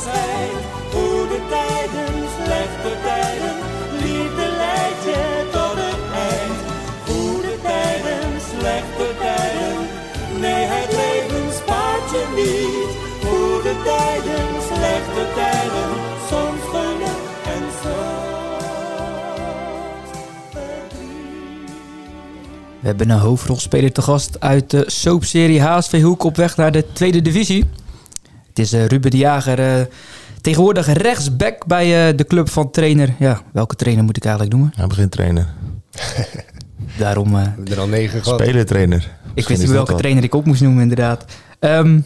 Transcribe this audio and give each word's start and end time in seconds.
verschijnt. 0.00 0.62
Goede 0.94 1.40
tijden, 1.48 2.14
slechte 2.36 2.92
tijden, 3.06 3.56
liefde 4.04 4.46
leidt 4.62 5.02
je 5.10 5.22
tot 5.52 5.76
het 5.84 6.02
eind. 6.30 6.58
Goede 7.08 7.54
tijden, 7.62 8.28
slechte 8.50 9.08
tijden, 9.24 9.78
nee 10.40 10.64
het 10.74 10.90
leven 11.00 11.46
spaart 11.60 12.10
je 12.14 12.24
niet. 12.40 12.90
Goede 13.28 13.74
tijden, 13.84 14.46
slechte 14.72 15.24
tijden, 15.34 15.90
soms 16.28 16.62
geluk 16.72 17.24
en 17.54 17.64
verdriet. 17.80 18.20
We 22.80 22.86
hebben 22.86 23.10
een 23.10 23.18
hoofdrolspeler 23.18 23.92
te 23.92 24.02
gast 24.02 24.40
uit 24.40 24.70
de 24.70 24.84
soapserie 24.86 25.62
HSV 25.62 26.02
Hoek 26.02 26.24
op 26.24 26.36
weg 26.36 26.56
naar 26.56 26.72
de 26.72 26.92
tweede 26.92 27.22
divisie. 27.22 27.64
Het 28.50 28.58
is 28.58 28.72
eh, 28.72 28.86
Ruben 28.86 29.10
de 29.10 29.16
Jager, 29.16 29.58
eh, 29.58 29.86
tegenwoordig 30.40 30.86
rechtsback 30.92 31.66
bij 31.66 32.08
eh, 32.08 32.16
de 32.16 32.24
club 32.24 32.50
van 32.50 32.70
trainer. 32.70 33.14
Ja, 33.18 33.40
welke 33.52 33.76
trainer 33.76 34.04
moet 34.04 34.16
ik 34.16 34.24
eigenlijk 34.24 34.54
noemen? 34.54 34.72
Hij 34.76 34.86
begint 34.86 35.10
trainen. 35.10 35.48
Daarom, 36.98 37.26
eh, 37.26 37.42
We 37.42 37.48
hebben 37.48 37.72
er 37.72 37.80
al 37.80 37.88
negen 37.88 38.22
gehad. 38.22 38.40
Spelertrainer. 38.40 39.10
ik 39.34 39.48
wist 39.48 39.50
is 39.50 39.58
niet 39.58 39.70
welke 39.74 39.94
trainer 39.94 40.22
ik 40.24 40.34
op 40.34 40.44
moest 40.44 40.60
noemen 40.60 40.82
inderdaad. 40.82 41.24
Ehm, 41.58 42.00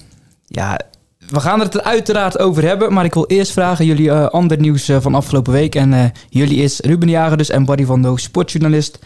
ja, 0.46 0.80
we 1.28 1.40
gaan 1.40 1.60
het 1.60 1.74
er 1.74 1.82
uiteraard 1.82 2.38
over 2.38 2.62
hebben, 2.62 2.92
maar 2.92 3.04
ik 3.04 3.14
wil 3.14 3.26
eerst 3.26 3.52
vragen 3.52 3.84
jullie 3.84 4.12
ander 4.12 4.58
nieuws 4.58 4.90
van 5.00 5.14
afgelopen 5.14 5.52
week. 5.52 5.74
En 5.74 5.92
eh, 5.92 6.04
jullie 6.28 6.62
is 6.62 6.80
Ruben 6.80 7.06
de 7.06 7.12
Jager 7.12 7.36
dus 7.36 7.50
en 7.50 7.64
Barry 7.64 7.84
van 7.84 8.02
Doo, 8.02 8.16
sportjournalist 8.16 8.98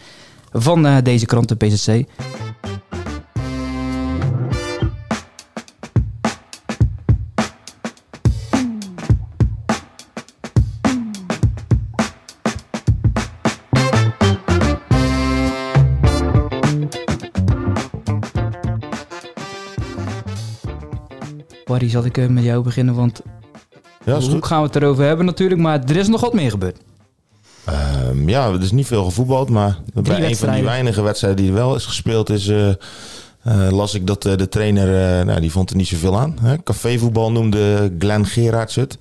van 0.51 0.85
eh, 0.85 0.97
deze 1.03 1.25
krant, 1.25 1.47
de 1.47 1.55
PZC. 1.55 2.03
Barry, 21.79 21.91
zal 21.93 22.05
ik 22.05 22.17
eh, 22.17 22.27
met 22.27 22.43
jou 22.43 22.63
beginnen, 22.63 22.95
want 22.95 23.21
Ja, 24.05 24.15
is 24.15 24.23
hoe 24.23 24.33
goed. 24.33 24.45
gaan 24.45 24.59
we 24.61 24.65
het 24.67 24.75
erover 24.75 25.05
hebben 25.05 25.25
natuurlijk, 25.25 25.61
maar 25.61 25.83
er 25.83 25.95
is 25.95 26.07
nog 26.07 26.21
wat 26.21 26.33
meer 26.33 26.49
gebeurd. 26.49 26.77
Ehm, 27.65 28.29
ja, 28.29 28.47
er 28.47 28.61
is 28.61 28.71
niet 28.71 28.87
veel 28.87 29.03
gevoetbald, 29.03 29.49
maar 29.49 29.77
bij 29.93 30.23
een 30.29 30.35
van 30.35 30.51
die 30.53 30.63
weinige 30.63 31.01
wedstrijden 31.01 31.39
die 31.43 31.47
er 31.51 31.57
wel 31.57 31.75
is 31.75 31.85
gespeeld 31.85 32.29
is... 32.29 32.47
eh, 32.47 32.69
eh, 32.69 32.75
las 33.71 33.93
ik 33.93 34.07
dat 34.07 34.21
de 34.21 34.47
trainer, 34.49 35.25
nou, 35.25 35.39
die 35.39 35.51
vond 35.51 35.69
er 35.69 35.75
niet 35.75 35.87
zoveel 35.87 36.19
aan. 36.19 36.37
Hè? 36.41 36.63
Cafévoetbal 36.63 37.31
noemde 37.31 37.93
Glenn 37.99 38.25
Gerards 38.25 38.75
het, 38.75 38.97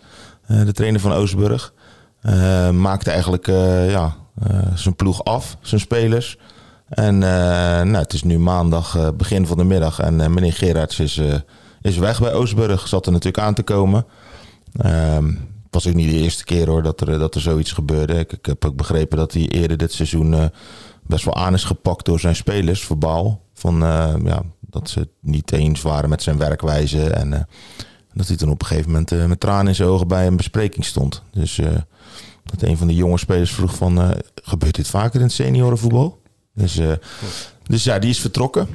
de 0.47 0.73
trainer 0.73 1.01
van 1.01 1.13
Oostburg. 1.13 1.73
Eh, 2.21 2.71
maakte 2.71 3.11
eigenlijk 3.11 3.47
ja, 3.91 4.17
zijn 4.75 4.97
ploeg 4.97 5.25
af, 5.25 5.57
zijn 5.61 5.81
spelers. 5.81 6.39
En 6.89 7.19
nou, 7.19 7.97
het 7.97 8.13
is 8.13 8.23
nu 8.23 8.39
maandag, 8.39 9.13
begin 9.17 9.47
van 9.47 9.57
de 9.57 9.65
middag. 9.65 9.99
En 9.99 10.17
meneer 10.17 10.53
Gerards 10.53 10.99
is, 10.99 11.21
is 11.83 11.97
weg 11.97 12.21
bij 12.21 12.33
Oostburg. 12.33 12.89
Zat 12.89 13.07
er 13.07 13.13
natuurlijk 13.13 13.45
aan 13.45 13.55
te 13.55 13.63
komen. 13.63 14.07
Ehm, 14.77 15.27
het 15.71 15.85
was 15.85 15.87
ook 15.89 15.95
niet 15.95 16.11
de 16.11 16.17
eerste 16.17 16.45
keer 16.45 16.69
hoor 16.69 16.83
dat 16.83 17.01
er, 17.01 17.19
dat 17.19 17.35
er 17.35 17.41
zoiets 17.41 17.73
gebeurde. 17.73 18.15
Ik, 18.15 18.33
ik 18.33 18.47
heb 18.47 18.65
ook 18.65 18.77
begrepen 18.77 19.19
dat 19.19 19.33
hij 19.33 19.49
eerder 19.49 19.77
dit 19.77 19.93
seizoen 19.93 20.35
eh, 20.35 20.45
best 21.03 21.25
wel 21.25 21.37
aan 21.37 21.55
is 21.55 21.65
gepakt 21.65 22.05
door 22.05 22.21
zijn 22.21 22.37
spelers, 22.37 22.85
verbaal. 22.85 23.43
Van, 23.55 23.83
eh, 23.83 24.15
ja, 24.25 24.43
dat 24.61 24.91
ze 24.91 24.99
het 24.99 25.09
niet 25.21 25.53
eens 25.53 25.83
waren 25.83 26.09
met 26.09 26.23
zijn 26.23 26.39
werkwijze. 26.39 27.11
En 27.11 27.33
eh, 27.33 27.41
dat 28.13 28.29
hij 28.29 28.37
toen 28.37 28.51
op 28.51 28.61
een 28.61 28.67
gegeven 28.67 28.91
moment 28.91 29.29
met 29.29 29.41
tranen 29.41 29.67
in 29.67 29.75
zijn 29.75 29.89
ogen 29.89 30.09
bij 30.09 30.27
een 30.27 30.37
bespreking 30.37 30.85
stond. 30.85 31.23
Dus 31.33 31.61
dat 32.45 32.63
een 32.63 32.77
van 32.77 32.87
de 32.87 32.95
jonge 32.95 33.19
spelers 33.19 33.53
vroeg 33.53 33.75
van, 33.75 34.15
gebeurt 34.35 34.75
dit 34.75 34.89
vaker 34.89 35.21
in 35.21 35.27
het 35.27 35.35
seniorenvoetbal? 35.35 36.21
Dus, 36.55 36.81
dus 37.63 37.85
ja, 37.85 37.99
die 37.99 38.11
is 38.11 38.21
vertrokken. 38.21 38.69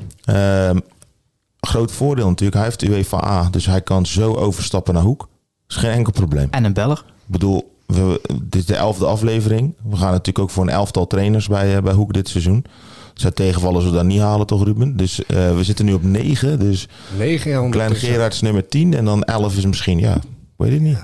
Groot 1.67 1.91
voordeel 1.91 2.27
natuurlijk, 2.27 2.55
hij 2.55 2.65
heeft 2.65 2.83
UEFA 2.83 3.23
A, 3.25 3.49
dus 3.49 3.65
hij 3.65 3.81
kan 3.81 4.05
zo 4.05 4.33
overstappen 4.33 4.93
naar 4.93 5.03
Hoek. 5.03 5.19
Dat 5.19 5.27
is 5.67 5.75
geen 5.75 5.91
enkel 5.91 6.11
probleem. 6.11 6.47
En 6.51 6.63
een 6.63 6.73
Belg. 6.73 6.99
Ik 6.99 7.05
bedoel, 7.25 7.71
we, 7.85 8.21
dit 8.43 8.55
is 8.55 8.65
de 8.65 8.75
elfde 8.75 9.05
aflevering. 9.05 9.75
We 9.89 9.95
gaan 9.95 10.11
natuurlijk 10.11 10.39
ook 10.39 10.49
voor 10.49 10.63
een 10.63 10.69
elftal 10.69 11.07
trainers 11.07 11.47
bij, 11.47 11.75
eh, 11.75 11.83
bij 11.83 11.93
Hoek 11.93 12.13
dit 12.13 12.29
seizoen. 12.29 12.65
Het 13.09 13.21
zou 13.21 13.33
tegenvallen 13.33 13.75
als 13.75 13.85
we 13.85 13.91
dat 13.91 14.03
niet 14.03 14.19
halen, 14.19 14.47
toch 14.47 14.63
Ruben? 14.63 14.97
Dus 14.97 15.25
eh, 15.25 15.55
we 15.55 15.63
zitten 15.63 15.85
nu 15.85 15.93
op 15.93 16.03
9. 16.03 16.59
Dus 16.59 16.87
Negen 17.17 17.29
jaar 17.29 17.39
Klein 17.41 17.63
ondertussen. 17.63 18.07
Gerard 18.07 18.33
is 18.33 18.41
nummer 18.41 18.67
10. 18.67 18.93
En 18.93 19.05
dan 19.05 19.23
11 19.23 19.57
is 19.57 19.65
misschien, 19.65 19.99
ja, 19.99 20.15
ik 20.15 20.21
weet 20.57 20.71
het 20.71 20.81
niet. 20.81 20.97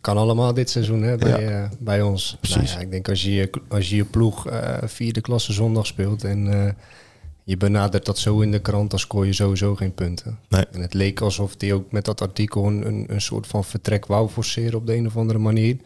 Het 0.00 0.08
kan 0.08 0.16
allemaal 0.16 0.54
dit 0.54 0.70
seizoen 0.70 1.02
hè, 1.02 1.16
bij, 1.16 1.48
eh, 1.48 1.68
bij 1.78 2.02
ons. 2.02 2.36
Precies. 2.40 2.56
Nou 2.56 2.68
ja, 2.68 2.78
ik 2.78 2.90
denk 2.90 3.08
als 3.08 3.22
je 3.22 3.32
je, 3.32 3.50
als 3.68 3.90
je, 3.90 3.96
je 3.96 4.04
ploeg 4.04 4.46
eh, 4.46 4.76
vierde 4.82 5.20
klasse 5.20 5.52
zondag 5.52 5.86
speelt 5.86 6.24
en 6.24 6.66
eh, 6.66 6.72
je 7.50 7.56
benadert 7.56 8.04
dat 8.04 8.18
zo 8.18 8.40
in 8.40 8.50
de 8.50 8.58
krant, 8.60 8.90
dan 8.90 8.98
scoor 8.98 9.26
je 9.26 9.32
sowieso 9.32 9.74
geen 9.74 9.94
punten. 9.94 10.38
Nee. 10.48 10.66
En 10.72 10.80
het 10.80 10.94
leek 10.94 11.20
alsof 11.20 11.54
hij 11.58 11.72
ook 11.72 11.92
met 11.92 12.04
dat 12.04 12.20
artikel 12.20 12.66
een, 12.66 12.86
een, 12.86 13.04
een 13.08 13.20
soort 13.20 13.46
van 13.46 13.64
vertrek 13.64 14.06
wou 14.06 14.28
forceren 14.28 14.78
op 14.78 14.86
de 14.86 14.94
een 14.94 15.06
of 15.06 15.16
andere 15.16 15.38
manier. 15.38 15.76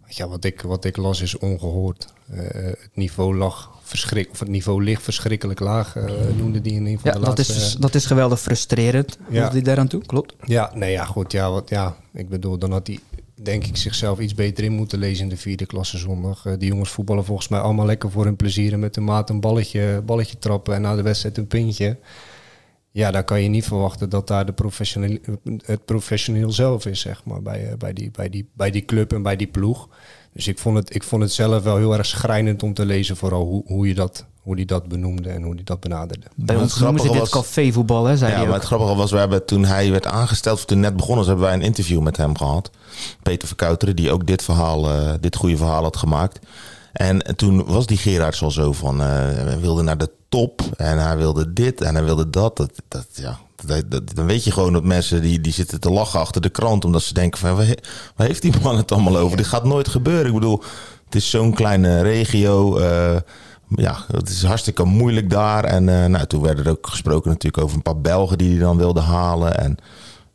Want 0.00 0.16
Ja, 0.16 0.28
wat 0.28 0.44
ik, 0.44 0.60
wat 0.60 0.84
ik 0.84 0.96
las 0.96 1.20
is 1.20 1.38
ongehoord. 1.38 2.06
Eh, 2.30 2.38
het 2.64 2.90
niveau 2.94 3.36
lag 3.36 3.70
verschrik, 3.82 4.30
of 4.30 4.38
het 4.38 4.48
niveau 4.48 4.84
ligt 4.84 5.02
verschrikkelijk 5.02 5.60
laag, 5.60 5.96
eh, 5.96 6.04
noemde 6.36 6.60
die 6.60 6.72
in 6.72 6.86
een 6.86 6.98
van 6.98 7.10
Ja, 7.12 7.18
de 7.18 7.24
dat 7.24 7.38
is, 7.38 7.48
laatste. 7.48 7.64
dus- 7.64 7.76
dat 7.80 7.94
is 7.94 8.06
geweldig 8.06 8.40
frustrerend. 8.40 9.18
Ja. 9.30 9.50
Hij 9.50 9.62
daaraan 9.62 9.88
toe? 9.88 10.02
Klopt. 10.06 10.34
Ja, 10.44 10.70
nee, 10.74 10.90
ja, 10.92 11.04
goed. 11.04 11.32
Ja, 11.32 11.50
wat, 11.50 11.68
ja, 11.68 11.96
ik 12.12 12.28
bedoel, 12.28 12.58
dan 12.58 12.72
had 12.72 12.86
hij 12.86 12.98
denk 13.42 13.66
ik 13.66 13.76
zichzelf 13.76 14.18
iets 14.18 14.34
beter 14.34 14.64
in 14.64 14.72
moeten 14.72 14.98
lezen 14.98 15.22
in 15.24 15.28
de 15.28 15.36
vierde 15.36 15.66
klasse 15.66 15.98
zondag. 15.98 16.46
Eh, 16.46 16.52
die 16.58 16.68
jongens 16.68 16.90
voetballen 16.90 17.24
volgens 17.24 17.48
mij 17.48 17.60
allemaal 17.60 17.86
lekker 17.86 18.10
voor 18.10 18.24
hun 18.24 18.36
plezier 18.36 18.72
en 18.72 18.78
met 18.78 18.94
de 18.94 19.00
maat 19.00 19.30
een 19.30 19.40
balletje, 19.40 20.02
balletje 20.06 20.38
trappen 20.38 20.74
en 20.74 20.82
na 20.82 20.94
de 20.94 21.02
wedstrijd 21.02 21.38
een 21.38 21.46
pintje. 21.46 21.98
Ja, 22.90 23.10
daar 23.10 23.24
kan 23.24 23.42
je 23.42 23.48
niet 23.48 23.64
verwachten 23.64 24.10
dat 24.10 24.26
daar 24.26 24.46
de 24.46 25.20
het 25.64 25.84
professioneel 25.84 26.50
zelf 26.50 26.86
is, 26.86 27.00
zeg 27.00 27.24
maar, 27.24 27.42
bij, 27.42 27.68
eh, 27.68 27.76
bij, 27.76 27.92
die, 27.92 28.10
bij, 28.10 28.28
die, 28.28 28.48
bij 28.52 28.70
die 28.70 28.84
club 28.84 29.12
en 29.12 29.22
bij 29.22 29.36
die 29.36 29.46
ploeg. 29.46 29.88
Dus 30.34 30.46
ik 30.48 30.58
vond 30.58 30.76
het, 30.76 30.94
ik 30.94 31.02
vond 31.02 31.22
het 31.22 31.32
zelf 31.32 31.62
wel 31.62 31.76
heel 31.76 31.92
erg 31.96 32.06
schrijnend 32.06 32.62
om 32.62 32.74
te 32.74 32.84
lezen, 32.86 33.16
vooral 33.16 33.44
hoe, 33.44 33.62
hoe, 33.66 33.88
je 33.88 33.94
dat, 33.94 34.24
hoe 34.42 34.56
die 34.56 34.66
dat 34.66 34.88
benoemde 34.88 35.28
en 35.28 35.42
hoe 35.42 35.54
die 35.54 35.64
dat 35.64 35.80
benaderde. 35.80 36.26
Bij 36.36 36.56
ons 36.56 36.72
het 36.74 36.82
noemen 36.82 37.00
ze 37.02 37.08
dit 37.08 37.18
was- 37.18 37.30
cafévoetbal, 37.30 38.04
hè, 38.04 38.16
zei 38.16 38.32
Ja, 38.32 38.38
maar 38.38 38.48
ook. 38.48 38.54
het 38.54 38.64
grappige 38.64 38.94
was, 38.94 39.10
we 39.10 39.18
hebben 39.18 39.46
toen 39.46 39.64
hij 39.64 39.90
werd 39.90 40.06
aangesteld, 40.06 40.58
of 40.58 40.64
toen 40.64 40.80
net 40.80 40.92
begonnen 40.96 41.18
was, 41.18 41.26
hebben 41.26 41.44
wij 41.44 41.54
een 41.54 41.62
interview 41.62 42.00
met 42.00 42.16
hem 42.16 42.36
gehad. 42.36 42.70
Peter 43.22 43.48
Verkouteren, 43.48 43.96
die 43.96 44.10
ook 44.12 44.26
dit 44.26 44.42
verhaal, 44.42 44.90
eh, 44.90 45.12
dit 45.20 45.36
goede 45.36 45.56
verhaal 45.56 45.82
had 45.82 45.96
gemaakt. 45.96 46.38
En 46.92 47.36
toen 47.36 47.64
was 47.64 47.86
die 47.86 47.96
Gerards 47.96 48.42
al 48.42 48.50
zo 48.50 48.72
van, 48.72 49.00
eh, 49.00 49.06
hij 49.06 49.60
wilde 49.60 49.82
naar 49.82 49.98
de 49.98 50.10
top 50.28 50.62
en 50.76 50.98
hij 50.98 51.16
wilde 51.16 51.52
dit 51.52 51.80
en 51.80 51.94
hij 51.94 52.04
wilde 52.04 52.30
dat. 52.30 52.56
dat, 52.56 52.70
dat 52.88 53.06
ja, 53.14 53.38
dat, 53.66 54.14
dan 54.14 54.26
weet 54.26 54.44
je 54.44 54.50
gewoon 54.50 54.72
dat 54.72 54.84
mensen 54.84 55.22
die, 55.22 55.40
die 55.40 55.52
zitten 55.52 55.80
te 55.80 55.90
lachen 55.90 56.20
achter 56.20 56.40
de 56.40 56.48
krant, 56.48 56.84
omdat 56.84 57.02
ze 57.02 57.14
denken 57.14 57.40
van, 57.40 57.56
waar, 57.56 57.66
he- 57.66 57.74
waar 58.16 58.26
heeft 58.26 58.42
die 58.42 58.52
man 58.62 58.76
het 58.76 58.92
allemaal 58.92 59.16
over? 59.16 59.36
Dit 59.36 59.46
gaat 59.46 59.64
nooit 59.64 59.88
gebeuren. 59.88 60.26
Ik 60.26 60.32
bedoel, 60.34 60.62
het 61.04 61.14
is 61.14 61.30
zo'n 61.30 61.54
kleine 61.54 62.02
regio. 62.02 62.76
eh, 62.78 63.16
ja, 63.68 63.96
het 64.06 64.28
is 64.28 64.44
hartstikke 64.44 64.84
moeilijk 64.84 65.30
daar. 65.30 65.64
En 65.64 65.88
eh, 65.88 66.04
nou, 66.08 66.26
toen 66.26 66.42
werd 66.42 66.58
er 66.58 66.68
ook 66.68 66.86
gesproken 66.86 67.30
natuurlijk 67.30 67.62
over 67.64 67.76
een 67.76 67.82
paar 67.82 68.00
Belgen 68.00 68.38
die 68.38 68.50
hij 68.50 68.58
dan 68.58 68.76
wilde 68.76 69.00
halen. 69.00 69.58
En 69.58 69.76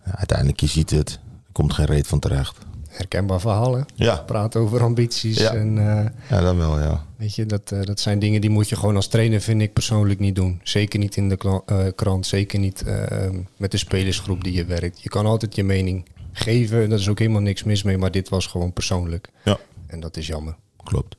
uiteindelijk, 0.03 0.59
je 0.59 0.67
ziet 0.67 0.89
het, 0.89 1.09
er 1.11 1.51
komt 1.51 1.73
geen 1.73 1.85
reet 1.85 2.07
van 2.07 2.19
terecht. 2.19 2.57
Herkenbaar 2.99 3.39
verhalen. 3.39 3.85
Ja, 3.95 4.15
Praat 4.15 4.55
over 4.55 4.83
ambities 4.83 5.37
Ja. 5.39 5.53
en... 5.53 5.77
eh, 5.77 6.05
ja 6.29 6.41
dan 6.41 6.57
wel, 6.57 6.79
ja. 6.79 7.05
Weet 7.17 7.35
je, 7.35 7.45
dat, 7.45 7.71
eh, 7.71 7.81
dat 7.81 7.99
zijn 7.99 8.19
dingen 8.19 8.41
die 8.41 8.49
moet 8.49 8.69
je 8.69 8.75
gewoon 8.75 8.95
als 8.95 9.07
trainer, 9.07 9.41
vind 9.41 9.61
ik 9.61 9.73
persoonlijk 9.73 10.19
niet 10.19 10.35
doen. 10.35 10.59
Zeker 10.63 10.99
niet 10.99 11.15
in 11.15 11.29
de 11.29 11.35
kla- 11.37 11.61
eh, 11.65 11.77
krant, 11.95 12.25
zeker 12.25 12.59
niet 12.59 12.83
eh, 12.83 13.27
met 13.57 13.71
de 13.71 13.77
spelersgroep 13.77 14.43
die 14.43 14.53
je 14.53 14.65
werkt. 14.65 15.01
Je 15.01 15.09
kan 15.09 15.25
altijd 15.25 15.55
je 15.55 15.63
mening 15.63 16.05
geven, 16.31 16.89
daar 16.89 16.99
is 16.99 17.09
ook 17.09 17.19
helemaal 17.19 17.41
niks 17.41 17.63
mis 17.63 17.83
mee, 17.83 17.97
maar 17.97 18.11
dit 18.11 18.29
was 18.29 18.47
gewoon 18.47 18.73
persoonlijk. 18.73 19.29
Ja, 19.43 19.57
En 19.87 19.99
dat 19.99 20.17
is 20.17 20.27
jammer. 20.27 20.55
klopt. 20.83 21.15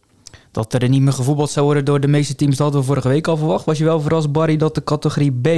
Dat 0.51 0.73
er 0.73 0.89
niet 0.89 1.03
meer 1.03 1.13
gevoetbald 1.13 1.51
zou 1.51 1.65
worden 1.65 1.85
door 1.85 2.01
de 2.01 2.09
meeste 2.09 2.35
teams, 2.35 2.57
dat 2.57 2.61
hadden 2.63 2.81
we 2.81 2.87
vorige 2.87 3.09
week 3.09 3.27
al 3.29 3.37
verwacht. 3.37 3.65
Was 3.65 3.79
je 3.79 3.85
wel 3.85 4.01
verrast, 4.01 4.33
Barry, 4.33 4.57
dat 4.57 4.75
de 4.75 4.85
categorie 4.85 5.33
B, 5.41 5.49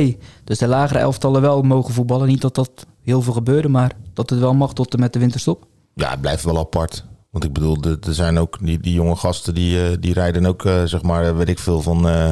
dus 0.45 0.59
de 0.59 0.67
lagere 0.67 0.99
elftallen, 0.99 1.41
wel 1.41 1.63
mogen 1.63 1.95
voetballen? 1.95 2.29
Niet 2.29 2.41
dat 2.41 2.55
dat 2.55 2.87
heel 3.03 3.23
veel 3.23 3.33
gebeurde, 3.33 3.69
maar 3.69 3.93
dat 4.15 4.31
het 4.31 4.39
wel 4.39 4.55
mag 4.55 4.73
tot 4.73 4.95
en 4.95 5.01
met 5.01 5.13
de 5.13 5.19
winterstop. 5.19 5.67
Ja, 5.94 6.11
het 6.11 6.21
blijft 6.21 6.44
wel 6.44 6.59
apart. 6.59 7.05
Want 7.33 7.44
ik 7.44 7.53
bedoel, 7.53 7.83
er 7.83 8.15
zijn 8.15 8.39
ook 8.39 8.59
die, 8.61 8.81
die 8.81 8.94
jonge 8.94 9.17
gasten 9.17 9.55
die, 9.55 9.87
eh, 9.87 9.97
die 10.00 10.12
rijden 10.12 10.47
ook, 10.47 10.65
eh, 10.65 10.85
zeg 10.85 11.03
maar, 11.03 11.27
eh, 11.27 11.37
weet 11.37 11.49
ik 11.49 11.59
veel, 11.59 11.81
van 11.81 12.09
eh 12.09 12.31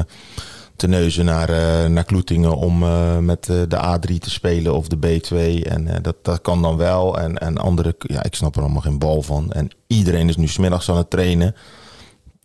Terneuzen 0.75 1.25
naar, 1.25 1.49
naar 1.89 2.03
Kloetingen 2.03 2.55
om 2.55 2.79
met 3.25 3.45
de 3.45 3.77
A3 3.77 4.17
te 4.17 4.29
spelen 4.29 4.75
of 4.75 4.87
de 4.87 4.97
B2. 4.97 5.63
En 5.63 6.01
dat, 6.01 6.15
dat 6.21 6.41
kan 6.41 6.61
dan 6.61 6.77
wel. 6.77 7.19
En, 7.19 7.37
en 7.37 7.57
andere, 7.57 7.95
ja, 7.99 8.23
ik 8.23 8.35
snap 8.35 8.55
er 8.55 8.61
allemaal 8.61 8.81
geen 8.81 8.99
bal 8.99 9.21
van. 9.21 9.51
En 9.51 9.69
iedereen 9.87 10.29
is 10.29 10.35
nu 10.35 10.47
smiddags 10.47 10.89
aan 10.89 10.97
het 10.97 11.09
trainen. 11.09 11.55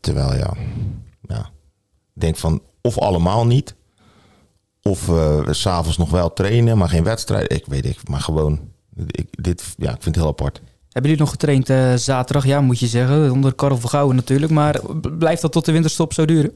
Terwijl, 0.00 0.34
ja, 0.34 0.54
ja 1.20 1.50
ik 2.14 2.20
denk 2.20 2.36
van 2.36 2.62
of 2.80 2.98
allemaal 2.98 3.46
niet. 3.46 3.74
Of 4.82 5.06
we 5.06 5.46
s'avonds 5.50 5.98
nog 5.98 6.10
wel 6.10 6.32
trainen, 6.32 6.78
maar 6.78 6.88
geen 6.88 7.04
wedstrijd. 7.04 7.52
Ik 7.52 7.66
weet 7.66 7.84
ik, 7.84 8.08
maar 8.08 8.20
gewoon, 8.20 8.60
ik, 9.06 9.28
dit, 9.30 9.74
ja, 9.76 9.94
ik 9.94 10.02
vind 10.02 10.14
het 10.14 10.24
heel 10.24 10.32
apart. 10.32 10.60
Hebben 10.96 11.14
jullie 11.14 11.26
nog 11.26 11.34
getraind 11.36 11.70
eh, 11.70 11.94
zaterdag? 11.94 12.46
Ja, 12.46 12.60
moet 12.60 12.78
je 12.78 12.86
zeggen. 12.86 13.32
Onder 13.32 13.54
Karel 13.54 13.78
van 13.78 13.90
Gouwen 13.90 14.16
natuurlijk. 14.16 14.52
Maar 14.52 14.80
blijft 15.18 15.42
dat 15.42 15.52
tot 15.52 15.64
de 15.64 15.72
winterstop 15.72 16.12
zo 16.12 16.24
duren? 16.24 16.52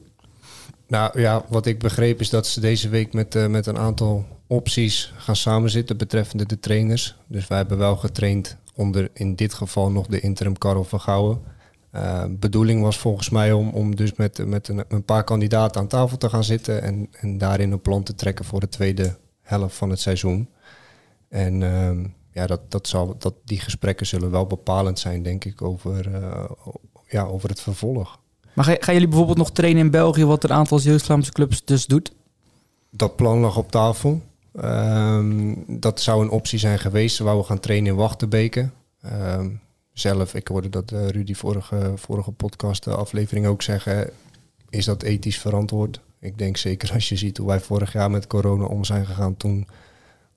Nou 0.87 1.19
ja, 1.19 1.45
wat 1.49 1.65
ik 1.65 1.79
begreep 1.79 2.19
is 2.19 2.29
dat 2.29 2.47
ze 2.47 2.59
deze 2.59 2.89
week 2.89 3.13
met, 3.13 3.35
eh, 3.35 3.47
met 3.47 3.65
een 3.65 3.77
aantal 3.77 4.25
opties 4.47 5.13
gaan 5.17 5.35
samenzitten 5.35 5.97
betreffende 5.97 6.45
de 6.45 6.59
trainers. 6.59 7.15
Dus 7.27 7.47
wij 7.47 7.57
hebben 7.57 7.77
wel 7.77 7.95
getraind 7.95 8.57
onder 8.75 9.09
in 9.13 9.35
dit 9.35 9.53
geval 9.53 9.91
nog 9.91 10.07
de 10.07 10.19
interim 10.19 10.57
Karel 10.57 10.83
van 10.83 10.99
Gouwen. 10.99 11.41
Eh, 11.91 12.23
bedoeling 12.29 12.81
was 12.81 12.97
volgens 12.97 13.29
mij 13.29 13.51
om, 13.51 13.69
om 13.69 13.95
dus 13.95 14.13
met, 14.13 14.45
met 14.45 14.67
een, 14.67 14.83
een 14.87 15.05
paar 15.05 15.23
kandidaten 15.23 15.81
aan 15.81 15.87
tafel 15.87 16.17
te 16.17 16.29
gaan 16.29 16.43
zitten 16.43 16.81
en, 16.81 17.07
en 17.11 17.37
daarin 17.37 17.71
een 17.71 17.81
plan 17.81 18.03
te 18.03 18.15
trekken 18.15 18.45
voor 18.45 18.59
de 18.59 18.69
tweede 18.69 19.15
helft 19.41 19.75
van 19.75 19.89
het 19.89 19.99
seizoen. 19.99 20.49
En 21.29 21.63
ehm, 21.63 22.05
ja, 22.33 22.47
dat, 22.47 22.71
dat 22.71 22.87
zal, 22.87 23.15
dat, 23.17 23.33
die 23.45 23.59
gesprekken 23.59 24.05
zullen 24.05 24.31
wel 24.31 24.45
bepalend 24.45 24.99
zijn, 24.99 25.23
denk 25.23 25.45
ik, 25.45 25.61
over, 25.61 26.13
eh, 26.13 26.49
ja, 27.07 27.23
over 27.23 27.49
het 27.49 27.61
vervolg. 27.61 28.19
Maar 28.53 28.65
ga- 28.65 28.77
gaan 28.79 28.93
jullie 28.93 29.09
bijvoorbeeld 29.09 29.37
nog 29.37 29.51
trainen 29.51 29.83
in 29.83 29.91
België... 29.91 30.25
wat 30.25 30.43
een 30.43 30.53
aantal 30.53 30.79
Zeeuws-Vlaamse 30.79 31.31
clubs 31.31 31.65
dus 31.65 31.85
doet? 31.85 32.11
Dat 32.89 33.15
plan 33.15 33.39
lag 33.39 33.57
op 33.57 33.71
tafel. 33.71 34.21
Ehm, 34.53 35.53
dat 35.67 36.01
zou 36.01 36.23
een 36.23 36.29
optie 36.29 36.59
zijn 36.59 36.79
geweest. 36.79 37.15
Ze 37.15 37.23
wouden 37.23 37.45
gaan 37.45 37.59
trainen 37.59 37.91
in 37.91 37.97
Wachtenbeke. 37.97 38.69
Ehm, 39.01 39.49
zelf, 39.93 40.33
ik 40.33 40.47
hoorde 40.47 40.69
dat 40.69 40.91
eh, 40.91 41.07
Rudy 41.07 41.33
vorige, 41.33 41.93
vorige 41.95 42.31
podcast 42.31 42.87
eh, 42.87 42.93
aflevering 42.93 43.45
ook 43.45 43.61
zeggen... 43.61 44.09
is 44.69 44.85
dat 44.85 45.03
ethisch 45.03 45.39
verantwoord? 45.39 46.01
Ik 46.19 46.37
denk 46.37 46.57
zeker 46.57 46.93
als 46.93 47.09
je 47.09 47.15
ziet 47.15 47.37
hoe 47.37 47.47
wij 47.47 47.59
vorig 47.59 47.93
jaar 47.93 48.11
met 48.11 48.27
corona 48.27 48.65
om 48.65 48.83
zijn 48.83 49.05
gegaan... 49.05 49.37
toen 49.37 49.67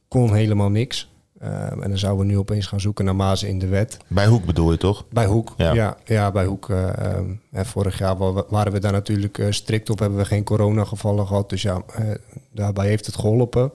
kon 0.09 0.35
helemaal 0.35 0.71
niks. 0.71 1.13
Ehm, 1.41 1.83
en 1.83 1.89
dan 1.89 1.99
zouden 1.99 2.27
we 2.27 2.33
nu 2.33 2.39
opeens 2.39 2.67
gaan 2.67 2.81
zoeken 2.81 3.05
naar 3.05 3.17
mazen 3.17 3.49
in 3.49 3.59
de 3.59 3.67
wet. 3.67 3.97
Bij 4.09 4.27
Hoek 4.27 4.45
bedoel 4.45 4.71
je 4.71 4.77
toch? 4.79 5.05
Bij 5.09 5.27
Hoek, 5.27 5.55
Ja. 5.57 5.73
ja. 5.73 5.97
Ja, 6.05 6.31
bij 6.33 6.45
Hoek. 6.45 6.71
eh, 6.71 6.99
ehm, 6.99 7.31
en 7.53 7.67
vorig 7.67 7.99
jaar 7.99 8.17
wa- 8.17 8.45
waren 8.49 8.73
we 8.73 8.79
daar 8.81 8.93
natuurlijk 8.93 9.39
eh, 9.39 9.51
strikt 9.51 9.91
op. 9.91 9.99
Hebben 9.99 10.19
we 10.19 10.25
geen 10.25 10.45
coronagevallen 10.45 11.27
gehad. 11.27 11.49
Dus 11.51 11.63
ja, 11.63 11.83
eh, 11.95 12.05
daarbij 12.53 12.87
heeft 12.87 13.07
het 13.07 13.15
geholpen. 13.17 13.73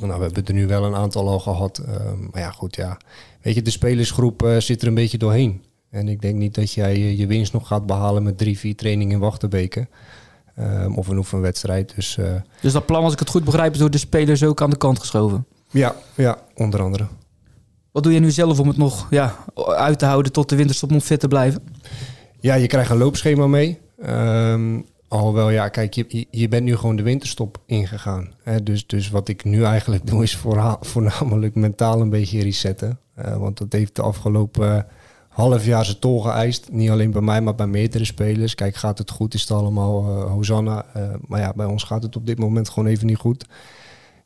Nou, 0.00 0.18
we 0.18 0.24
hebben 0.24 0.44
er 0.46 0.52
nu 0.54 0.66
wel 0.66 0.84
een 0.84 0.94
aantal 0.94 1.28
al 1.28 1.38
gehad. 1.40 1.78
ehm, 1.78 2.20
maar 2.30 2.40
ja, 2.40 2.50
goed, 2.50 2.76
ja. 2.76 2.96
Weet 3.42 3.54
je, 3.54 3.62
de 3.62 3.70
spelersgroep 3.70 4.54
zit 4.58 4.82
er 4.82 4.88
een 4.88 4.94
beetje 4.94 5.18
doorheen. 5.18 5.64
En 5.90 6.08
ik 6.08 6.20
denk 6.20 6.34
niet 6.36 6.54
dat 6.54 6.72
jij 6.72 6.98
je 7.16 7.26
winst 7.26 7.52
nog 7.52 7.66
gaat 7.66 7.86
behalen 7.86 8.22
met 8.22 8.38
drie, 8.38 8.58
vier 8.58 8.76
trainingen 8.76 9.14
in 9.14 9.20
Wachtenbeke. 9.20 9.88
Ehm, 10.54 10.92
of 10.94 11.08
een 11.08 11.16
oefenwedstrijd. 11.18 11.92
Dus 11.94 12.16
eh, 12.18 12.34
Dus 12.60 12.72
dat 12.72 12.86
plan, 12.86 13.02
als 13.04 13.12
ik 13.12 13.18
het 13.18 13.30
goed 13.30 13.44
begrijp... 13.44 13.72
is 13.72 13.78
door 13.78 13.90
de 13.90 13.98
spelers 13.98 14.42
ook 14.44 14.62
aan 14.62 14.70
de 14.70 14.76
kant 14.76 14.98
geschoven. 14.98 15.46
Ja, 15.70 15.94
ja, 16.14 16.38
onder 16.54 16.82
andere. 16.82 17.06
Wat 17.92 18.02
doe 18.02 18.12
je 18.12 18.20
nu 18.20 18.30
zelf 18.30 18.60
om 18.60 18.68
het 18.68 18.76
nog 18.76 19.06
ja, 19.10 19.36
uit 19.76 19.98
te 19.98 20.04
houden... 20.04 20.32
tot 20.32 20.48
de 20.48 20.56
winterstop 20.56 20.92
om 20.92 21.00
fit 21.00 21.20
te 21.20 21.28
blijven? 21.28 21.62
Ja, 22.40 22.54
je 22.54 22.66
krijgt 22.66 22.90
een 22.90 22.96
loopschema 22.96 23.46
mee. 23.46 23.78
Ehm 24.02 24.78
alhoewel, 25.08 25.50
ja, 25.50 25.68
kijk, 25.68 25.94
je, 25.94 26.26
je- 26.30 26.48
bent 26.48 26.64
nu 26.64 26.76
gewoon 26.76 26.96
de 26.96 27.02
winterstop 27.02 27.58
ingegaan. 27.66 28.34
Hè? 28.42 28.62
Dus, 28.62 28.86
dus 28.86 29.10
wat 29.10 29.28
ik 29.28 29.44
nu 29.44 29.64
eigenlijk 29.64 30.06
doe, 30.06 30.22
is 30.22 30.38
voornamelijk 30.80 31.54
mentaal 31.54 32.00
een 32.00 32.10
beetje 32.10 32.42
resetten. 32.42 32.98
Eh, 33.14 33.36
want 33.36 33.58
dat 33.58 33.72
heeft 33.72 33.96
de 33.96 34.02
afgelopen 34.02 34.86
half 35.28 35.64
jaar 35.64 35.84
zijn 35.84 35.98
tol 35.98 36.20
geëist. 36.20 36.68
Niet 36.72 36.90
alleen 36.90 37.10
bij 37.10 37.20
mij, 37.20 37.40
maar 37.40 37.54
bij 37.54 37.66
meerdere 37.66 38.04
spelers. 38.04 38.54
Kijk, 38.54 38.76
gaat 38.76 38.98
het 38.98 39.10
goed, 39.10 39.34
is 39.34 39.40
het 39.40 39.50
allemaal 39.50 40.04
eh 40.04 40.30
Hosanna. 40.30 40.84
Eh, 40.94 41.02
maar 41.26 41.40
ja, 41.40 41.52
bij 41.56 41.66
ons 41.66 41.82
gaat 41.82 42.02
het 42.02 42.16
op 42.16 42.26
dit 42.26 42.38
moment 42.38 42.68
gewoon 42.68 42.88
even 42.88 43.06
niet 43.06 43.16
goed. 43.16 43.46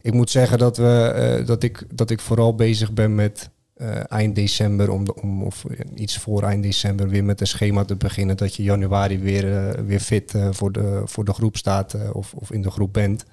Ik 0.02 0.12
moet 0.12 0.31
zeggen 0.31 0.58
dat, 0.58 0.76
we, 0.76 1.12
eh, 1.14 1.47
dat, 1.47 1.62
ik, 1.62 1.87
dat 1.94 2.11
ik 2.11 2.20
vooral 2.20 2.55
bezig 2.55 2.93
ben 2.93 3.14
met 3.14 3.50
eh, 3.76 4.12
eind 4.12 4.35
december, 4.35 4.91
om, 4.91 5.05
de, 5.05 5.14
om 5.14 5.43
of 5.43 5.64
iets 5.94 6.19
voor 6.19 6.43
eind 6.43 6.62
december, 6.62 7.08
weer 7.08 7.25
met 7.25 7.41
een 7.41 7.47
schema 7.47 7.85
te 7.85 7.97
beginnen. 7.97 8.37
Dat 8.37 8.55
je 8.55 8.62
januari 8.62 9.19
weer, 9.19 9.56
eh, 9.56 9.85
weer 9.85 10.00
fit 10.00 10.35
eh, 10.35 10.49
voor, 10.50 10.73
de, 10.73 11.02
voor 11.05 11.25
de 11.25 11.32
groep 11.32 11.56
staat 11.56 11.94
eh, 11.94 12.00
of, 12.12 12.35
of 12.35 12.52
in 12.52 12.62
de 12.62 12.70
groep 12.70 12.93
bent. 12.93 13.25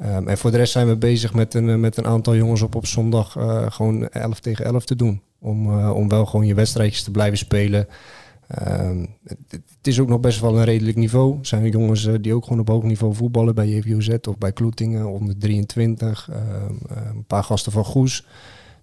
Ehm, 0.00 0.28
en 0.28 0.38
voor 0.38 0.50
de 0.50 0.56
rest 0.56 0.72
zijn 0.72 0.86
we 0.86 0.96
bezig 0.96 1.34
met 1.34 1.54
een, 1.54 1.68
eh, 1.68 1.76
met 1.76 1.96
een 1.96 2.06
aantal 2.06 2.36
jongens 2.36 2.62
op 2.62 2.74
op 2.74 2.86
zondag 2.86 3.36
eh, 3.36 3.66
gewoon 3.70 4.08
11 4.08 4.40
tegen 4.40 4.64
11 4.64 4.84
te 4.84 4.96
doen. 4.96 5.22
Om, 5.38 5.78
eh, 5.78 5.96
om 5.96 6.08
wel 6.08 6.26
gewoon 6.26 6.46
je 6.46 6.54
wedstrijdjes 6.54 7.02
te 7.02 7.10
blijven 7.10 7.38
spelen. 7.38 7.86
Ehm, 8.50 9.04
het, 9.24 9.38
het 9.48 9.86
is 9.86 10.00
ook 10.00 10.08
nog 10.08 10.20
best 10.20 10.40
wel 10.40 10.58
een 10.58 10.64
redelijk 10.64 10.96
niveau. 10.96 11.38
Er 11.38 11.46
zijn 11.46 11.68
jongens 11.68 12.06
eh, 12.06 12.14
die 12.20 12.34
ook 12.34 12.44
gewoon 12.44 12.60
op 12.60 12.68
hoog 12.68 12.82
niveau 12.82 13.14
voetballen 13.14 13.54
bij 13.54 13.68
JVOZ 13.68 14.08
of 14.28 14.38
bij 14.38 14.52
Kloetingen, 14.52 15.06
onder 15.06 15.38
23. 15.38 16.28
Ehm, 16.32 16.42
eh, 16.88 16.96
een 17.14 17.24
paar 17.24 17.44
gasten 17.44 17.72
van 17.72 17.84
Goes. 17.84 18.26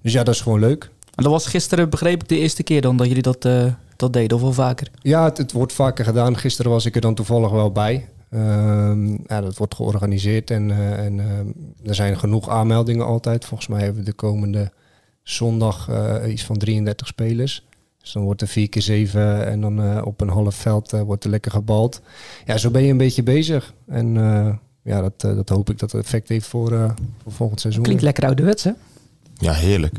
Dus 0.02 0.14
ja, 0.14 0.24
dat 0.24 0.34
is 0.34 0.42
gewoon 0.42 0.60
leuk. 0.60 0.84
En 1.16 1.24
dat 1.24 1.32
was 1.32 1.48
gisteren, 1.48 1.90
begreep 1.90 2.22
ik, 2.22 2.30
de 2.30 2.38
eerste 2.38 2.64
keer 2.64 2.82
dan... 2.82 2.98
dat 2.98 3.08
jullie 3.08 3.22
dat, 3.22 3.46
eh, 3.46 3.66
dat 3.96 4.14
deden, 4.14 4.38
of 4.38 4.44
wel 4.44 4.54
vaker? 4.54 4.92
Ja, 5.02 5.24
het, 5.24 5.38
het 5.38 5.52
wordt 5.52 5.74
vaker 5.74 6.06
gedaan. 6.06 6.38
Gisteren 6.38 6.72
was 6.72 6.86
ik 6.86 6.96
er 6.96 7.02
dan 7.02 7.16
toevallig 7.16 7.52
wel 7.52 7.72
bij. 7.72 8.10
Ehm, 8.30 9.12
ja, 9.12 9.42
dat 9.42 9.58
wordt 9.58 9.76
georganiseerd 9.76 10.52
en, 10.52 10.72
en 10.98 11.20
er 11.84 11.96
zijn 11.96 12.20
genoeg 12.20 12.50
aanmeldingen 12.50 13.06
altijd. 13.06 13.46
Volgens 13.46 13.70
mij 13.70 13.80
hebben 13.84 14.00
we 14.00 14.10
de 14.10 14.16
komende 14.16 14.72
zondag 15.24 15.90
iets 16.28 16.44
van 16.44 16.58
33 16.58 17.08
spelers. 17.08 17.67
Dus 18.08 18.16
dan 18.16 18.26
wordt 18.26 18.42
er 18.42 18.48
vier 18.48 18.70
keer 18.70 18.82
zeven 18.82 19.48
en 19.48 19.62
dan 19.62 19.82
eh, 19.82 20.06
op 20.06 20.22
een 20.22 20.30
half 20.30 20.56
veld 20.56 20.94
eh, 20.94 21.02
wordt 21.02 21.24
er 21.24 21.30
lekker 21.30 21.52
gebald. 21.52 22.02
Ja, 22.46 22.58
zo 22.58 22.70
ben 22.70 22.84
je 22.84 22.92
een 22.92 22.98
beetje 22.98 23.24
bezig. 23.24 23.74
En 23.88 24.18
eh, 24.18 24.56
ja, 24.84 25.02
dat, 25.02 25.22
dat 25.22 25.50
hoop 25.50 25.70
ik 25.70 25.80
dat 25.80 25.92
het 25.92 26.04
effect 26.04 26.30
heeft 26.30 26.48
voor, 26.48 26.72
eh, 26.72 26.92
voor 27.24 27.32
volgend 27.32 27.62
seizoen. 27.62 27.84
Klinkt 27.84 28.02
lekker 28.02 28.26
ouderwets, 28.26 28.64
hè? 28.64 28.72
Ja, 29.34 29.54
heerlijk. 29.54 29.94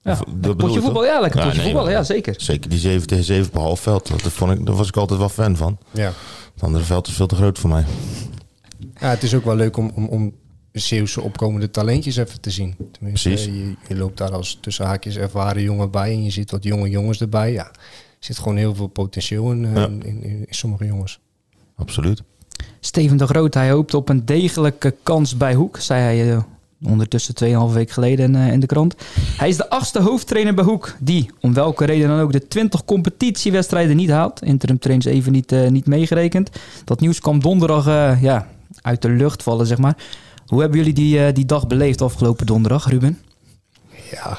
Ja, 0.00 0.18
dat 0.36 0.56
potje 0.56 0.80
voetbal, 0.80 1.04
ja, 1.04 1.20
lekker 1.20 1.40
Ja, 1.40 1.46
potje 1.46 1.62
nee, 1.62 1.70
voetbal, 1.70 1.90
ja, 1.90 2.02
zeker. 2.02 2.34
Zeker 2.36 2.70
die 2.70 2.78
7 2.78 3.06
tegen 3.06 3.24
7 3.24 3.46
op 3.46 3.60
half 3.60 3.80
veld. 3.80 4.08
Dat, 4.08 4.32
vond 4.32 4.52
ik, 4.52 4.66
daar 4.66 4.76
was 4.76 4.88
ik 4.88 4.96
altijd 4.96 5.18
wel 5.18 5.28
fan 5.28 5.56
van. 5.56 5.78
Ja. 5.90 6.12
Het 6.54 6.62
andere 6.62 6.84
veld 6.84 7.06
is 7.06 7.14
veel 7.14 7.26
te 7.26 7.34
groot 7.34 7.58
voor 7.58 7.70
mij. 7.70 7.84
Ja, 9.00 9.08
het 9.08 9.22
is 9.22 9.34
ook 9.34 9.44
wel 9.44 9.56
leuk 9.56 9.76
om, 9.76 9.92
om, 9.94 10.06
om 10.06 10.32
Zeeuwse 10.72 11.20
opkomende 11.20 11.70
talentjes 11.70 12.16
even 12.16 12.40
te 12.40 12.50
zien. 12.50 12.74
Tenminste, 12.92 13.28
Precies. 13.28 13.46
Je, 13.46 13.74
je 13.88 13.96
loopt 13.96 14.18
daar 14.18 14.32
als 14.32 14.58
tussen 14.60 14.86
haakjes 14.86 15.16
ervaren 15.16 15.62
jongen 15.62 15.90
bij 15.90 16.12
en 16.12 16.24
je 16.24 16.30
ziet 16.30 16.50
wat 16.50 16.64
jonge 16.64 16.88
jongens 16.90 17.20
erbij. 17.20 17.52
Ja, 17.52 17.66
er 17.66 17.76
zit 18.18 18.38
gewoon 18.38 18.56
heel 18.56 18.74
veel 18.74 18.86
potentieel 18.86 19.50
in, 19.52 19.64
eh, 19.64 19.74
Ja. 19.74 19.84
in, 19.86 20.02
in, 20.04 20.22
in 20.22 20.46
sommige 20.50 20.86
jongens. 20.86 21.18
Absoluut. 21.76 22.22
Steven 22.80 23.16
de 23.16 23.26
Groot, 23.26 23.54
hij 23.54 23.70
hoopt 23.70 23.94
op 23.94 24.08
een 24.08 24.24
degelijke 24.24 24.94
kans 25.02 25.36
bij 25.36 25.54
Hoek, 25.54 25.78
zei 25.78 26.00
hij 26.00 26.32
eh, 26.32 26.42
ondertussen 26.84 27.34
2,5 27.68 27.74
week 27.74 27.90
geleden 27.90 28.36
eh, 28.36 28.52
in 28.52 28.60
de 28.60 28.66
krant. 28.66 28.94
Hij 29.36 29.48
is 29.48 29.56
de 29.56 29.70
achtste 29.70 30.00
hoofdtrainer 30.00 30.54
bij 30.54 30.64
Hoek, 30.64 30.96
die 31.00 31.30
om 31.40 31.54
welke 31.54 31.84
reden 31.84 32.08
dan 32.08 32.20
ook 32.20 32.32
de 32.32 32.48
20 32.48 32.84
competitiewedstrijden 32.84 33.96
niet 33.96 34.10
haalt. 34.10 34.42
Interim 34.42 34.78
trains 34.78 35.04
even 35.04 35.32
niet, 35.32 35.52
eh, 35.52 35.68
niet 35.68 35.86
meegerekend. 35.86 36.50
Dat 36.84 37.00
nieuws 37.00 37.20
kwam 37.20 37.40
donderdag 37.40 37.86
eh, 37.86 38.22
ja, 38.22 38.48
uit 38.82 39.02
de 39.02 39.08
lucht 39.08 39.42
vallen, 39.42 39.66
zeg 39.66 39.78
maar. 39.78 39.96
Hoe 40.52 40.60
hebben 40.60 40.78
jullie 40.78 40.94
die, 40.94 41.24
eh, 41.26 41.34
die 41.34 41.46
dag 41.46 41.66
beleefd 41.66 42.00
afgelopen 42.00 42.46
donderdag, 42.46 42.88
Ruben? 42.88 43.18
Ja, 44.10 44.38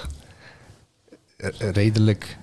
eh, 1.37 1.69
redelijk. 1.71 2.37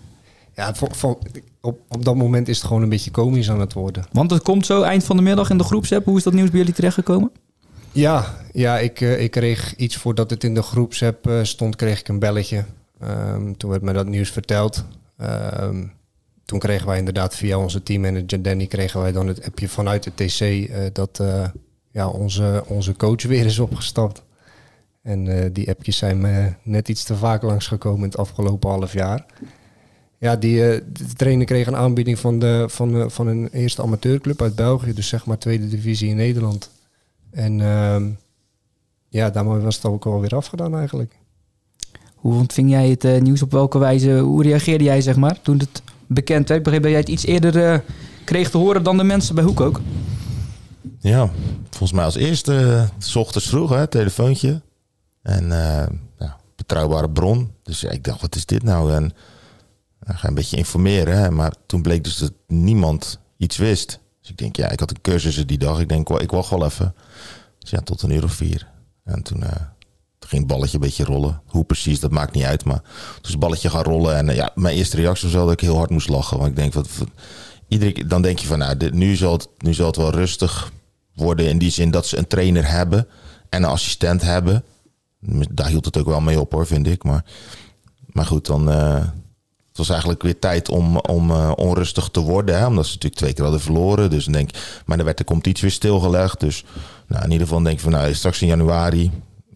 Ja, 0.55 0.75
voor, 0.75 0.95
voor- 0.95 1.19
op, 1.61 1.81
op 1.89 2.05
dat 2.05 2.15
moment 2.15 2.49
is 2.49 2.59
het 2.59 2.67
gewoon 2.67 2.83
een 2.83 2.89
beetje 2.89 3.11
komisch 3.11 3.51
aan 3.51 3.61
het 3.61 3.73
worden. 3.73 4.05
Want 4.13 4.31
het 4.31 4.43
komt 4.43 4.67
zo 4.67 4.83
eind 4.83 5.05
van 5.05 5.17
de 5.17 5.23
middag 5.23 5.51
in 5.51 5.59
de 5.59 5.65
groepsapp. 5.65 6.05
Hoe 6.05 6.17
is 6.17 6.23
dat 6.23 6.33
nieuws 6.33 6.51
bij 6.51 6.59
jullie 6.59 6.75
terechtgekomen? 6.75 7.31
Ja, 7.93 8.37
ja 8.53 8.79
ik, 8.79 9.01
eh, 9.01 9.23
ik 9.23 9.31
kreeg 9.31 9.77
iets 9.77 9.97
voordat 9.97 10.31
het 10.31 10.45
in 10.45 10.55
de 10.55 10.63
groepsapp 10.63 11.27
eh, 11.27 11.43
stond, 11.43 11.77
kreeg 11.77 12.01
ik 12.01 12.09
een 12.09 12.19
belletje. 12.19 12.65
Ehm, 13.01 13.53
toen 13.53 13.71
werd 13.71 13.83
me 13.83 13.93
dat 13.93 14.07
nieuws 14.07 14.31
verteld. 14.31 14.85
Ehm, 15.17 15.85
toen 16.45 16.59
kregen 16.59 16.87
wij 16.87 16.99
inderdaad 16.99 17.37
via 17.37 17.59
onze 17.59 17.83
teammanager 17.83 18.43
Danny 18.43 18.67
kregen 18.67 19.01
wij 19.01 19.13
dan 19.13 19.27
het 19.27 19.45
appje 19.45 19.69
vanuit 19.69 20.03
de 20.03 20.13
TC 20.15 20.41
eh, 20.41 20.79
dat 20.93 21.21
eh, 21.21 21.45
ja, 21.91 22.09
onze, 22.09 22.65
onze 22.67 22.97
coach 22.97 23.23
weer 23.23 23.45
is 23.45 23.59
opgestapt. 23.59 24.23
En 25.03 25.43
eh, 25.43 25.51
die 25.53 25.69
appjes 25.69 25.97
zijn 25.97 26.21
me 26.21 26.53
net 26.63 26.89
iets 26.89 27.05
te 27.05 27.17
vaak 27.17 27.43
langsgekomen 27.43 27.99
in 27.99 28.09
het 28.09 28.17
afgelopen 28.17 28.71
half 28.71 28.93
jaar. 28.93 29.27
Ja, 30.19 30.37
die, 30.37 30.69
eh, 30.69 30.81
de 30.93 31.15
trainer 31.17 31.47
kreeg 31.47 31.67
een 31.67 31.77
aanbieding 31.77 32.19
van, 32.19 32.39
de, 32.39 32.65
van, 32.69 33.11
van 33.11 33.27
een 33.27 33.49
eerste 33.49 33.83
amateurclub 33.83 34.43
uit 34.43 34.55
België. 34.55 34.93
Dus 34.93 35.09
zeg 35.09 35.27
maar 35.27 35.39
tweede 35.39 35.69
divisie 35.69 36.09
in 36.09 36.17
Nederland. 36.17 36.71
En 37.31 37.61
ehm, 37.61 38.09
ja, 39.09 39.31
daarmee 39.31 39.59
was 39.59 39.77
het 39.77 39.85
ook 39.85 40.07
alweer 40.07 40.35
afgedaan 40.37 40.77
eigenlijk. 40.77 41.19
Hoe 42.15 42.35
ontving 42.35 42.71
jij 42.71 42.89
het 42.89 43.05
eh, 43.05 43.21
nieuws? 43.21 43.43
Op 43.43 43.53
welke 43.53 43.79
wijze? 43.79 44.19
Hoe 44.19 44.43
reageerde 44.43 44.85
jij, 44.85 45.01
zeg 45.01 45.17
maar, 45.17 45.41
toen 45.43 45.59
het 45.59 45.83
bekend 46.07 46.49
werd? 46.49 46.63
Begreep 46.63 46.85
jij 46.85 46.93
het 46.93 47.09
iets 47.09 47.27
eerder 47.27 47.85
kreeg 48.25 48.51
te 48.51 48.59
horen 48.59 48.83
dan 48.83 48.97
de 48.97 49.05
mensen 49.05 49.35
bij 49.35 49.45
Hoek 49.45 49.61
ook. 49.61 49.81
Ja, 51.03 51.31
volgens 51.71 51.93
mij 51.93 52.05
als 52.05 52.15
eerste, 52.15 52.57
eh, 52.57 52.85
s 52.99 53.17
ochtends 53.17 53.49
vroeg, 53.49 53.71
hè, 53.71 53.87
telefoontje. 53.87 54.63
En 55.23 55.53
eh, 55.53 55.87
ja, 56.19 56.37
betrouwbare 56.57 57.11
bron. 57.11 57.51
Dus 57.63 57.81
ja, 57.81 57.91
ik 57.91 58.05
dacht, 58.05 58.21
wat 58.21 58.35
is 58.37 58.47
dit 58.47 58.63
nou? 58.63 58.93
En 58.95 59.05
ik 60.07 60.15
ga 60.17 60.29
een 60.29 60.35
beetje 60.35 60.57
informeren. 60.57 61.17
Hè. 61.19 61.31
Maar 61.31 61.53
toen 61.67 61.83
bleek 61.83 62.05
dus 62.05 62.17
dat 62.17 62.33
niemand 62.47 63.19
iets 63.37 63.57
wist. 63.57 63.99
Dus 64.21 64.31
ik 64.31 64.37
denk, 64.37 64.57
ja, 64.57 64.69
ik 64.71 64.81
had 64.81 64.91
een 64.91 65.01
cursus 65.01 65.47
die 65.47 65.59
dag. 65.59 65.81
Ik 65.81 65.89
denk, 65.89 66.09
ik 66.09 66.31
wacht 66.31 66.51
wel 66.51 66.65
even. 66.65 66.95
Dus 67.59 67.71
ja, 67.71 67.81
tot 67.81 68.03
een 68.03 68.11
uur 68.11 68.25
of 68.25 68.33
vier. 68.33 68.67
En 69.05 69.23
toen, 69.23 69.43
eh, 69.43 69.51
toen 70.19 70.29
ging 70.29 70.43
het 70.43 70.51
balletje 70.53 70.75
een 70.75 70.83
beetje 70.83 71.05
rollen. 71.05 71.41
Hoe 71.47 71.65
precies, 71.65 72.01
dat 72.01 72.11
maakt 72.11 72.35
niet 72.35 72.45
uit. 72.45 72.65
Maar 72.65 72.81
toen 73.15 73.23
is 73.25 73.31
het 73.31 73.39
balletje 73.39 73.71
gaan 73.71 73.83
rollen. 73.83 74.17
En 74.17 74.35
ja, 74.35 74.51
mijn 74.55 74.77
eerste 74.77 74.97
reactie 74.97 75.25
was 75.25 75.35
wel 75.37 75.45
dat 75.45 75.53
ik 75.53 75.61
heel 75.61 75.77
hard 75.77 75.91
moest 75.91 76.09
lachen. 76.09 76.37
Want 76.39 76.51
ik 76.51 76.57
denk, 76.57 76.73
wat, 76.73 76.89
wat- 76.99 77.09
dan 78.09 78.23
denk 78.23 78.39
je 78.39 78.47
van, 78.47 78.59
nou, 78.59 78.91
nu, 78.91 79.17
zal 79.17 79.33
het, 79.33 79.49
nu 79.59 79.75
zal 79.75 79.87
het 79.87 79.97
wel 79.97 80.11
rustig 80.11 80.73
worden. 81.21 81.49
In 81.49 81.59
die 81.59 81.71
zin 81.71 81.91
dat 81.91 82.07
ze 82.07 82.19
een 82.19 82.27
trainer 82.27 82.71
hebben 82.71 83.09
en 83.49 83.63
een 83.63 83.69
assistent 83.69 84.23
hebben. 84.23 84.65
Daar 85.51 85.69
hield 85.69 85.85
het 85.85 85.99
ook 85.99 86.07
wel 86.07 86.21
mee 86.21 86.41
op 86.41 86.53
hoor, 86.53 86.67
vind 86.67 86.87
ik. 86.87 87.05
Maar, 87.05 87.25
maar 88.07 88.27
goed, 88.27 88.47
dan... 88.47 88.71
eh, 88.71 89.05
het 89.69 89.79
was 89.79 89.89
eigenlijk 89.89 90.23
weer 90.23 90.39
tijd 90.39 90.69
om, 90.69 90.97
om 90.97 91.31
eh, 91.31 91.53
onrustig 91.57 92.09
te 92.09 92.21
worden. 92.21 92.59
Hè? 92.59 92.67
Omdat 92.67 92.85
ze 92.85 92.93
natuurlijk 92.93 93.21
twee 93.21 93.33
keer 93.33 93.43
hadden 93.43 93.61
verloren. 93.61 94.11
Dus 94.11 94.25
dan 94.25 94.33
denk 94.33 94.51
maar 94.87 94.97
dan 94.97 95.07
werd 95.07 95.19
de 95.19 95.25
competitie 95.25 95.63
weer 95.63 95.71
stilgelegd. 95.71 96.41
Dus 96.41 96.65
nou, 97.07 97.25
in 97.25 97.31
ieder 97.31 97.47
geval 97.47 97.63
denk 97.63 97.77
ik 97.77 97.83
van 97.83 97.93
nou, 97.93 98.15
straks 98.15 98.43
in 98.43 98.49
januari. 98.49 99.11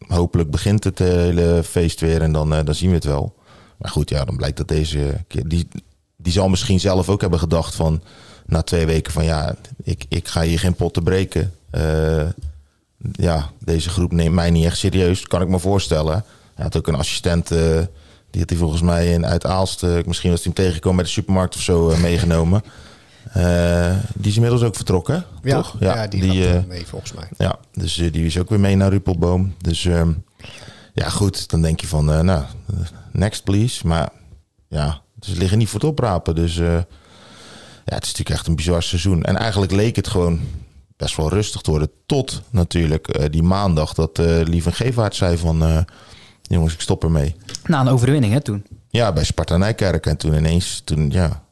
Hopelijk 0.08 0.50
begint 0.50 0.84
het 0.84 1.00
eh, 1.00 1.08
hele 1.08 1.62
feest 1.64 2.00
weer 2.00 2.22
en 2.22 2.32
dan, 2.32 2.48
dan 2.64 2.74
zien 2.74 2.88
we 2.88 2.94
het 2.94 3.04
wel. 3.04 3.34
Maar 3.78 3.90
goed, 3.90 4.08
ja, 4.08 4.24
dan 4.24 4.36
blijkt 4.36 4.56
dat 4.56 4.68
deze 4.68 5.24
keer. 5.28 5.48
Die, 5.48 5.68
die 6.16 6.32
zal 6.32 6.48
misschien 6.48 6.80
zelf 6.80 7.08
ook 7.08 7.20
hebben 7.20 7.38
gedacht 7.38 7.74
van 7.74 8.02
na 8.46 8.62
twee 8.62 8.86
weken 8.86 9.12
van 9.12 9.24
ja, 9.24 9.54
ik, 9.82 10.04
ik 10.08 10.28
ga 10.28 10.42
hier 10.42 10.58
geen 10.58 10.74
potten 10.74 11.02
breken. 11.02 11.52
Eh, 11.70 12.28
ja, 13.12 13.50
deze 13.58 13.88
groep 13.90 14.12
neemt 14.12 14.34
mij 14.34 14.50
niet 14.50 14.64
echt 14.64 14.78
serieus. 14.78 15.22
Kan 15.26 15.42
ik 15.42 15.48
me 15.48 15.58
voorstellen. 15.58 16.24
Hij 16.54 16.64
had 16.64 16.76
ook 16.76 16.86
een 16.86 16.94
assistent. 16.94 17.50
eh, 17.50 17.58
die 18.30 18.40
had 18.40 18.50
hij 18.50 18.58
volgens 18.58 18.82
mij 18.82 19.12
in, 19.12 19.26
uit 19.26 19.46
Aalst. 19.46 19.82
eh, 19.82 19.90
misschien 20.06 20.30
was 20.30 20.38
hij 20.44 20.52
hem 20.54 20.64
tegengekomen 20.64 20.96
bij 20.96 21.04
de 21.06 21.10
supermarkt 21.12 21.54
of 21.54 21.60
zo 21.60 21.96
meegenomen. 21.96 22.62
Die 24.14 24.30
is 24.30 24.34
inmiddels 24.34 24.62
ook 24.62 24.76
vertrokken, 24.76 25.24
Ja, 25.42 25.56
toch? 25.56 25.76
ja, 25.80 26.06
die, 26.06 26.22
gaat 26.22 26.30
eh, 26.34 26.54
er 26.54 26.64
mee 26.68 26.86
volgens 26.86 27.12
mij. 27.12 27.28
ja, 27.38 27.58
dus 27.72 27.94
die 27.94 28.24
is 28.26 28.38
ook 28.38 28.48
weer 28.48 28.60
mee 28.60 28.76
naar 28.76 28.90
Ruppelboom. 28.90 29.54
Dus 29.60 29.84
ehm, 29.84 30.12
ja, 30.94 31.08
goed. 31.08 31.50
Dan 31.50 31.62
denk 31.62 31.80
je 31.80 31.86
van, 31.86 32.04
nou, 32.04 32.42
next 33.12 33.44
please. 33.44 33.86
Maar 33.86 34.08
ja, 34.68 35.00
ze 35.20 35.36
liggen 35.36 35.58
niet 35.58 35.68
voor 35.68 35.80
het 35.80 35.88
oprapen. 35.88 36.34
Dus 36.34 36.60
ja, 37.84 37.94
het 37.94 38.04
is 38.04 38.10
natuurlijk 38.10 38.38
echt 38.38 38.46
een 38.46 38.56
bizar 38.56 38.82
seizoen. 38.82 39.22
En 39.22 39.36
eigenlijk 39.36 39.72
leek 39.72 39.96
het 39.96 40.08
gewoon 40.08 40.40
best 40.96 41.16
wel 41.16 41.28
rustig 41.28 41.60
te 41.60 41.70
worden. 41.70 41.90
Tot 42.06 42.42
natuurlijk 42.50 43.08
eh, 43.08 43.24
die 43.30 43.42
maandag 43.42 43.94
dat 43.94 44.18
eh 44.18 44.40
Lieve 44.42 44.72
Gevaert 44.72 45.14
zei 45.14 45.38
van... 45.38 45.62
eh, 45.62 45.78
jongens, 46.42 46.74
ik 46.74 46.80
stop 46.80 47.02
ermee. 47.04 47.36
Na 47.66 47.80
een 47.80 47.88
overwinning, 47.88 48.32
hè, 48.32 48.40
toen. 48.40 48.66
Ja, 48.88 49.12
bij 49.12 49.24
Sparta 49.24 49.56
Nijkerk. 49.56 50.06
En 50.06 50.16
toen 50.16 50.34
ineens, 50.34 50.82
toen, 50.84 51.10
ja, 51.10 51.42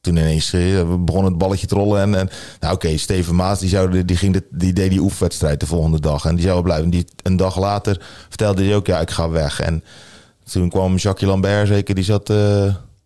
toen 0.00 0.16
ineens 0.16 0.50
begon 1.04 1.24
het 1.24 1.38
balletje 1.38 1.66
te 1.66 1.74
rollen. 1.74 2.00
En, 2.00 2.14
en 2.14 2.30
nou 2.60 2.74
oké, 2.74 2.96
Steven 2.96 3.34
Maas, 3.34 3.58
die, 3.58 3.68
zou, 3.68 4.04
die, 4.04 4.16
ging 4.16 4.32
de, 4.32 4.44
die 4.50 4.72
deed 4.72 4.90
die 4.90 5.00
oefenwedstrijd 5.00 5.60
de 5.60 5.66
volgende 5.66 6.00
dag. 6.00 6.24
En 6.24 6.36
die 6.36 6.44
zou 6.44 6.62
blijven. 6.62 6.90
Die, 6.90 7.06
een 7.22 7.36
dag 7.36 7.58
later 7.58 8.06
vertelde 8.28 8.64
hij 8.64 8.74
ook, 8.74 8.86
ja, 8.86 9.00
ik 9.00 9.10
ga 9.10 9.30
weg. 9.30 9.60
En 9.60 9.84
toen 10.50 10.68
kwam 10.68 10.96
Jacques 10.96 11.30
Lambert 11.30 11.68
zeker, 11.68 11.94
die 11.94 12.04
zat... 12.04 12.32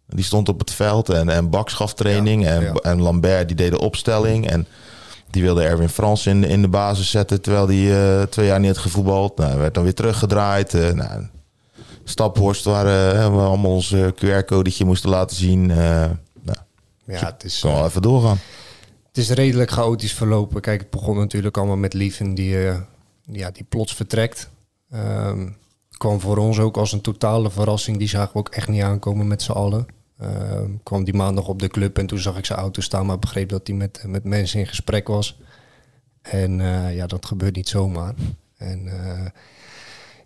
die 0.09 0.25
stond 0.25 0.49
op 0.49 0.59
het 0.59 0.73
veld 0.73 1.09
en, 1.09 1.29
en 1.29 1.51
Baks 1.51 1.73
gaf 1.73 1.95
training. 1.95 2.43
Ja, 2.43 2.51
en, 2.51 2.63
ja. 2.63 2.73
en 2.73 3.03
Lambert 3.03 3.49
die 3.49 3.57
deed 3.57 3.71
de 3.71 3.81
opstelling. 3.81 4.47
En 4.51 4.67
die 5.31 5.43
wilde 5.43 5.63
Erwin 5.63 5.89
Frans 5.89 6.27
in, 6.27 6.45
in 6.45 6.63
de 6.63 6.69
basis 6.69 7.11
zetten... 7.11 7.41
terwijl 7.41 7.69
hij 7.69 8.19
eh, 8.21 8.23
twee 8.23 8.47
jaar 8.47 8.61
niet 8.61 8.69
had 8.69 8.79
gevoetbald. 8.79 9.37
Nou, 9.37 9.51
hij 9.51 9.59
werd 9.59 9.75
dan 9.75 9.83
weer 9.83 9.95
teruggedraaid. 9.95 10.75
eh, 10.75 10.93
nou, 10.93 11.27
Staphorst 12.05 12.65
waar 12.65 12.87
eh, 12.87 13.35
we 13.35 13.41
allemaal 13.41 13.71
ons 13.71 13.95
QR-codetje 13.95 14.85
moesten 14.85 15.11
laten 15.11 15.37
zien. 15.37 15.67
nou, 15.67 16.17
Ja, 17.05 17.25
het 17.25 17.45
is, 17.45 17.61
kan 17.61 17.73
wel 17.73 17.85
even 17.85 18.03
doorgaan. 18.03 18.39
het 19.09 19.19
is 19.19 19.31
redelijk 19.31 19.71
chaotisch 19.71 20.15
verlopen. 20.15 20.61
Kijk, 20.61 20.81
het 20.81 20.91
begon 20.91 21.17
natuurlijk 21.17 21.57
allemaal 21.57 21.77
met 21.77 21.95
Lieven 21.95 22.35
die, 22.35 22.57
ja, 23.23 23.51
die 23.51 23.65
plots 23.69 23.95
vertrekt. 23.95 24.49
Ehm, 24.91 25.49
kwam 25.97 26.21
voor 26.21 26.37
ons 26.37 26.59
ook 26.59 26.77
als 26.77 26.93
een 26.93 27.01
totale 27.01 27.51
verrassing. 27.51 27.99
Die 27.99 28.09
zagen 28.09 28.33
we 28.33 28.39
ook 28.39 28.49
echt 28.49 28.69
niet 28.69 28.83
aankomen 28.83 29.27
met 29.27 29.43
z'n 29.43 29.53
allen. 29.53 29.87
Ehm, 30.19 30.71
kwam 30.83 31.05
die 31.05 31.15
maandag 31.15 31.49
op 31.49 31.59
de 31.59 31.69
club 31.69 31.99
en 31.99 32.07
toen 32.07 32.19
zag 32.19 32.39
ik 32.39 32.45
zijn 32.45 32.59
auto 32.59 32.81
staan, 32.81 33.07
maar 33.07 33.19
begreep 33.19 33.49
dat 33.49 33.67
hij 33.67 33.77
met, 33.77 34.03
met 34.07 34.25
mensen 34.25 34.61
in 34.61 34.67
gesprek 34.67 35.09
was. 35.09 35.39
En 36.23 36.61
eh, 36.61 36.97
ja, 36.97 37.07
dat 37.07 37.27
gebeurt 37.27 37.57
niet 37.57 37.69
zomaar. 37.69 38.15
En 38.57 38.87
eh, 38.87 39.27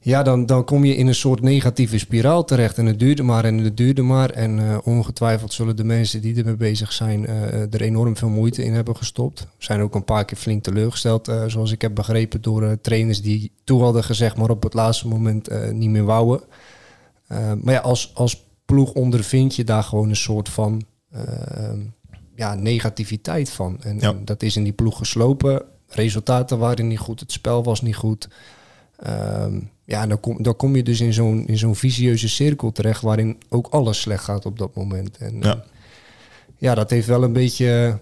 ja, 0.01 0.23
dan, 0.23 0.47
dan 0.47 0.65
kom 0.65 0.85
je 0.85 0.97
in 0.97 1.07
een 1.07 1.15
soort 1.15 1.41
negatieve 1.41 1.99
spiraal 1.99 2.45
terecht. 2.45 2.79
En 2.79 2.87
het 2.87 2.99
duurde 2.99 3.23
maar 3.23 3.45
en 3.45 3.59
het 3.59 3.77
duurde 3.77 4.03
maar. 4.03 4.31
En 4.31 4.59
eh, 4.59 4.79
ongetwijfeld 4.85 5.53
zullen 5.53 5.77
de 5.77 5.85
mensen 5.85 6.21
die 6.21 6.37
ermee 6.37 6.57
bezig 6.57 6.93
zijn 6.93 7.27
er 7.27 7.81
enorm 7.81 8.17
veel 8.17 8.29
moeite 8.29 8.65
in 8.65 8.73
hebben 8.73 8.97
gestopt. 8.97 9.47
Zijn 9.59 9.81
ook 9.81 9.95
een 9.95 10.05
paar 10.05 10.25
keer 10.25 10.39
flink 10.39 10.63
teleurgesteld, 10.63 11.33
zoals 11.47 11.73
ik 11.73 11.83
heb 11.83 11.95
begrepen, 11.95 12.43
door 12.43 12.81
trainers 12.81 13.23
die 13.23 13.53
toe 13.65 13.83
hadden 13.83 14.05
gezegd, 14.05 14.37
maar 14.37 14.51
op 14.51 14.63
het 14.63 14.75
laatste 14.75 15.09
moment 15.09 15.73
niet 15.73 15.91
meer 15.91 16.05
wouden. 16.05 16.41
Maar 17.29 17.75
ja, 17.75 17.81
als, 17.81 18.11
als 18.15 18.45
ploeg 18.73 18.93
ondervind 18.93 19.55
je 19.57 19.65
daar 19.65 19.83
gewoon 19.83 20.09
een 20.09 20.17
soort 20.17 20.49
van 20.49 20.83
eh, 21.11 21.23
ja, 22.37 22.55
negativiteit 22.55 23.51
van. 23.51 23.77
En, 23.83 23.99
Ja. 24.01 24.09
en 24.11 24.25
dat 24.25 24.43
is 24.43 24.57
in 24.57 24.63
die 24.65 24.73
ploeg 24.73 24.99
geslopen. 24.99 25.63
Resultaten 25.89 26.59
waren 26.59 26.87
niet 26.89 26.99
goed, 26.99 27.21
het 27.21 27.33
spel 27.33 27.65
was 27.65 27.83
niet 27.83 27.97
goed. 27.97 28.29
Ehm, 28.97 29.61
ja, 29.85 30.07
dan 30.07 30.21
kom, 30.21 30.43
dan 30.43 30.57
kom 30.57 30.77
je 30.77 30.83
dus 30.83 31.01
in 31.01 31.13
zo'n, 31.13 31.47
in 31.47 31.59
zo'n 31.59 31.75
visieuze 31.77 32.29
cirkel 32.29 32.73
terecht 32.73 33.03
waarin 33.03 33.37
ook 33.49 33.67
alles 33.67 34.01
slecht 34.01 34.25
gaat 34.25 34.47
op 34.47 34.59
dat 34.59 34.75
moment. 34.75 35.17
En 35.19 35.43
ja 36.59 36.75
dat 36.75 36.91
heeft 36.91 37.07
wel 37.07 37.23
een 37.23 37.33
beetje 37.33 37.99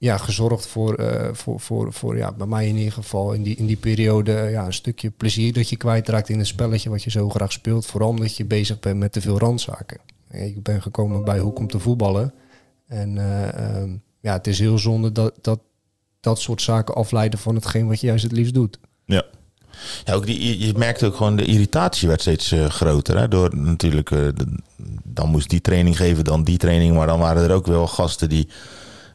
ja, 0.00 0.16
gezorgd 0.16 0.66
voor, 0.66 0.94
eh, 0.94 1.28
voor, 1.32 1.60
voor, 1.60 1.92
voor 1.92 2.16
ja, 2.16 2.32
bij 2.32 2.46
mij 2.46 2.68
in 2.68 2.76
ieder 2.76 2.92
geval 2.92 3.32
in 3.32 3.42
die, 3.42 3.56
in 3.56 3.66
die 3.66 3.76
periode 3.76 4.32
eh, 4.34 4.50
ja, 4.50 4.66
een 4.66 4.72
stukje 4.72 5.10
plezier 5.10 5.52
dat 5.52 5.68
je 5.68 5.76
kwijtraakt 5.76 6.28
in 6.28 6.38
het 6.38 6.46
spelletje 6.46 6.90
wat 6.90 7.02
je 7.02 7.10
zo 7.10 7.28
graag 7.28 7.52
speelt. 7.52 7.86
Vooral 7.86 8.08
omdat 8.08 8.36
je 8.36 8.44
bezig 8.44 8.78
bent 8.80 8.98
met 8.98 9.12
te 9.12 9.20
veel 9.20 9.38
randzaken. 9.38 9.98
Ik 10.30 10.62
ben 10.62 10.82
gekomen 10.82 11.24
bij 11.24 11.38
Hoek 11.38 11.58
om 11.58 11.66
te 11.68 11.78
voetballen. 11.78 12.32
En 12.86 13.18
eh, 13.18 13.76
ehm, 13.76 13.96
ja, 14.20 14.32
het 14.32 14.46
is 14.46 14.58
heel 14.58 14.78
zonde 14.78 15.12
dat, 15.12 15.34
dat 15.40 15.60
dat 16.20 16.40
soort 16.40 16.62
zaken 16.62 16.94
afleiden 16.94 17.38
van 17.38 17.54
hetgeen 17.54 17.86
wat 17.86 18.00
je 18.00 18.06
juist 18.06 18.22
het 18.22 18.32
liefst 18.32 18.54
doet. 18.54 18.78
Ja. 19.04 19.24
Ja, 20.04 20.14
ook 20.14 20.26
die, 20.26 20.66
je- 20.66 20.74
merkte 20.76 21.06
ook 21.06 21.16
gewoon 21.16 21.36
de 21.36 21.44
irritatie 21.44 22.08
werd 22.08 22.20
steeds 22.20 22.54
groter. 22.68 23.18
Hè? 23.18 23.28
Door 23.28 23.56
natuurlijk, 23.56 24.10
dan 25.04 25.28
moest 25.28 25.50
die 25.50 25.60
training 25.60 25.96
geven, 25.96 26.24
dan 26.24 26.44
die 26.44 26.58
training. 26.58 26.94
Maar 26.94 27.06
dan 27.06 27.18
waren 27.18 27.42
er 27.42 27.54
ook 27.54 27.66
wel 27.66 27.86
gasten 27.86 28.28
die 28.28 28.48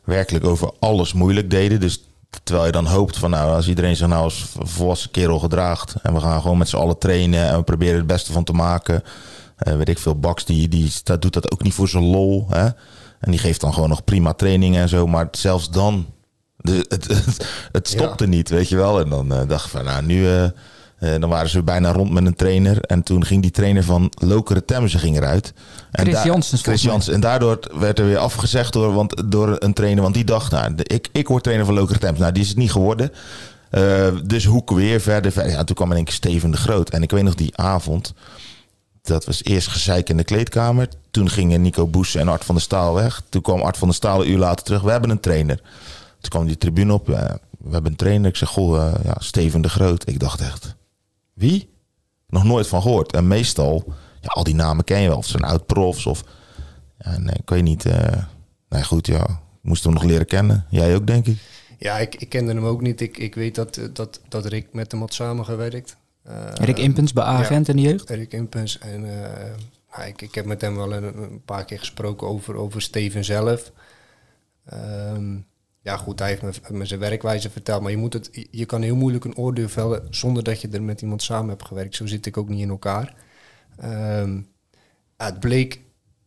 werkelijk 0.05 0.45
over 0.45 0.71
alles 0.79 1.13
moeilijk 1.13 1.49
deden. 1.49 1.79
Dus 1.79 2.03
terwijl 2.43 2.65
je 2.65 2.71
dan 2.71 2.85
hoopt 2.85 3.17
van 3.17 3.29
nou, 3.29 3.55
als 3.55 3.67
iedereen 3.67 3.95
zich 3.95 4.07
nou 4.07 4.23
als 4.23 4.45
volwassen 4.59 5.11
kerel 5.11 5.39
gedraagt. 5.39 5.95
En 6.01 6.13
we 6.13 6.19
gaan 6.19 6.41
gewoon 6.41 6.57
met 6.57 6.69
z'n 6.69 6.75
allen 6.75 6.97
trainen 6.97 7.49
en 7.49 7.57
we 7.57 7.63
proberen 7.63 7.97
het 7.97 8.07
beste 8.07 8.31
van 8.31 8.43
te 8.43 8.53
maken. 8.53 9.03
Eh, 9.55 9.77
weet 9.77 9.89
ik 9.89 9.99
veel, 9.99 10.19
Baks 10.19 10.45
die, 10.45 10.67
die 10.67 10.89
staat, 10.89 11.21
doet 11.21 11.33
dat 11.33 11.51
ook 11.51 11.63
niet 11.63 11.73
voor 11.73 11.87
zijn 11.87 12.03
lol. 12.03 12.45
Hè? 12.49 12.65
En 13.19 13.31
die 13.31 13.39
geeft 13.39 13.61
dan 13.61 13.73
gewoon 13.73 13.89
nog 13.89 14.03
prima 14.03 14.33
training 14.33 14.75
en 14.75 14.89
zo. 14.89 15.07
Maar 15.07 15.27
zelfs 15.31 15.69
dan, 15.69 16.05
de, 16.57 16.85
het, 16.89 17.07
het, 17.07 17.47
het 17.71 17.87
stopte 17.87 18.27
niet, 18.27 18.49
weet 18.49 18.69
je 18.69 18.75
wel. 18.75 18.99
En 18.99 19.09
dan 19.09 19.33
eh, 19.33 19.47
dacht 19.47 19.65
ik 19.65 19.71
van 19.71 19.83
nou, 19.83 20.05
nu... 20.05 20.29
eh, 20.29 20.47
eh, 21.05 21.19
dan 21.19 21.29
waren 21.29 21.49
ze 21.49 21.63
bijna 21.63 21.91
rond 21.91 22.11
met 22.11 22.25
een 22.25 22.35
trainer. 22.35 22.81
En 22.81 23.03
toen 23.03 23.25
ging 23.25 23.41
die 23.41 23.51
trainer 23.51 23.83
van 23.83 24.11
Lokeren 24.19 24.65
Temse 24.65 24.99
ging 24.99 25.17
eruit. 25.17 25.53
En 25.91 26.05
Chris 26.05 26.23
Janssens, 26.23 26.61
Chris. 26.61 26.81
Janssens. 26.81 27.15
En 27.15 27.21
daardoor 27.21 27.59
werd 27.79 27.99
er 27.99 28.05
weer 28.05 28.17
afgezegd 28.17 28.73
door, 28.73 28.93
want, 28.93 29.31
door 29.31 29.55
een 29.59 29.73
trainer. 29.73 30.03
Want 30.03 30.13
die 30.13 30.23
dacht, 30.23 30.51
nou, 30.51 30.73
ik, 30.75 31.09
ik 31.11 31.27
word 31.27 31.43
trainer 31.43 31.65
van 31.65 31.75
Lokeren 31.75 32.01
Temse. 32.01 32.21
Nou, 32.21 32.33
die 32.33 32.43
is 32.43 32.49
het 32.49 32.57
niet 32.57 32.71
geworden. 32.71 33.11
Eh, 33.69 34.07
dus 34.23 34.45
Hoek 34.45 34.71
weer 34.71 35.01
verder, 35.01 35.31
verder. 35.31 35.51
Ja, 35.51 35.63
toen 35.63 35.75
kwam 35.75 35.89
in 35.89 35.95
één 35.95 36.05
keer 36.05 36.13
Steven 36.13 36.51
de 36.51 36.57
Groot. 36.57 36.89
En 36.89 37.03
ik 37.03 37.11
weet 37.11 37.23
nog 37.23 37.35
die 37.35 37.57
avond. 37.57 38.13
Dat 39.01 39.25
was 39.25 39.43
eerst 39.43 39.67
gezeik 39.67 40.09
in 40.09 40.17
de 40.17 40.23
kleedkamer. 40.23 40.89
Toen 41.11 41.29
gingen 41.29 41.61
Nico 41.61 41.87
Boes 41.87 42.15
en 42.15 42.27
Art 42.27 42.45
van 42.45 42.55
der 42.55 42.63
Staal 42.63 42.93
weg. 42.93 43.21
Toen 43.29 43.41
kwam 43.41 43.61
Art 43.61 43.77
van 43.77 43.87
der 43.87 43.97
Staal 43.97 44.21
een 44.21 44.29
uur 44.29 44.37
later 44.37 44.65
terug. 44.65 44.81
We 44.81 44.91
hebben 44.91 45.09
een 45.09 45.19
trainer. 45.19 45.55
Toen 46.19 46.29
kwam 46.29 46.45
die 46.45 46.57
tribune 46.57 46.93
op. 46.93 47.07
ja, 47.07 47.37
we 47.57 47.71
hebben 47.71 47.91
een 47.91 47.97
trainer. 47.97 48.29
Ik 48.29 48.35
zeg, 48.35 48.49
goh, 48.49 48.93
ja, 49.03 49.15
Steven 49.17 49.61
de 49.61 49.69
Groot. 49.69 50.07
Ik 50.07 50.19
dacht 50.19 50.41
echt, 50.41 50.75
wie? 51.35 51.73
Nog 52.27 52.43
nooit 52.43 52.67
van 52.67 52.81
gehoord. 52.81 53.13
En 53.13 53.27
meestal, 53.27 53.83
ja, 54.21 54.27
al 54.27 54.43
die 54.43 54.55
namen 54.55 54.83
ken 54.83 54.99
je 54.99 55.07
wel. 55.07 55.17
Of 55.17 55.25
zijn 55.27 55.43
oud-profs 55.43 56.05
of... 56.05 56.23
Ja, 56.97 57.17
nee, 57.17 57.35
ik 57.35 57.49
weet 57.49 57.63
niet. 57.63 57.85
eh 57.85 58.23
nee, 58.69 58.83
goed, 58.83 59.07
ja. 59.07 59.23
Ik 59.23 59.71
moest 59.71 59.83
hem 59.83 59.93
nog 59.93 60.03
leren 60.03 60.25
kennen. 60.25 60.65
Jij 60.69 60.95
ook, 60.95 61.07
denk 61.07 61.25
ik. 61.27 61.37
Ja, 61.79 61.97
ik, 61.97 62.15
ik 62.15 62.29
kende 62.29 62.53
hem 62.53 62.65
ook 62.65 62.81
niet. 62.81 63.01
Ik, 63.01 63.17
ik 63.17 63.35
weet 63.35 63.55
dat, 63.55 63.77
eh, 63.77 63.85
dat, 63.93 64.21
dat 64.29 64.45
Rick 64.45 64.73
met 64.73 64.91
hem 64.91 64.99
had 65.01 65.13
samengewerkt. 65.13 65.97
Eh, 66.23 66.51
Rick 66.53 66.77
Impens 66.77 67.13
bij 67.13 67.23
Agent 67.23 67.67
in 67.67 67.75
de 67.75 67.81
jeugd. 67.81 68.09
Erik 68.09 68.33
Impens. 68.33 68.79
En 68.79 69.05
ik, 70.07 70.21
ik 70.21 70.35
heb 70.35 70.45
met 70.45 70.61
hem 70.61 70.75
wel 70.75 70.93
een, 70.93 71.17
een 71.23 71.41
paar 71.45 71.65
keer 71.65 71.79
gesproken 71.79 72.27
over, 72.27 72.55
over 72.55 72.81
Steven 72.81 73.25
zelf. 73.25 73.71
Ehm, 74.65 75.37
ja, 75.85 75.97
goed, 75.97 76.19
hij 76.19 76.29
heeft 76.29 76.41
me, 76.41 76.77
me 76.77 76.85
zijn 76.85 76.99
werkwijze 76.99 77.49
verteld. 77.49 77.81
Maar 77.81 77.91
je, 77.91 77.97
moet 77.97 78.13
het, 78.13 78.47
je 78.51 78.65
kan 78.65 78.81
heel 78.81 78.95
moeilijk 78.95 79.25
een 79.25 79.37
oordeel 79.37 79.69
vellen 79.69 80.07
zonder 80.09 80.43
dat 80.43 80.61
je 80.61 80.67
er 80.67 80.83
met 80.83 81.01
iemand 81.01 81.21
samen 81.21 81.49
hebt 81.49 81.65
gewerkt. 81.65 81.95
Zo 81.95 82.05
zit 82.05 82.25
ik 82.25 82.37
ook 82.37 82.49
niet 82.49 82.59
in 82.59 82.69
elkaar. 82.69 83.15
Ehm, 83.77 84.41
het 85.17 85.39
bleek, 85.39 85.81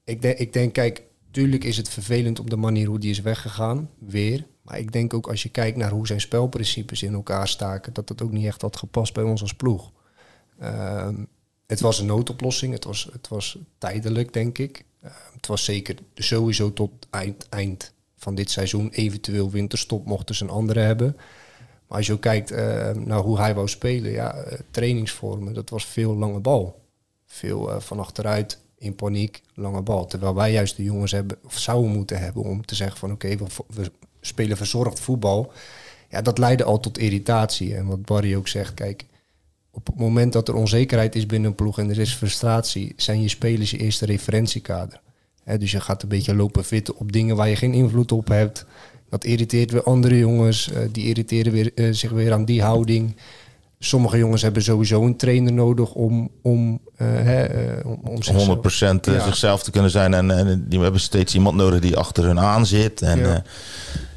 ik, 0.04 0.22
denk, 0.22 0.38
ik 0.38 0.52
denk, 0.52 0.72
kijk, 0.72 1.02
tuurlijk 1.30 1.64
is 1.64 1.76
het 1.76 1.88
vervelend 1.88 2.38
op 2.38 2.50
de 2.50 2.56
manier 2.56 2.86
hoe 2.86 2.98
die 2.98 3.10
is 3.10 3.20
weggegaan, 3.20 3.90
weer. 3.98 4.46
Maar 4.62 4.78
ik 4.78 4.92
denk 4.92 5.14
ook 5.14 5.28
als 5.28 5.42
je 5.42 5.48
kijkt 5.48 5.76
naar 5.76 5.90
hoe 5.90 6.06
zijn 6.06 6.20
spelprincipes 6.20 7.02
in 7.02 7.14
elkaar 7.14 7.48
staken, 7.48 7.92
dat 7.92 8.08
dat 8.08 8.22
ook 8.22 8.32
niet 8.32 8.46
echt 8.46 8.62
had 8.62 8.76
gepast 8.76 9.14
bij 9.14 9.24
ons 9.24 9.40
als 9.40 9.54
ploeg. 9.54 9.92
Ehm, 10.58 11.24
het 11.66 11.80
was 11.80 11.98
een 11.98 12.06
noodoplossing, 12.06 12.72
het 12.72 12.84
was, 12.84 13.08
het 13.12 13.28
was 13.28 13.58
tijdelijk, 13.78 14.32
denk 14.32 14.58
ik. 14.58 14.84
Ehm, 15.00 15.14
het 15.32 15.46
was 15.46 15.64
zeker 15.64 15.96
sowieso 16.14 16.72
tot 16.72 17.06
eind, 17.10 17.48
eind 17.48 17.96
van 18.18 18.34
dit 18.34 18.50
seizoen. 18.50 18.90
Eventueel 18.90 19.50
winterstop 19.50 20.06
mochten 20.06 20.34
ze 20.34 20.44
een 20.44 20.50
andere 20.50 20.80
hebben. 20.80 21.16
Maar 21.88 21.98
als 21.98 22.06
je 22.06 22.12
ook 22.12 22.20
kijkt 22.20 22.50
eh, 22.50 22.90
naar 22.90 23.18
hoe 23.18 23.38
hij 23.38 23.54
wou 23.54 23.68
spelen, 23.68 24.10
ja, 24.10 24.34
eh, 24.34 24.58
trainingsvormen, 24.70 25.54
dat 25.54 25.70
was 25.70 25.86
veel 25.86 26.14
lange 26.14 26.40
bal. 26.40 26.82
Veel 27.26 27.70
eh, 27.70 27.80
van 27.80 27.98
achteruit, 27.98 28.58
in 28.78 28.94
paniek, 28.94 29.42
lange 29.54 29.82
bal. 29.82 30.06
Terwijl 30.06 30.34
wij 30.34 30.52
juist 30.52 30.76
de 30.76 30.82
jongens 30.82 31.12
hebben, 31.12 31.38
of 31.44 31.58
zouden 31.58 31.90
moeten 31.90 32.18
hebben 32.18 32.42
om 32.42 32.64
te 32.64 32.74
zeggen 32.74 32.98
van 32.98 33.12
oké, 33.12 33.36
we, 33.66 33.90
spelen 34.20 34.56
verzorgd 34.56 35.00
voetbal. 35.00 35.52
Ja, 36.08 36.22
dat 36.22 36.38
leidde 36.38 36.64
al 36.64 36.80
tot 36.80 36.98
irritatie. 36.98 37.76
En 37.76 37.86
wat 37.86 38.04
Barry 38.04 38.34
ook 38.34 38.48
zegt, 38.48 38.74
kijk, 38.74 39.06
op 39.70 39.86
het 39.86 39.96
moment 39.96 40.32
dat 40.32 40.48
er 40.48 40.54
onzekerheid 40.54 41.14
is 41.14 41.26
binnen 41.26 41.50
een 41.50 41.56
ploeg 41.56 41.78
en 41.78 41.90
er 41.90 41.98
is 41.98 42.14
frustratie, 42.14 42.92
zijn 42.96 43.22
je 43.22 43.28
spelers 43.28 43.70
je 43.70 43.78
eerste 43.78 44.06
referentiekader. 44.06 45.00
Hè, 45.48 45.58
dus 45.58 45.70
je 45.70 45.80
gaat 45.80 46.02
een 46.02 46.08
beetje 46.08 46.34
lopen 46.34 46.64
vitten 46.64 46.96
op 46.96 47.12
dingen 47.12 47.36
waar 47.36 47.48
je 47.48 47.56
geen 47.56 47.72
invloed 47.72 48.12
op 48.12 48.28
hebt. 48.28 48.64
Dat 49.10 49.24
irriteert 49.24 49.70
weer 49.70 49.82
andere 49.82 50.18
jongens, 50.18 50.70
eh, 50.70 50.80
die 50.92 51.04
irriteren 51.06 51.52
weer, 51.52 51.70
eh, 51.74 51.88
zich 51.92 52.10
weer 52.10 52.32
aan 52.32 52.44
die 52.44 52.62
houding. 52.62 53.16
Sommige 53.78 54.18
jongens 54.18 54.42
hebben 54.42 54.62
sowieso 54.62 55.02
een 55.04 55.16
trainer 55.16 55.52
nodig 55.52 55.92
om, 55.92 56.30
om, 56.42 56.80
eh, 56.96 57.06
hè, 57.08 57.46
om, 57.84 58.00
om 58.04 58.22
zichzelf- 58.22 58.46
100% 58.46 59.06
eh, 59.06 59.14
Ja. 59.14 59.24
zichzelf 59.24 59.62
te 59.62 59.70
kunnen 59.70 59.90
zijn. 59.90 60.14
En, 60.14 60.30
en 60.30 60.64
die 60.68 60.80
hebben 60.80 61.00
steeds 61.00 61.34
iemand 61.34 61.56
nodig 61.56 61.80
die 61.80 61.96
achter 61.96 62.24
hun 62.24 62.40
aan 62.40 62.66
zit. 62.66 63.02
En, 63.02 63.18
Ja. 63.18 63.42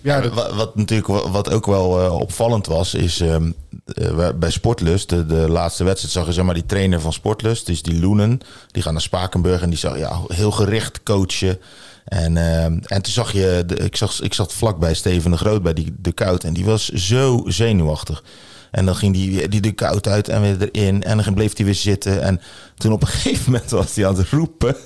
Eh, 0.04 0.12
Ja, 0.12 0.22
dat- 0.22 0.34
wat, 0.34 0.54
wat 0.54 0.76
natuurlijk 0.76 1.08
wa- 1.08 1.30
wat 1.30 1.52
ook 1.52 1.66
wel 1.66 2.02
eh, 2.04 2.14
opvallend 2.20 2.66
was, 2.66 2.94
is 2.94 3.20
ehm, 3.20 3.52
eh, 3.86 4.30
bij 4.36 4.52
Sportlust, 4.52 5.10
de, 5.10 5.26
de 5.26 5.50
laatste 5.50 5.84
wedstrijd, 5.84 6.14
zag 6.14 6.26
je 6.26 6.34
zeg 6.34 6.46
maar 6.46 6.54
die 6.54 6.66
trainer 6.66 7.02
van 7.02 7.14
Sportlust, 7.14 7.66
dus 7.66 7.82
die 7.82 8.00
Loenen, 8.00 8.40
die 8.72 8.84
gaan 8.84 8.94
naar 8.94 9.02
Spakenburg 9.02 9.62
en 9.62 9.70
die 9.70 9.78
zag 9.80 9.98
ja, 9.98 10.20
heel 10.28 10.52
gericht 10.52 11.04
coachen. 11.04 11.60
En, 12.06 12.38
ehm, 12.38 12.78
en 12.86 13.02
toen 13.02 13.14
zag 13.14 13.32
je, 13.32 13.64
de, 13.68 13.76
ik, 13.76 13.96
zag, 13.96 14.22
ik 14.22 14.34
zat 14.34 14.54
vlakbij 14.54 14.94
Steven 14.94 15.32
de 15.32 15.38
Groot 15.38 15.62
bij 15.64 15.74
die, 15.74 15.96
de 16.00 16.12
koud 16.12 16.44
en 16.44 16.54
die 16.54 16.66
was 16.66 16.90
zo 16.90 17.42
zenuwachtig. 17.46 18.24
En 18.72 18.86
dan 18.86 18.96
ging 18.96 19.14
die, 19.14 19.48
die 19.48 19.62
de 19.62 19.72
koud 19.72 20.08
uit 20.08 20.28
en 20.30 20.42
weer 20.42 20.70
erin. 20.72 21.04
En 21.04 21.18
dan 21.18 21.34
bleef 21.34 21.56
hij 21.56 21.66
weer 21.66 21.76
zitten. 21.76 22.22
En 22.22 22.42
toen 22.78 22.92
op 22.92 23.02
een 23.02 23.08
gegeven 23.18 23.52
moment 23.52 23.70
was 23.72 23.96
hij 23.96 24.08
aan 24.08 24.18
het 24.18 24.30
roepen. 24.30 24.76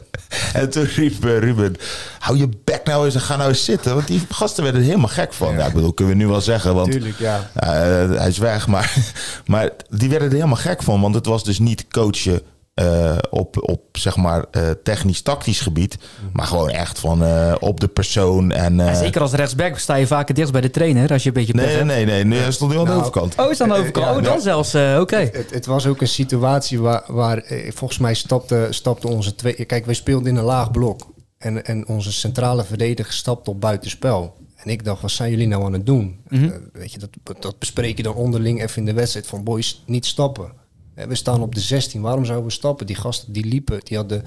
En 0.53 0.69
toen 0.69 0.83
riep 0.83 1.25
eh, 1.25 1.37
Ruben, 1.37 1.75
hou 2.19 2.37
je 2.37 2.49
bek 2.63 2.81
nou 2.85 3.05
eens 3.05 3.15
en 3.15 3.21
ga 3.21 3.35
nou 3.35 3.49
eens 3.49 3.63
zitten. 3.63 3.93
Want 3.95 4.07
die 4.07 4.21
gasten 4.29 4.63
werden 4.63 4.81
er 4.81 4.87
helemaal 4.87 5.09
gek 5.09 5.33
van. 5.33 5.53
Ja, 5.53 5.65
ik 5.65 5.73
bedoel, 5.73 5.93
kunnen 5.93 6.17
we 6.17 6.23
nu 6.23 6.27
wel 6.29 6.41
zeggen. 6.41 6.75
Want 6.75 6.91
Tuurlijk, 6.91 7.19
ja. 7.19 7.49
eh, 7.53 7.69
hij 8.17 8.27
is 8.27 8.37
weg. 8.37 8.67
Maar, 8.67 8.93
maar 9.45 9.69
die 9.89 10.09
werden 10.09 10.27
er 10.27 10.33
helemaal 10.33 10.55
gek 10.55 10.83
van. 10.83 11.01
Want 11.01 11.15
het 11.15 11.25
was 11.25 11.43
dus 11.43 11.59
niet 11.59 11.87
coachen 11.87 12.41
eh, 12.75 13.17
op, 13.29 13.69
op 13.69 13.81
zeg 13.91 14.15
maar 14.15 14.45
eh, 14.51 14.69
technisch-tactisch 14.83 15.59
gebied. 15.59 15.97
Maar 16.33 16.45
gewoon 16.45 16.69
echt 16.69 16.99
van 16.99 17.23
eh, 17.23 17.55
op 17.59 17.79
de 17.79 17.87
persoon. 17.87 18.51
En, 18.51 18.79
eh, 18.79 18.87
En 18.87 18.95
zeker 18.95 19.21
als 19.21 19.31
rechtsback 19.31 19.77
sta 19.77 19.95
je 19.95 20.07
vaker 20.07 20.35
dichtst 20.35 20.51
bij 20.53 20.61
de 20.61 20.69
trainer 20.69 21.11
als 21.11 21.21
je 21.23 21.27
een 21.27 21.33
beetje 21.35 21.53
Nee, 21.53 21.67
hebt. 21.67 21.85
nee, 21.85 22.05
nee, 22.05 22.23
nee. 22.23 22.39
Hij 22.39 22.51
stond 22.51 22.71
nu 22.71 22.77
aan 22.77 22.83
de 22.83 22.89
Nou, 22.89 22.99
overkant. 23.01 23.35
Oh, 23.39 23.51
is 23.51 23.57
dan 23.57 23.69
de 23.69 23.75
overkant? 23.75 24.05
Ja, 24.05 24.15
oh, 24.15 24.21
ja. 24.21 24.27
dan 24.29 24.41
zelfs. 24.41 24.73
eh, 24.73 24.97
Oké. 25.01 25.15
Het, 25.33 25.49
het 25.53 25.65
was 25.65 25.85
ook 25.87 26.01
een 26.01 26.07
situatie 26.07 26.79
waar, 26.79 27.03
waar 27.07 27.37
eh, 27.37 27.71
volgens 27.73 27.99
mij 27.99 28.13
stapte, 28.13 28.67
stapte 28.69 29.07
onze 29.07 29.35
twee... 29.35 29.65
Kijk, 29.65 29.85
wij 29.85 29.93
speelden 29.95 30.27
in 30.29 30.35
een 30.35 30.43
laag 30.43 30.71
blok. 30.71 31.13
En, 31.37 31.65
en 31.65 31.87
onze 31.87 32.11
centrale 32.13 32.63
verdediger 32.63 33.13
stapte 33.13 33.49
op 33.49 33.61
buitenspel. 33.61 34.35
En 34.55 34.71
ik 34.71 34.83
dacht, 34.85 35.01
wat 35.01 35.11
zijn 35.11 35.29
jullie 35.31 35.47
nou 35.47 35.63
aan 35.65 35.73
het 35.73 35.85
doen? 35.85 36.19
Mhm. 36.29 36.49
Weet 36.73 36.91
je, 36.91 36.99
dat, 36.99 37.09
dat 37.39 37.59
bespreek 37.59 37.97
je 37.97 38.03
dan 38.03 38.13
onderling 38.15 38.61
even 38.63 38.77
in 38.77 38.85
de 38.85 38.93
wedstrijd. 38.93 39.27
Van 39.27 39.43
boys, 39.43 39.83
niet 39.85 40.05
stappen. 40.05 40.51
Eh, 40.95 41.05
We 41.05 41.15
staan 41.15 41.41
op 41.41 41.55
de 41.55 41.61
16. 41.61 42.01
Waarom 42.01 42.25
zouden 42.25 42.47
we 42.47 42.53
stappen? 42.53 42.85
Die 42.85 42.95
gasten 42.95 43.33
die 43.33 43.45
liepen, 43.45 43.79
die 43.83 43.97
hadden 43.97 44.23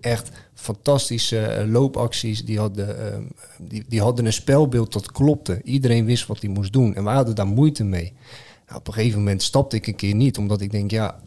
echt 0.00 0.30
fantastische 0.54 1.38
eh, 1.38 1.70
loopacties. 1.70 2.44
Die 2.44 2.58
hadden, 2.58 3.12
ehm, 3.12 3.22
die, 3.58 3.84
die 3.88 4.00
hadden 4.00 4.26
een 4.26 4.32
spelbeeld 4.32 4.92
dat 4.92 5.12
klopte. 5.12 5.60
Iedereen 5.62 6.04
wist 6.04 6.26
wat 6.26 6.40
hij 6.40 6.50
moest 6.50 6.72
doen. 6.72 6.94
En 6.94 7.04
we 7.04 7.10
hadden 7.10 7.34
daar 7.34 7.46
moeite 7.46 7.84
mee. 7.84 8.12
Nou, 8.66 8.78
op 8.78 8.86
een 8.86 8.92
gegeven 8.94 9.18
moment 9.18 9.42
stapte 9.42 9.76
ik 9.76 9.86
een 9.86 9.96
keer 9.96 10.14
niet. 10.14 10.38
Omdat 10.38 10.60
ik 10.60 10.70
denk, 10.70 10.90
ja, 10.90 11.20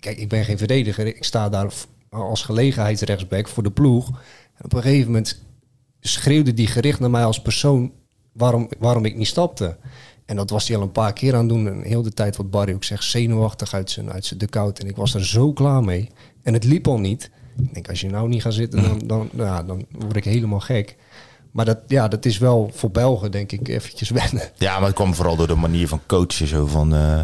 kijk, 0.00 0.18
ik 0.18 0.28
ben 0.28 0.44
geen 0.44 0.58
verdediger. 0.58 1.06
Ik 1.06 1.24
sta 1.24 1.48
daar 1.48 1.72
als 2.08 2.42
gelegenheidsrechtsback 2.42 3.48
voor 3.48 3.62
de 3.62 3.70
ploeg. 3.70 4.08
En 4.54 4.64
op 4.64 4.72
een 4.72 4.82
gegeven 4.82 5.06
moment 5.06 5.44
schreeuwde 6.00 6.54
die 6.54 6.66
gericht 6.66 7.00
naar 7.00 7.10
mij 7.10 7.24
als 7.24 7.42
persoon 7.42 7.92
waarom, 8.32 8.68
waarom 8.78 9.04
ik 9.04 9.16
niet 9.16 9.26
stapte. 9.26 9.76
En 10.26 10.36
dat 10.36 10.50
was 10.50 10.68
hij 10.68 10.76
al 10.76 10.82
een 10.82 10.92
paar 10.92 11.12
keer 11.12 11.34
aan 11.34 11.40
het 11.40 11.48
doen. 11.48 11.68
En 11.68 11.82
heel 11.82 12.02
de 12.02 12.12
tijd 12.12 12.36
wat 12.36 12.50
Barry 12.50 12.74
ook 12.74 12.84
zegt, 12.84 13.04
zenuwachtig 13.04 13.74
uit 13.74 13.90
zijn, 13.90 14.12
uit 14.12 14.24
zijn 14.24 14.38
dugout. 14.38 14.78
En 14.78 14.88
ik 14.88 14.96
was 14.96 15.14
er 15.14 15.26
zo 15.26 15.52
klaar 15.52 15.84
mee. 15.84 16.10
En 16.42 16.52
het 16.52 16.64
liep 16.64 16.88
al 16.88 16.98
niet. 16.98 17.30
Ik 17.58 17.74
denk, 17.74 17.88
als 17.88 18.00
je 18.00 18.10
nou 18.10 18.28
niet 18.28 18.42
gaat 18.42 18.54
zitten, 18.54 18.82
dan, 18.82 19.00
dan, 19.04 19.28
ja, 19.32 19.62
dan 19.62 19.86
word 19.90 20.16
ik 20.16 20.24
helemaal 20.24 20.60
gek. 20.60 20.96
Maar 21.50 21.64
dat, 21.64 21.78
ja, 21.86 22.08
dat 22.08 22.24
is 22.24 22.38
wel 22.38 22.70
voor 22.74 22.90
Belgen, 22.90 23.30
denk 23.30 23.52
ik, 23.52 23.68
eventjes 23.68 24.10
wennen. 24.10 24.50
Ja, 24.56 24.78
maar 24.78 24.86
het 24.86 24.96
kwam 24.96 25.14
vooral 25.14 25.36
door 25.36 25.46
de 25.46 25.54
manier 25.54 25.88
van 25.88 26.00
coachen. 26.06 26.46
Zo 26.46 26.66
van 26.66 26.94
eh, 26.94 27.20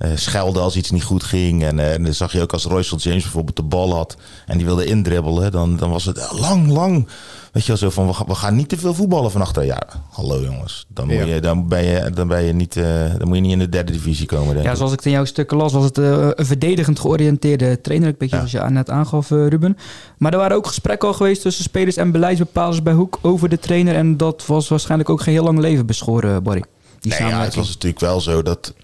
eh, 0.00 0.10
schelden 0.14 0.62
als 0.62 0.76
iets 0.76 0.90
niet 0.90 1.02
goed 1.04 1.24
ging. 1.24 1.64
En, 1.64 1.78
eh, 1.78 1.92
en 1.94 2.04
dan 2.04 2.14
zag 2.14 2.32
je 2.32 2.40
ook 2.40 2.52
als 2.52 2.64
Royce 2.64 2.96
James 2.96 3.22
bijvoorbeeld 3.22 3.56
de 3.56 3.62
bal 3.62 3.94
had. 3.94 4.16
En 4.46 4.56
die 4.56 4.66
wilde 4.66 4.84
indribbelen. 4.84 5.52
Dan, 5.52 5.76
dan 5.76 5.90
was 5.90 6.04
het 6.04 6.28
lang, 6.40 6.68
lang. 6.68 7.08
Weet 7.52 7.62
je 7.62 7.68
wel, 7.68 7.76
zo 7.76 7.90
van 7.90 8.06
we 8.06 8.12
gaan, 8.12 8.26
we 8.26 8.34
gaan 8.34 8.56
niet 8.56 8.68
te 8.68 8.78
veel 8.78 8.94
voetballen 8.94 9.30
van 9.30 9.40
achter. 9.40 9.64
Ja, 9.64 9.82
hallo 10.10 10.40
jongens. 10.42 10.86
Dan, 10.88 11.06
moet 11.06 11.14
Ja. 11.14 11.24
je, 11.24 11.40
dan, 11.40 11.68
ben, 11.68 11.84
je, 11.84 12.10
dan, 12.14 12.28
ben 12.28 12.42
je 12.42 12.52
niet, 12.52 12.76
eh, 12.76 12.84
dan 13.18 13.26
moet 13.28 13.36
je 13.36 13.42
niet 13.42 13.52
in 13.52 13.58
de 13.58 13.68
derde 13.68 13.92
divisie 13.92 14.26
komen. 14.26 14.52
Denk 14.54 14.64
Ja, 14.64 14.70
ik. 14.70 14.76
zoals 14.76 14.92
ik 14.92 15.04
in 15.04 15.10
jouw 15.10 15.24
stukken 15.24 15.56
las, 15.56 15.72
was 15.72 15.84
het 15.84 15.96
een 15.98 16.34
verdedigend 16.46 17.00
georiënteerde 17.00 17.80
trainer. 17.80 18.08
Een 18.08 18.14
beetje 18.18 18.36
Ja. 18.36 18.46
zoals 18.46 18.66
je 18.66 18.72
net 18.72 18.90
aangaf, 18.90 19.30
Ruben. 19.30 19.76
Maar 20.18 20.32
er 20.32 20.38
waren 20.38 20.56
ook 20.56 20.66
gesprekken 20.66 21.08
al 21.08 21.14
geweest 21.14 21.42
tussen 21.42 21.64
spelers 21.64 21.96
en 21.96 22.10
beleidsbepalers 22.12 22.82
bij 22.82 22.92
Hoek 22.92 23.18
over 23.22 23.48
de 23.48 23.58
trainer. 23.58 23.94
En 23.94 24.16
dat 24.16 24.46
was 24.46 24.68
waarschijnlijk 24.68 25.10
ook 25.10 25.20
geen 25.20 25.34
heel 25.34 25.44
lang 25.44 25.58
leven 25.58 25.86
beschoren, 25.86 26.42
Barry. 26.42 26.64
Die 27.00 27.12
Nee, 27.18 27.28
ja, 27.28 27.42
het 27.42 27.54
was 27.54 27.68
natuurlijk 27.68 28.00
wel 28.00 28.20
zo 28.20 28.42
dat, 28.42 28.74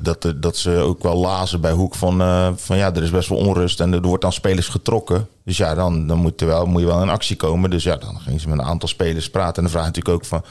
dat, 0.00 0.24
eh, 0.24 0.32
dat 0.36 0.56
ze 0.56 0.70
ook 0.70 1.02
wel 1.02 1.16
lazen 1.16 1.60
bij 1.60 1.72
Hoek 1.72 1.94
van, 1.94 2.20
eh, 2.20 2.48
van 2.56 2.76
ja, 2.76 2.94
er 2.94 3.02
is 3.02 3.10
best 3.10 3.28
wel 3.28 3.38
onrust 3.38 3.80
en 3.80 3.92
er 3.92 4.00
wordt 4.00 4.24
aan 4.24 4.32
spelers 4.32 4.68
getrokken. 4.68 5.28
Dus 5.44 5.56
ja, 5.56 5.74
dan, 5.74 6.06
dan 6.06 6.18
moet, 6.18 6.40
wel, 6.40 6.66
moet 6.66 6.80
je 6.80 6.86
wel 6.86 7.02
in 7.02 7.08
actie 7.08 7.36
komen. 7.36 7.70
Dus 7.70 7.82
ja, 7.82 7.96
dan 7.96 8.20
gingen 8.20 8.40
ze 8.40 8.48
met 8.48 8.58
een 8.58 8.64
aantal 8.64 8.88
spelers 8.88 9.30
praten. 9.30 9.56
En 9.56 9.62
dan 9.62 9.70
vraag 9.70 9.82
je 9.82 9.88
natuurlijk 9.88 10.14
ook 10.14 10.24
van, 10.24 10.42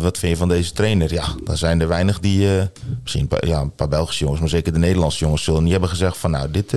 wat 0.00 0.18
vind 0.18 0.32
je 0.32 0.38
van 0.38 0.48
deze 0.48 0.72
trainer? 0.72 1.12
Ja, 1.12 1.24
dan 1.44 1.56
zijn 1.56 1.80
er 1.80 1.88
weinig 1.88 2.20
die, 2.20 2.58
eh, 2.58 2.64
misschien 3.02 3.22
een 3.22 3.28
paar, 3.28 3.46
ja, 3.46 3.60
een 3.60 3.74
paar 3.74 3.88
Belgische 3.88 4.22
jongens, 4.22 4.40
maar 4.40 4.50
zeker 4.50 4.72
de 4.72 4.78
Nederlandse 4.78 5.24
jongens 5.24 5.44
zullen 5.44 5.62
niet 5.62 5.72
hebben 5.72 5.90
gezegd 5.90 6.16
van, 6.16 6.30
nou, 6.30 6.50
dit, 6.50 6.74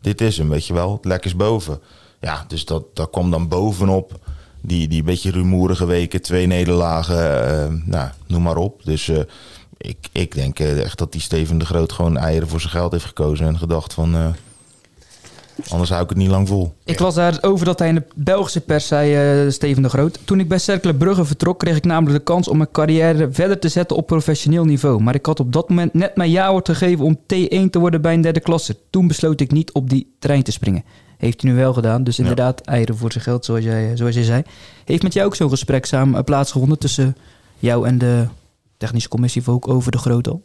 dit 0.00 0.20
is 0.20 0.38
hem, 0.38 0.48
weet 0.48 0.66
je 0.66 0.74
wel, 0.74 0.92
het 0.92 1.04
lek 1.04 1.24
is 1.24 1.36
boven. 1.36 1.80
Ja, 2.20 2.44
dus 2.48 2.64
dat, 2.64 2.84
dat 2.94 3.10
kwam 3.10 3.30
dan 3.30 3.48
bovenop 3.48 4.18
die, 4.60 4.88
die 4.88 5.02
beetje 5.02 5.30
rumoerige 5.30 5.86
weken, 5.86 6.22
twee 6.22 6.46
nederlagen, 6.46 7.82
nou, 7.86 8.08
noem 8.26 8.42
maar 8.42 8.56
op. 8.56 8.84
Dus 8.84 9.10
ik, 9.82 10.08
ik 10.12 10.34
denk 10.34 10.58
eh, 10.58 10.80
echt 10.80 10.98
dat 10.98 11.12
die 11.12 11.20
Steven 11.20 11.58
de 11.58 11.64
Groot 11.64 11.92
gewoon 11.92 12.16
eieren 12.16 12.48
voor 12.48 12.60
zijn 12.60 12.72
geld 12.72 12.92
heeft 12.92 13.04
gekozen 13.04 13.46
en 13.46 13.58
gedacht 13.58 13.94
van, 13.94 14.14
eh, 14.14 14.26
anders 15.68 15.90
hou 15.90 16.02
ik 16.02 16.08
het 16.08 16.18
niet 16.18 16.28
lang 16.28 16.48
vol. 16.48 16.74
Ik 16.84 16.98
las 16.98 17.14
daarover 17.14 17.66
dat 17.66 17.78
hij 17.78 17.88
in 17.88 17.94
de 17.94 18.04
Belgische 18.14 18.60
pers 18.60 18.86
zei, 18.86 19.14
eh, 19.44 19.50
Steven 19.50 19.82
de 19.82 19.88
Groot. 19.88 20.18
Toen 20.24 20.40
ik 20.40 20.48
bij 20.48 20.58
Cercle 20.58 20.94
Brugge 20.94 21.24
vertrok, 21.24 21.58
kreeg 21.58 21.76
ik 21.76 21.84
namelijk 21.84 22.18
de 22.18 22.24
kans 22.24 22.48
om 22.48 22.56
mijn 22.56 22.70
carrière 22.70 23.28
verder 23.32 23.58
te 23.58 23.68
zetten 23.68 23.96
op 23.96 24.06
professioneel 24.06 24.64
niveau. 24.64 25.02
Maar 25.02 25.14
ik 25.14 25.26
had 25.26 25.40
op 25.40 25.52
dat 25.52 25.68
moment 25.68 25.94
net 25.94 26.16
mijn 26.16 26.30
ja-woord 26.30 26.68
gegeven 26.68 27.04
om 27.04 27.18
T1 27.26 27.70
te 27.70 27.78
worden 27.78 28.00
bij 28.00 28.14
een 28.14 28.20
derde 28.20 28.40
klasse. 28.40 28.76
Toen 28.90 29.06
besloot 29.06 29.40
ik 29.40 29.50
niet 29.50 29.72
op 29.72 29.90
die 29.90 30.14
trein 30.18 30.42
te 30.42 30.52
springen. 30.52 30.84
Heeft 31.18 31.42
hij 31.42 31.50
nu 31.50 31.56
wel 31.56 31.72
gedaan, 31.72 32.04
dus 32.04 32.18
inderdaad 32.18 32.60
eieren 32.60 32.96
voor 32.96 33.12
zijn 33.12 33.24
geld, 33.24 33.44
zoals 33.44 33.64
jij, 33.64 33.96
zoals 33.96 34.14
jij 34.14 34.24
zei. 34.24 34.42
Heeft 34.84 35.02
met 35.02 35.12
jou 35.12 35.26
ook 35.26 35.34
zo'n 35.34 35.48
gesprek 35.48 35.84
samen 35.84 36.24
plaatsgevonden 36.24 36.78
tussen 36.78 37.16
jou 37.58 37.86
en 37.86 37.98
de 37.98 38.26
technische 38.84 39.08
commissie 39.08 39.42
ook 39.46 39.68
over 39.68 39.92
de 39.92 39.98
Groot 39.98 40.28
al? 40.28 40.42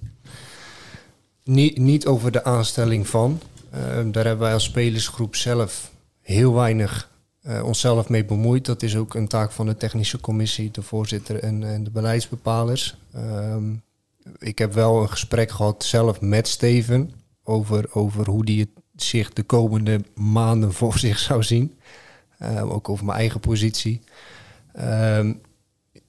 Niet, 1.43 1.77
niet 1.77 2.05
over 2.05 2.31
de 2.31 2.43
aanstelling 2.43 3.07
van. 3.07 3.39
Eh, 3.69 3.79
daar 4.11 4.25
hebben 4.25 4.45
wij 4.45 4.53
als 4.53 4.63
spelersgroep 4.63 5.35
zelf 5.35 5.91
heel 6.21 6.53
weinig 6.53 7.09
eh, 7.41 7.63
onszelf 7.63 8.09
mee 8.09 8.25
bemoeid. 8.25 8.65
Dat 8.65 8.83
is 8.83 8.95
ook 8.95 9.13
een 9.13 9.27
taak 9.27 9.51
van 9.51 9.65
de 9.65 9.77
technische 9.77 10.19
commissie, 10.19 10.71
de 10.71 10.81
voorzitter 10.81 11.39
en, 11.39 11.83
de 11.83 11.91
beleidsbepalers. 11.91 12.97
Ehm, 13.13 13.73
ik 14.37 14.57
heb 14.57 14.73
wel 14.73 15.01
een 15.01 15.09
gesprek 15.09 15.51
gehad 15.51 15.83
zelf 15.83 16.21
met 16.21 16.47
Steven 16.47 17.11
over, 17.43 17.85
over 17.93 18.29
hoe 18.29 18.45
die 18.45 18.59
het 18.59 18.69
zich 18.95 19.33
de 19.33 19.43
komende 19.43 20.01
maanden 20.15 20.73
voor 20.79 20.97
zich 20.97 21.19
zou 21.19 21.43
zien. 21.43 21.73
Eh, 22.37 22.71
ook 22.71 22.89
over 22.89 23.05
mijn 23.05 23.17
eigen 23.17 23.39
positie. 23.39 24.01
Ehm, 24.73 25.33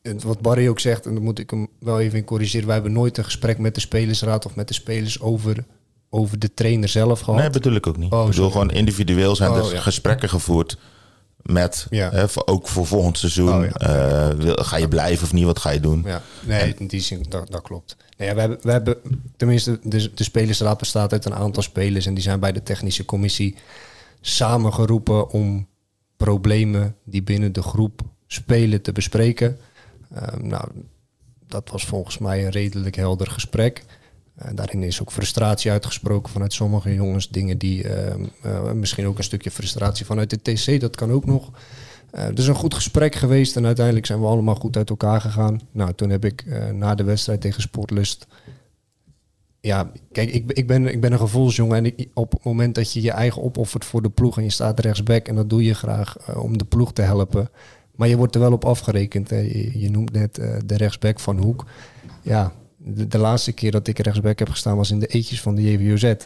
wat 0.02 0.40
Barry 0.40 0.68
ook 0.68 0.80
zegt, 0.80 1.06
en 1.06 1.14
dan 1.14 1.22
moet 1.22 1.38
ik 1.38 1.50
hem 1.50 1.68
wel 1.80 2.00
even 2.00 2.18
in 2.18 2.24
corrigeren. 2.24 2.64
Wij 2.66 2.74
hebben 2.74 2.92
nooit 2.92 3.18
een 3.18 3.24
gesprek 3.24 3.58
met 3.58 3.74
de 3.74 3.80
spelersraad 3.80 4.46
of 4.46 4.54
met 4.54 4.68
de 4.68 4.74
spelers 4.74 5.20
over, 5.20 5.64
over 6.10 6.38
de 6.38 6.54
trainer 6.54 6.88
zelf 6.88 7.20
gehad. 7.20 7.40
Nee, 7.40 7.50
bedoel 7.50 7.74
ik 7.74 7.86
ook 7.86 7.96
niet. 7.96 8.12
Oh, 8.12 8.20
ik 8.20 8.30
bedoel 8.30 8.50
sorry. 8.50 8.50
gewoon 8.60 8.78
individueel 8.80 9.36
zijn 9.36 9.50
Oh, 9.50 9.56
er 9.66 9.74
ja. 9.74 9.80
gesprekken 9.80 10.28
gevoerd 10.28 10.78
met, 11.42 11.86
Ja. 11.90 12.10
hè, 12.10 12.28
voor- 12.28 12.46
ook 12.46 12.68
voor 12.68 12.86
volgend 12.86 13.18
seizoen. 13.18 13.54
Oh, 13.58 13.64
ja. 13.64 13.70
Eh, 14.28 14.34
wil, 14.36 14.54
ga 14.54 14.76
je 14.76 14.88
blijven 14.88 15.24
of 15.24 15.32
niet? 15.32 15.44
Wat 15.44 15.58
ga 15.58 15.70
je 15.70 15.80
doen? 15.80 16.02
Ja, 16.06 16.22
nee, 16.46 16.74
in 16.78 16.86
die 16.86 17.00
zin, 17.00 17.24
dat, 17.28 17.50
dat 17.50 17.62
klopt. 17.62 17.96
Nee, 18.16 18.34
we, 18.34 18.40
hebben, 18.40 18.58
we 18.62 18.70
hebben, 18.70 18.96
tenminste, 19.36 19.78
de, 19.82 20.14
de 20.14 20.24
spelersraad 20.24 20.78
bestaat 20.78 21.12
uit 21.12 21.24
een 21.24 21.34
aantal 21.34 21.62
spelers 21.62 22.06
en 22.06 22.14
die 22.14 22.22
zijn 22.22 22.40
bij 22.40 22.52
de 22.52 22.62
technische 22.62 23.04
commissie 23.04 23.54
samengeroepen 24.20 25.30
om 25.30 25.66
problemen 26.16 26.96
die 27.04 27.22
binnen 27.22 27.52
de 27.52 27.62
groep 27.62 28.00
spelen 28.26 28.82
te 28.82 28.92
bespreken. 28.92 29.58
Ehm, 30.14 30.46
nou, 30.46 30.68
dat 31.46 31.70
was 31.70 31.86
volgens 31.86 32.18
mij 32.18 32.44
een 32.44 32.50
redelijk 32.50 32.96
helder 32.96 33.30
gesprek. 33.30 33.84
Eh, 34.38 34.50
daarin 34.54 34.82
is 34.82 35.02
ook 35.02 35.12
frustratie 35.12 35.70
uitgesproken 35.70 36.32
vanuit 36.32 36.52
sommige 36.52 36.94
jongens. 36.94 37.28
Dingen 37.28 37.58
die 37.58 37.88
ehm, 37.88 38.24
eh, 38.42 38.72
misschien 38.72 39.06
ook 39.06 39.18
een 39.18 39.24
stukje 39.24 39.50
frustratie 39.50 40.06
vanuit 40.06 40.30
de 40.30 40.42
TC, 40.42 40.80
dat 40.80 40.96
kan 40.96 41.12
ook 41.12 41.26
nog. 41.26 41.50
Eh, 42.10 42.28
is 42.34 42.46
een 42.46 42.54
goed 42.54 42.74
gesprek 42.74 43.14
geweest 43.14 43.56
en 43.56 43.66
uiteindelijk 43.66 44.06
zijn 44.06 44.20
we 44.20 44.26
allemaal 44.26 44.54
goed 44.54 44.76
uit 44.76 44.90
elkaar 44.90 45.20
gegaan. 45.20 45.60
Nou, 45.72 45.92
toen 45.92 46.10
heb 46.10 46.24
ik 46.24 46.44
na 46.72 46.94
de 46.94 47.04
wedstrijd 47.04 47.40
tegen 47.40 47.62
Sportlust. 47.62 48.26
Ja, 49.60 49.90
kijk, 50.12 50.30
ik, 50.30 50.52
ik, 50.52 50.66
ben, 50.66 50.86
ik 50.86 51.00
ben 51.00 51.12
een 51.12 51.18
gevoelsjongen 51.18 51.84
en 51.84 51.94
op 52.14 52.32
het 52.32 52.44
moment 52.44 52.74
dat 52.74 52.92
je 52.92 53.02
je 53.02 53.10
eigen 53.10 53.42
opoffert 53.42 53.84
voor 53.84 54.02
de 54.02 54.10
ploeg 54.10 54.36
en 54.36 54.42
je 54.44 54.50
staat 54.50 54.80
rechtsback 54.80 55.28
en 55.28 55.34
dat 55.34 55.50
doe 55.50 55.64
je 55.64 55.74
graag 55.74 56.36
om 56.36 56.58
de 56.58 56.64
ploeg 56.64 56.92
te 56.92 57.02
helpen. 57.02 57.50
Maar 57.98 58.08
je 58.08 58.16
wordt 58.16 58.34
er 58.34 58.40
wel 58.40 58.52
op 58.52 58.64
afgerekend. 58.64 59.28
Je, 59.28 59.78
je 59.78 59.90
noemt 59.90 60.12
net 60.12 60.38
eh, 60.38 60.56
de 60.64 60.76
rechtsback 60.76 61.20
van 61.20 61.38
Hoek. 61.38 61.66
Ja, 62.22 62.52
de, 62.76 63.06
de 63.06 63.18
laatste 63.18 63.52
keer 63.52 63.70
dat 63.70 63.88
ik 63.88 63.98
rechtsback 63.98 64.38
heb 64.38 64.48
gestaan 64.48 64.76
was 64.76 64.90
in 64.90 64.98
de 64.98 65.06
eetjes 65.06 65.40
van 65.40 65.54
de 65.54 65.62
JVOZ. 65.62 66.02
Eh, 66.04 66.16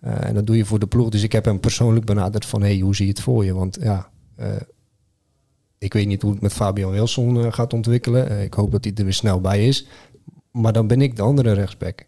en 0.00 0.34
dat 0.34 0.46
doe 0.46 0.56
je 0.56 0.64
voor 0.64 0.78
de 0.78 0.86
ploeg. 0.86 1.08
Dus 1.08 1.22
ik 1.22 1.32
heb 1.32 1.44
hem 1.44 1.60
persoonlijk 1.60 2.06
benaderd 2.06 2.46
van, 2.46 2.62
hey, 2.62 2.78
hoe 2.78 2.96
zie 2.96 3.04
je 3.04 3.10
het 3.10 3.20
voor 3.20 3.44
je? 3.44 3.54
Want 3.54 3.78
ja, 3.80 4.10
eh, 4.36 4.52
ik 5.78 5.92
weet 5.92 6.06
niet 6.06 6.22
hoe 6.22 6.32
het 6.32 6.40
met 6.40 6.52
Fabian 6.52 6.90
Wilson 6.90 7.52
gaat 7.52 7.72
ontwikkelen. 7.72 8.42
Ik 8.42 8.54
hoop 8.54 8.70
dat 8.72 8.84
hij 8.84 8.92
er 8.94 9.04
weer 9.04 9.12
snel 9.12 9.40
bij 9.40 9.66
is. 9.66 9.86
Maar 10.50 10.72
dan 10.72 10.86
ben 10.86 11.00
ik 11.00 11.16
de 11.16 11.22
andere 11.22 11.52
rechtsback. 11.52 12.06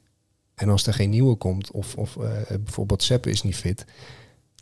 En 0.54 0.68
als 0.68 0.86
er 0.86 0.94
geen 0.94 1.10
nieuwe 1.10 1.34
komt, 1.34 1.70
of, 1.70 1.94
of 1.96 2.18
bijvoorbeeld 2.48 3.02
Seppe 3.02 3.30
is 3.30 3.42
niet 3.42 3.56
fit. 3.56 3.84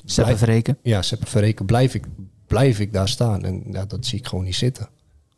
Seppe 0.05 0.37
Verreken. 0.37 0.79
Ja, 0.83 1.03
Seppe 1.03 1.27
Verreken, 1.27 1.67
blijf 1.67 1.95
ik, 1.95 2.05
blijf 2.49 2.81
ik 2.81 2.93
daar 2.93 3.09
staan. 3.09 3.45
En 3.45 3.63
ja, 3.71 3.85
dat 3.85 4.07
zie 4.07 4.19
ik 4.19 4.27
gewoon 4.27 4.45
niet 4.45 4.57
zitten. 4.57 4.89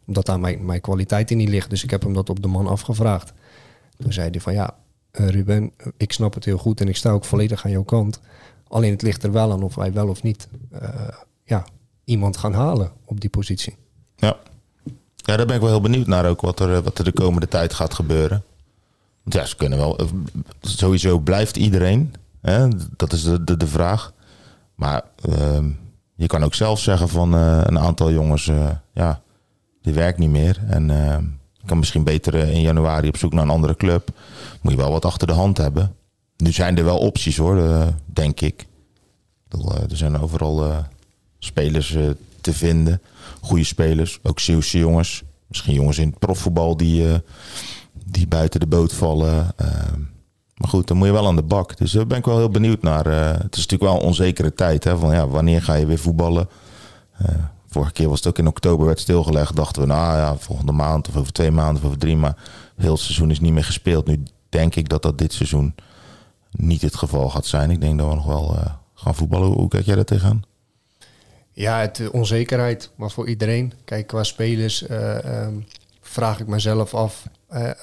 Omdat 0.06 0.26
daar 0.26 0.40
mijn, 0.40 0.64
mijn 0.64 0.80
kwaliteit 0.80 1.30
in 1.30 1.36
niet 1.36 1.48
ligt. 1.48 1.70
Dus 1.70 1.84
ik 1.84 1.90
heb 1.90 2.02
hem 2.02 2.14
dat 2.14 2.30
op 2.30 2.42
de 2.42 2.48
man 2.48 2.66
afgevraagd. 2.66 3.32
Toen 3.96 4.12
zei 4.12 4.30
hij 4.30 4.40
van 4.40 4.52
ja, 4.52 4.74
eh, 5.10 5.28
Ruben, 5.28 5.70
eh, 5.76 5.86
ik 5.96 6.12
snap 6.12 6.34
het 6.34 6.44
heel 6.44 6.58
goed 6.58 6.80
en 6.80 6.88
ik 6.88 6.96
sta 6.96 7.10
ook 7.10 7.24
volledig 7.24 7.64
aan 7.64 7.70
jouw 7.70 7.82
kant. 7.82 8.20
Alleen 8.68 8.90
het 8.90 9.02
ligt 9.02 9.22
er 9.22 9.32
wel 9.32 9.52
aan 9.52 9.62
of 9.62 9.74
wij 9.74 9.92
wel 9.92 10.08
of 10.08 10.22
niet 10.22 10.48
eh, 10.70 11.08
ja, 11.44 11.66
iemand 12.04 12.36
gaan 12.36 12.52
halen 12.52 12.92
op 13.04 13.20
die 13.20 13.30
positie. 13.30 13.76
Ja. 14.16 14.36
ja, 15.16 15.36
daar 15.36 15.46
ben 15.46 15.54
ik 15.54 15.60
wel 15.60 15.70
heel 15.70 15.80
benieuwd 15.80 16.06
naar 16.06 16.26
ook 16.26 16.40
wat 16.40 16.60
er, 16.60 16.82
wat 16.82 16.98
er 16.98 17.04
de 17.04 17.12
komende 17.12 17.48
tijd 17.48 17.74
gaat 17.74 17.94
gebeuren. 17.94 18.42
Want 19.22 19.34
ja, 19.34 19.44
ze 19.44 19.56
kunnen 19.56 19.78
wel. 19.78 19.98
Sowieso 20.60 21.18
blijft 21.18 21.56
iedereen. 21.56 22.14
Hè? 22.40 22.68
Dat 22.96 23.12
is 23.12 23.22
de, 23.22 23.44
de, 23.44 23.56
de 23.56 23.66
vraag. 23.66 24.12
Maar 24.74 25.02
ehm, 25.22 25.70
je 26.20 26.26
kan 26.26 26.44
ook 26.44 26.54
zelf 26.54 26.80
zeggen 26.80 27.08
van 27.08 27.34
eh, 27.34 27.60
een 27.62 27.78
aantal 27.78 28.12
jongens, 28.12 28.48
eh, 28.48 28.70
ja, 28.92 29.22
die 29.82 29.94
werkt 29.94 30.18
niet 30.18 30.30
meer. 30.30 30.58
En 30.66 30.88
je 31.52 31.66
kan 31.66 31.78
misschien 31.78 32.04
beter 32.04 32.34
in 32.34 32.60
januari 32.60 33.08
op 33.08 33.16
zoek 33.16 33.32
naar 33.32 33.42
een 33.42 33.50
andere 33.50 33.76
club. 33.76 34.10
Moet 34.60 34.72
je 34.72 34.78
wel 34.78 34.90
wat 34.90 35.04
achter 35.04 35.26
de 35.26 35.32
hand 35.32 35.56
hebben. 35.56 35.94
Nu 36.36 36.52
zijn 36.52 36.78
er 36.78 36.84
wel 36.84 36.98
opties 36.98 37.36
hoor, 37.36 37.86
denk 38.06 38.40
ik. 38.40 38.66
Er 39.90 39.96
zijn 39.96 40.18
overal 40.18 40.84
spelers 41.38 41.96
te 42.40 42.52
vinden. 42.52 43.00
Goede 43.40 43.64
spelers, 43.64 44.18
ook 44.22 44.40
Zeeuwse 44.40 44.78
jongens. 44.78 45.22
Misschien 45.46 45.74
jongens 45.74 45.98
in 45.98 46.08
het 46.08 46.18
profvoetbal 46.18 46.76
die, 46.76 47.06
die 48.06 48.26
buiten 48.26 48.60
de 48.60 48.66
boot 48.66 48.92
vallen. 48.92 49.46
Maar 50.60 50.70
goed, 50.70 50.88
dan 50.88 50.96
moet 50.96 51.06
je 51.06 51.12
wel 51.12 51.26
aan 51.26 51.36
de 51.36 51.42
bak. 51.42 51.76
Dus 51.76 51.92
daar 51.92 52.06
ben 52.06 52.18
ik 52.18 52.24
wel 52.24 52.36
heel 52.36 52.50
benieuwd 52.50 52.82
naar. 52.82 53.06
Eh, 53.06 53.30
het 53.30 53.56
is 53.56 53.66
natuurlijk 53.66 53.82
wel 53.82 53.94
een 53.94 54.06
onzekere 54.06 54.54
tijd. 54.54 54.84
Hè? 54.84 54.98
Van, 54.98 55.12
ja, 55.12 55.28
wanneer 55.28 55.62
ga 55.62 55.74
je 55.74 55.86
weer 55.86 55.98
voetballen? 55.98 56.48
Eh, 57.12 57.34
vorige 57.68 57.92
keer 57.92 58.08
was 58.08 58.18
het 58.18 58.28
ook 58.28 58.38
in 58.38 58.46
oktober 58.46 58.86
werd 58.86 59.00
stilgelegd. 59.00 59.56
Dachten 59.56 59.82
we, 59.82 59.88
nou 59.88 60.16
ja, 60.16 60.36
volgende 60.36 60.72
maand 60.72 61.08
of 61.08 61.16
over 61.16 61.32
twee 61.32 61.50
maanden 61.50 61.82
of 61.82 61.86
over 61.86 61.98
drie. 61.98 62.16
Maar 62.16 62.36
heel 62.76 62.92
het 62.92 63.00
seizoen 63.00 63.30
is 63.30 63.40
niet 63.40 63.52
meer 63.52 63.64
gespeeld. 63.64 64.06
Nu 64.06 64.22
denk 64.48 64.74
ik 64.74 64.88
dat 64.88 65.02
dat 65.02 65.18
dit 65.18 65.32
seizoen 65.32 65.74
niet 66.50 66.82
het 66.82 66.96
geval 66.96 67.28
gaat 67.28 67.46
zijn. 67.46 67.70
Ik 67.70 67.80
denk 67.80 67.98
dat 67.98 68.08
we 68.08 68.14
nog 68.14 68.26
wel 68.26 68.56
eh, 68.56 68.72
gaan 68.94 69.14
voetballen. 69.14 69.48
Hoe, 69.48 69.68
kijk 69.68 69.84
jij 69.84 69.94
daar 69.94 70.04
tegenaan? 70.04 70.42
Ja, 71.52 71.80
het, 71.80 72.10
onzekerheid, 72.10 72.90
maar 72.96 73.10
voor 73.10 73.28
iedereen. 73.28 73.72
Kijk, 73.84 74.06
qua 74.06 74.22
spelers 74.22 74.86
eh, 74.86 75.24
ehm, 75.24 75.54
vraag 76.00 76.40
ik 76.40 76.46
mezelf 76.46 76.94
af. 76.94 77.26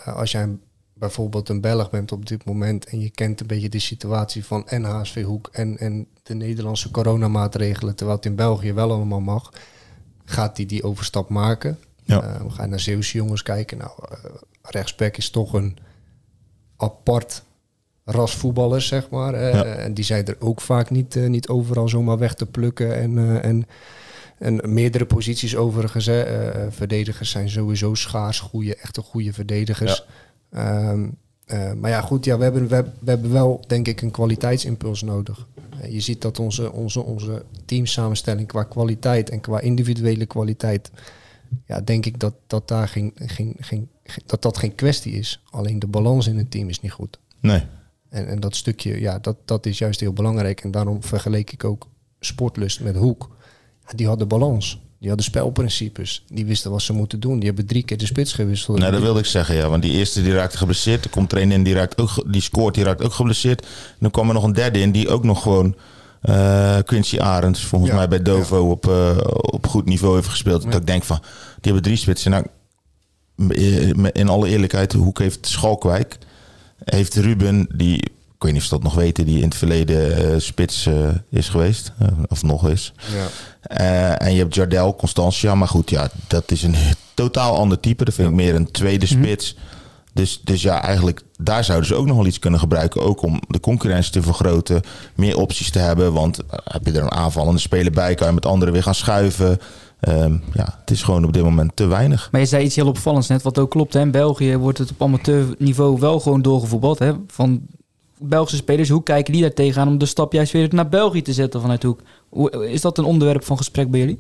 als 0.06 0.32
jij 0.32 0.58
bijvoorbeeld 1.00 1.50
een 1.50 1.62
Belg 1.62 1.90
bent 1.90 2.12
op 2.12 2.26
dit 2.26 2.46
moment 2.46 2.86
en 2.86 3.00
je 3.00 3.10
kent 3.10 3.40
een 3.42 3.48
beetje 3.48 3.70
de 3.70 3.80
situatie 3.80 4.46
van 4.46 4.68
en 4.68 4.84
HSV 4.84 5.24
Hoek 5.24 5.50
en, 5.52 5.78
en 5.78 6.08
de 6.24 6.34
Nederlandse 6.36 6.92
coronamaatregelen, 6.92 7.96
terwijl 7.96 8.18
het 8.18 8.26
in 8.28 8.36
België 8.36 8.74
wel 8.74 8.92
allemaal 8.92 9.20
mag, 9.20 9.54
gaat 10.26 10.58
hij 10.58 10.66
die 10.66 10.84
overstap 10.84 11.30
maken? 11.30 11.80
Ja. 12.04 12.22
Eh, 12.24 12.42
we 12.42 12.50
gaan 12.50 12.70
naar 12.70 12.80
Zeeuwse 12.80 13.18
jongens 13.18 13.44
kijken. 13.44 13.78
Nou, 13.78 13.92
eh, 14.12 14.18
rechtsback 14.62 15.18
is 15.18 15.30
toch 15.30 15.54
een 15.54 15.78
apart 16.78 17.44
ras 18.06 18.36
voetballers, 18.36 18.88
zeg 18.88 19.10
maar. 19.10 19.34
eh, 19.34 19.54
Ja. 19.54 19.64
En 19.64 19.94
die 19.94 20.04
zijn 20.04 20.26
er 20.26 20.36
ook 20.40 20.62
vaak 20.62 20.90
niet, 20.90 21.16
niet 21.16 21.48
overal 21.48 21.90
zomaar 21.90 22.18
weg 22.18 22.34
te 22.34 22.46
plukken. 22.46 22.96
En, 22.96 23.42
en, 23.42 23.66
en 24.40 24.74
meerdere 24.74 25.06
posities 25.06 25.56
overigens. 25.56 26.06
Hè. 26.06 26.72
Verdedigers 26.72 27.30
zijn 27.30 27.50
sowieso 27.50 27.94
schaars, 27.96 28.40
goede, 28.40 28.76
echte 28.76 29.02
goede 29.02 29.34
verdedigers. 29.34 30.06
Ehm, 30.50 31.10
eh, 31.46 31.74
maar 31.74 31.90
ja, 31.90 32.02
goed, 32.02 32.26
ja, 32.26 32.38
we, 32.38 32.44
hebben, 32.44 32.68
we, 32.68 32.76
hebben- 32.76 32.94
we 33.00 33.10
hebben 33.10 33.32
wel, 33.32 33.62
denk 33.68 33.88
ik, 33.88 34.02
een 34.02 34.12
kwaliteitsimpuls 34.12 35.02
nodig. 35.02 35.48
Eh, 35.82 35.92
je 35.94 36.00
ziet 36.00 36.22
dat 36.22 36.40
onze, 36.40 36.72
onze, 36.72 37.02
onze 37.04 37.46
teamsamenstelling 37.66 38.48
qua 38.48 38.64
kwaliteit 38.64 39.30
en 39.30 39.40
qua 39.40 39.60
individuele 39.60 40.26
kwaliteit... 40.26 40.92
Ja, 41.66 41.82
denk 41.82 42.06
ik 42.06 42.20
dat 42.20 42.34
dat 42.48 42.68
daar 42.68 42.88
geen, 42.88 43.12
geen, 43.16 43.56
geen, 43.60 43.90
dat, 44.26 44.42
dat 44.42 44.58
geen 44.58 44.76
kwestie 44.76 45.14
is. 45.14 45.44
Alleen 45.50 45.80
de 45.80 45.88
balans 45.88 46.28
in 46.28 46.38
het 46.38 46.52
team 46.52 46.70
is 46.70 46.82
niet 46.82 46.92
goed. 46.92 47.20
Nee. 47.40 47.64
En, 48.10 48.28
en 48.28 48.40
dat 48.40 48.56
stukje, 48.56 49.00
ja, 49.00 49.20
dat, 49.20 49.38
dat 49.46 49.66
is 49.66 49.78
juist 49.78 50.00
heel 50.00 50.14
belangrijk. 50.14 50.64
En 50.64 50.72
daarom 50.72 51.04
vergeleek 51.04 51.52
ik 51.52 51.64
ook 51.64 51.88
sportlust 52.20 52.82
met 52.82 52.96
Hoek. 52.96 53.36
Die 53.96 54.08
hadden 54.08 54.28
balans. 54.28 54.82
Die 55.00 55.08
hadden 55.08 55.26
spelprincipes. 55.26 56.24
Die 56.28 56.46
wisten 56.46 56.72
wat 56.72 56.82
ze 56.82 56.94
moeten 56.94 57.20
doen. 57.20 57.38
Die 57.38 57.48
hebben 57.48 57.66
drie 57.66 57.84
keer 57.84 57.98
de 57.98 58.06
spits 58.06 58.34
gewisseld. 58.34 58.80
Nou, 58.80 58.92
dat 58.92 59.02
wilde 59.02 59.20
ik 59.20 59.26
zeggen, 59.26 59.56
ja. 59.56 59.70
Want 59.70 59.82
die 59.82 59.92
eerste 59.92 60.24
die 60.24 60.34
raakte 60.34 60.58
geblesseerd. 60.58 61.04
Er 61.04 61.10
komt 61.10 61.32
er 61.32 61.42
een 61.42 61.52
in 61.52 61.64
die, 61.64 61.74
raakt 61.74 61.98
ook, 62.02 62.24
die 62.32 62.42
scoort, 62.42 62.76
die 62.76 62.84
raakt 62.84 63.04
ook 63.04 63.14
geblesseerd. 63.14 63.62
En 63.62 63.98
dan 64.00 64.12
kwam 64.12 64.28
er 64.28 64.34
nog 64.34 64.44
een 64.44 64.54
derde 64.54 64.80
in 64.80 64.92
die 64.92 65.10
ook 65.10 65.24
nog 65.24 65.42
gewoon... 65.42 65.76
eh, 66.22 66.78
Quincy 66.86 67.20
Arends, 67.20 67.64
volgens 67.66 67.92
Ja, 67.92 67.98
mij 67.98 68.08
bij 68.08 68.22
Dovo, 68.22 68.70
op, 68.70 68.88
eh, 68.88 69.18
op 69.32 69.68
goed 69.68 69.86
niveau 69.86 70.16
heeft 70.16 70.28
gespeeld. 70.28 70.64
Dat 70.64 70.74
ik 70.82 70.88
denk 70.88 71.04
van, 71.04 71.20
die 71.22 71.72
hebben 71.72 71.82
drie 71.82 71.98
spitsen. 71.98 72.32
Nou, 72.32 72.46
in 74.12 74.28
alle 74.30 74.48
eerlijkheid, 74.48 74.94
Hoek 74.94 75.20
heeft 75.20 75.48
Schalkwijk. 75.48 76.18
Heeft 76.84 77.16
Ruben, 77.16 77.68
die, 77.76 78.04
ik 78.38 78.44
weet 78.44 78.52
niet 78.52 78.62
of 78.62 78.68
ze 78.68 78.74
dat 78.74 78.84
nog 78.84 78.94
weten, 78.96 79.26
die 79.26 79.38
in 79.38 79.44
het 79.44 79.56
verleden 79.56 80.16
eh, 80.34 80.40
spits 80.40 80.86
eh, 80.86 81.10
is 81.30 81.50
geweest. 81.50 81.92
eh, 82.00 82.08
of 82.28 82.44
nog 82.44 82.70
is. 82.70 82.94
Ja. 83.16 83.28
Eh, 83.62 84.28
en 84.28 84.34
je 84.34 84.40
hebt 84.40 84.56
Jardel, 84.56 84.96
Constantia. 84.96 85.56
Maar 85.56 85.68
goed, 85.68 85.90
ja, 85.90 86.10
dat 86.28 86.52
is 86.52 86.64
een 86.64 86.76
totaal 87.14 87.58
ander 87.58 87.80
type. 87.80 88.06
Dat 88.06 88.14
vind 88.14 88.30
ik 88.30 88.36
meer 88.36 88.56
een 88.56 88.72
tweede 88.72 89.06
spits. 89.06 89.56
Dus, 90.14 90.42
dus 90.44 90.62
ja, 90.62 90.82
eigenlijk 90.84 91.22
daar 91.40 91.64
zouden 91.64 91.88
ze 91.88 91.96
ook 91.96 92.06
nog 92.06 92.18
wel 92.18 92.26
iets 92.26 92.40
kunnen 92.40 92.60
gebruiken. 92.60 93.02
Ook 93.02 93.22
om 93.22 93.42
de 93.48 93.60
concurrentie 93.60 94.12
te 94.12 94.22
vergroten. 94.22 94.82
Meer 95.16 95.38
opties 95.38 95.72
te 95.72 95.80
hebben. 95.80 96.14
Want 96.14 96.40
heb 96.64 96.86
je 96.86 96.92
er 96.92 97.02
een 97.04 97.12
aanvallende 97.12 97.60
speler 97.60 97.92
bij, 97.92 98.16
kan 98.16 98.28
je 98.28 98.34
met 98.34 98.46
anderen 98.46 98.74
weer 98.74 98.84
gaan 98.84 98.96
schuiven. 98.96 99.58
Ehm, 100.00 100.34
ja, 100.54 100.78
het 100.80 100.92
is 100.92 101.04
gewoon 101.04 101.24
op 101.26 101.34
dit 101.34 101.44
moment 101.44 101.72
te 101.76 101.86
weinig. 101.86 102.30
Maar 102.32 102.42
je 102.42 102.48
zei 102.48 102.64
iets 102.66 102.76
heel 102.76 102.88
opvallends 102.88 103.28
net, 103.28 103.42
wat 103.42 103.60
ook 103.60 103.72
klopt. 103.72 103.94
Hè? 103.94 104.00
In 104.00 104.12
België 104.12 104.58
wordt 104.58 104.78
het 104.78 104.92
op 104.92 105.02
amateurniveau 105.02 106.00
wel 106.00 106.20
gewoon 106.20 106.42
doorgevoetbald. 106.42 107.00
Hè? 107.00 107.14
Van 107.28 107.62
Belgische 108.20 108.58
spelers, 108.58 108.90
hoe 108.90 109.04
kijken 109.04 109.34
die 109.34 109.42
daar 109.42 109.54
tegenaan 109.54 109.88
om 109.88 109.98
de 109.98 110.06
stap 110.06 110.34
juist 110.34 110.52
weer 110.54 110.74
naar 110.74 110.90
België 110.90 111.22
te 111.22 111.34
zetten 111.34 111.62
vanuit 111.62 111.84
Hoek? 111.84 112.02
Hoe- 112.30 112.70
Is 112.72 112.82
dat 112.82 112.98
een 112.98 113.04
onderwerp 113.06 113.44
van 113.44 113.58
gesprek 113.58 113.92
bij 113.92 114.00
jullie? 114.00 114.20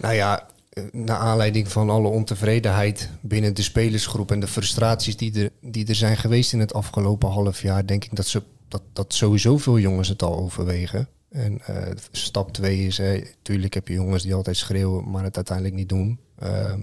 Nou 0.00 0.14
ja, 0.14 0.46
naar 0.92 1.16
aanleiding 1.18 1.68
van 1.68 1.90
alle 1.90 2.08
ontevredenheid 2.08 3.10
binnen 3.20 3.54
de 3.54 3.62
spelersgroep 3.62 4.30
en 4.30 4.40
de 4.40 4.46
frustraties 4.46 5.16
die 5.16 5.42
er, 5.42 5.50
die 5.60 5.86
er 5.86 5.94
zijn 5.94 6.16
geweest 6.16 6.52
in 6.52 6.60
het 6.60 6.74
afgelopen 6.74 7.28
half 7.30 7.62
jaar, 7.62 7.86
denk 7.86 8.04
ik 8.04 8.16
dat 8.16 8.26
ze 8.26 8.42
dat, 8.68 8.82
dat 8.92 9.14
sowieso 9.14 9.56
veel 9.58 9.78
jongens 9.78 10.08
het 10.08 10.22
al 10.22 10.36
overwegen. 10.38 11.08
En 11.30 11.60
eh, 11.66 11.90
stap 12.10 12.52
twee 12.52 12.86
is, 12.86 12.98
natuurlijk 12.98 13.74
heb 13.74 13.88
je 13.88 13.94
jongens 13.94 14.22
die 14.22 14.34
altijd 14.34 14.56
schreeuwen, 14.56 15.10
maar 15.10 15.24
het 15.24 15.36
uiteindelijk 15.36 15.76
niet 15.76 15.88
doen. 15.88 16.18
Ehm, 16.38 16.80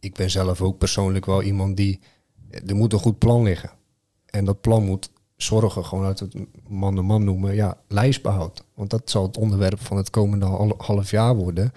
ik 0.00 0.14
ben 0.14 0.30
zelf 0.30 0.60
ook 0.60 0.78
persoonlijk 0.78 1.26
wel 1.26 1.42
iemand 1.42 1.76
die, 1.76 2.00
er 2.66 2.76
moet 2.76 2.92
een 2.92 2.98
goed 2.98 3.18
plan 3.18 3.42
liggen. 3.42 3.70
En 4.26 4.44
dat 4.44 4.60
plan 4.60 4.84
moet 4.84 5.10
zorgen, 5.42 5.84
gewoon 5.84 6.04
uit 6.04 6.20
het 6.20 6.34
man 6.68 6.94
de 6.94 7.02
man 7.02 7.24
noemen, 7.24 7.54
ja, 7.54 7.76
lijstbehoud. 7.88 8.64
Want 8.74 8.90
dat 8.90 9.10
zal 9.10 9.22
het 9.22 9.36
onderwerp 9.36 9.80
van 9.80 9.96
het 9.96 10.10
komende 10.10 10.46
hal- 10.46 10.74
half 10.78 11.10
jaar 11.10 11.36
worden. 11.36 11.72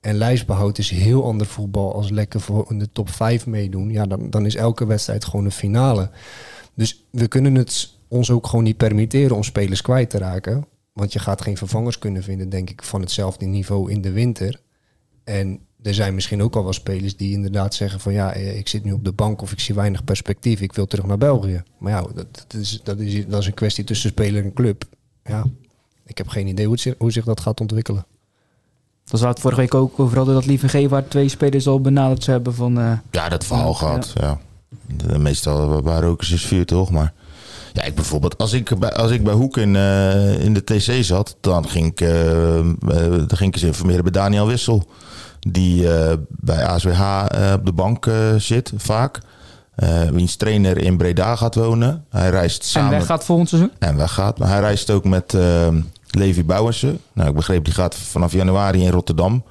En 0.00 0.14
lijstbehoud 0.14 0.78
is 0.78 0.90
heel 0.90 1.24
ander 1.24 1.46
voetbal 1.46 1.94
als 1.94 2.10
lekker 2.10 2.40
voor 2.40 2.66
in 2.68 2.78
de 2.78 2.92
top 2.92 3.10
5 3.10 3.46
meedoen. 3.46 3.90
Ja, 3.90 4.06
dan, 4.06 4.30
dan 4.30 4.46
is 4.46 4.54
elke 4.54 4.86
wedstrijd 4.86 5.24
gewoon 5.24 5.44
een 5.44 5.50
finale. 5.50 6.10
Dus 6.74 7.06
we 7.10 7.28
kunnen 7.28 7.54
het 7.54 7.98
ons 8.08 8.30
ook 8.30 8.46
gewoon 8.46 8.64
niet 8.64 8.76
permitteren 8.76 9.36
om 9.36 9.42
spelers 9.42 9.82
kwijt 9.82 10.10
te 10.10 10.18
raken. 10.18 10.66
Want 10.92 11.12
je 11.12 11.18
gaat 11.18 11.42
geen 11.42 11.56
vervangers 11.56 11.98
kunnen 11.98 12.22
vinden, 12.22 12.48
denk 12.48 12.70
ik, 12.70 12.82
van 12.82 13.00
hetzelfde 13.00 13.46
niveau 13.46 13.90
in 13.90 14.00
de 14.00 14.12
winter. 14.12 14.60
En 15.24 15.60
er 15.82 15.94
zijn 15.94 16.14
misschien 16.14 16.42
ook 16.42 16.56
al 16.56 16.62
wel 16.62 16.72
spelers 16.72 17.16
die 17.16 17.32
inderdaad 17.32 17.74
zeggen 17.74 18.00
van 18.00 18.12
ja, 18.12 18.32
eh, 18.32 18.58
ik 18.58 18.68
zit 18.68 18.84
nu 18.84 18.92
op 18.92 19.04
de 19.04 19.12
bank 19.12 19.42
of 19.42 19.52
ik 19.52 19.60
zie 19.60 19.74
weinig 19.74 20.04
perspectief, 20.04 20.60
ik 20.60 20.72
wil 20.72 20.86
terug 20.86 21.06
naar 21.06 21.18
België. 21.18 21.62
Maar 21.78 21.92
ja, 21.92 22.00
dat, 22.14 22.26
dat 22.48 22.60
is, 22.60 22.80
dat, 22.82 22.98
is, 22.98 23.26
dat 23.26 23.40
is 23.40 23.46
een 23.46 23.54
kwestie 23.54 23.84
tussen 23.84 24.10
speler 24.10 24.44
en 24.44 24.52
club. 24.52 24.84
Ja, 25.24 25.44
ik 26.06 26.18
heb 26.18 26.28
geen 26.28 26.46
idee 26.46 26.66
hoe, 26.66 26.74
het 26.82 26.94
hoe 26.98 27.12
zich 27.12 27.24
dat 27.24 27.40
gaat 27.40 27.60
ontwikkelen. 27.60 28.04
Dat 29.04 29.20
was 29.20 29.30
het 29.30 29.40
vorige 29.40 29.60
week 29.60 29.74
ook 29.74 30.00
over 30.00 30.16
hadden 30.16 30.34
dat 30.34 30.46
Lieve 30.46 30.68
G, 30.68 30.88
waar 30.88 31.08
twee 31.08 31.28
spelers 31.28 31.66
al 31.66 31.80
benaderd 31.80 32.26
hebben 32.26 32.54
van... 32.54 32.78
eh, 32.78 32.92
Ja, 33.10 33.28
dat 33.28 33.44
verhaal 33.44 33.68
Ja, 33.70 33.74
gehad. 33.74 34.12
Ja. 34.14 34.38
De, 34.96 35.18
meestal 35.18 35.82
waar 35.82 36.02
roken 36.02 36.32
is 36.32 36.46
vuur 36.46 36.66
toch, 36.66 36.90
maar 36.90 37.12
ja, 37.72 37.82
ik 37.82 37.94
bijvoorbeeld 37.94 38.38
als 38.38 38.52
ik 38.52 38.78
bij, 38.78 38.92
als 38.92 39.10
ik 39.10 39.24
bij 39.24 39.34
Hoek 39.34 39.56
in, 39.56 39.76
eh, 39.76 40.44
in 40.44 40.54
de 40.54 40.64
TC 40.64 41.04
zat, 41.04 41.36
dan 41.40 41.68
ging 41.68 41.86
ik, 41.86 41.98
dan 41.98 43.36
ging 43.36 43.48
ik 43.48 43.54
eens 43.54 43.62
informeren 43.62 44.02
bij 44.02 44.12
Daniel 44.12 44.46
Wissel, 44.46 44.86
die 45.48 45.94
eh, 45.94 46.16
bij 46.28 46.66
ASWH 46.66 47.00
eh, 47.00 47.52
op 47.52 47.66
de 47.66 47.72
bank 47.72 48.06
eh, 48.06 48.34
zit 48.36 48.72
vaak. 48.76 49.20
Wiens 50.12 50.36
trainer 50.36 50.78
in 50.78 50.96
Breda 50.96 51.36
gaat 51.36 51.54
wonen. 51.54 52.04
Hij 52.08 52.30
reist 52.30 52.62
en 52.62 52.68
samen 52.68 52.90
weg 52.90 53.06
gaat 53.06 53.24
volgend 53.24 53.48
seizoen. 53.48 53.72
en 53.78 53.96
weggaat. 53.96 54.38
Maar 54.38 54.48
hij 54.48 54.60
reist 54.60 54.90
ook 54.90 55.04
met 55.04 55.36
Levi 56.10 56.44
Bouwensen. 56.44 57.00
Nou, 57.12 57.28
ik 57.28 57.34
begreep 57.34 57.64
die 57.64 57.74
gaat 57.74 57.94
vanaf 57.94 58.32
januari 58.32 58.82
in 58.82 58.90
Rotterdam 58.90 59.44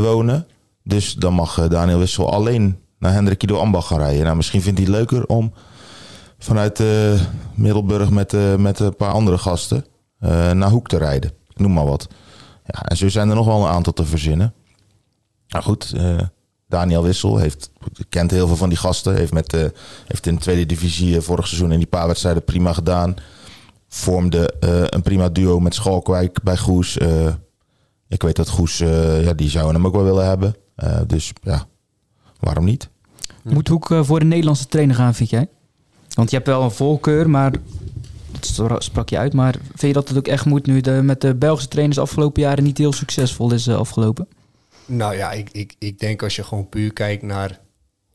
wonen. 0.00 0.46
Dus 0.84 1.14
dan 1.14 1.32
mag 1.32 1.68
Daniel 1.68 1.98
Wissel 1.98 2.32
alleen 2.32 2.78
naar 2.98 3.12
Hendrik 3.12 3.42
Ido 3.42 3.58
Ambach 3.58 3.86
gaan 3.86 3.98
rijden. 3.98 4.24
Nou, 4.24 4.36
misschien 4.36 4.62
vindt 4.62 4.78
hij 4.78 4.86
het 4.88 4.96
leuker 4.96 5.26
om 5.26 5.52
vanuit 6.38 6.82
Middelburg 7.54 8.10
met, 8.10 8.58
met 8.58 8.78
een 8.78 8.96
paar 8.96 9.12
andere 9.12 9.38
gasten 9.38 9.84
naar 10.52 10.70
Hoek 10.70 10.88
te 10.88 10.98
rijden. 10.98 11.30
Ik 11.48 11.58
noem 11.58 11.72
maar 11.72 11.86
wat. 11.86 12.08
Ja, 12.64 12.82
en 12.82 12.96
zo 12.96 13.08
zijn 13.08 13.28
er 13.28 13.34
nog 13.34 13.46
wel 13.46 13.60
een 13.60 13.72
aantal 13.72 13.92
te 13.92 14.04
verzinnen. 14.04 14.54
Nou 15.48 15.64
goed, 15.64 15.92
eh, 15.96 16.18
Daniel 16.68 17.02
Wissel 17.02 17.38
heeft, 17.38 17.70
kent 18.08 18.30
heel 18.30 18.46
veel 18.46 18.56
van 18.56 18.68
die 18.68 18.78
gasten. 18.78 19.14
Heeft, 19.14 19.32
met, 19.32 19.52
eh, 19.52 19.64
heeft 20.06 20.26
in 20.26 20.34
de 20.34 20.40
tweede 20.40 20.66
divisie 20.66 21.16
eh, 21.16 21.22
vorig 21.22 21.46
seizoen 21.46 21.72
in 21.72 21.78
die 21.78 21.86
paar 21.86 22.06
wedstrijden 22.06 22.44
prima 22.44 22.72
gedaan. 22.72 23.14
Vormde 23.88 24.54
een 24.90 25.02
prima 25.02 25.28
duo 25.28 25.60
met 25.60 25.74
Schalkwijk 25.74 26.42
bij 26.42 26.56
Goes. 26.56 26.96
Ik 28.08 28.22
weet 28.22 28.36
dat 28.36 28.48
Goes, 28.48 28.78
ja, 28.78 29.32
die 29.32 29.50
zouden 29.50 29.74
hem 29.74 29.86
ook 29.86 29.94
wel 29.94 30.04
willen 30.04 30.26
hebben. 30.26 30.56
Dus 31.06 31.32
ja, 31.42 31.66
waarom 32.40 32.64
niet? 32.64 32.88
Moet 33.42 33.68
Hoek 33.68 33.94
voor 34.00 34.18
de 34.18 34.24
Nederlandse 34.24 34.66
trainer 34.66 34.96
gaan, 34.96 35.14
vind 35.14 35.30
jij? 35.30 35.48
Want 36.14 36.30
je 36.30 36.36
hebt 36.36 36.48
wel 36.48 36.62
een 36.62 36.70
voorkeur, 36.70 37.30
maar... 37.30 37.52
Dat 38.30 38.46
spra- 38.46 38.80
sprak 38.80 39.08
je 39.08 39.18
uit, 39.18 39.32
maar 39.32 39.52
vind 39.52 39.80
je 39.80 39.92
dat 39.92 40.08
het 40.08 40.18
ook 40.18 40.28
echt 40.28 40.44
moet 40.44 40.66
nu 40.66 41.02
met 41.02 41.20
de 41.20 41.34
Belgische 41.34 41.68
trainers 41.68 41.98
afgelopen 41.98 42.42
jaren 42.42 42.64
niet 42.64 42.78
heel 42.78 42.92
succesvol 42.92 43.52
is 43.52 43.68
afgelopen? 43.68 44.28
Nou 44.88 45.16
ja, 45.16 45.32
ik, 45.32 45.50
ik, 45.50 45.74
ik 45.78 45.98
denk 45.98 46.22
als 46.22 46.36
je 46.36 46.44
gewoon 46.44 46.68
puur 46.68 46.92
kijkt 46.92 47.22
naar 47.22 47.60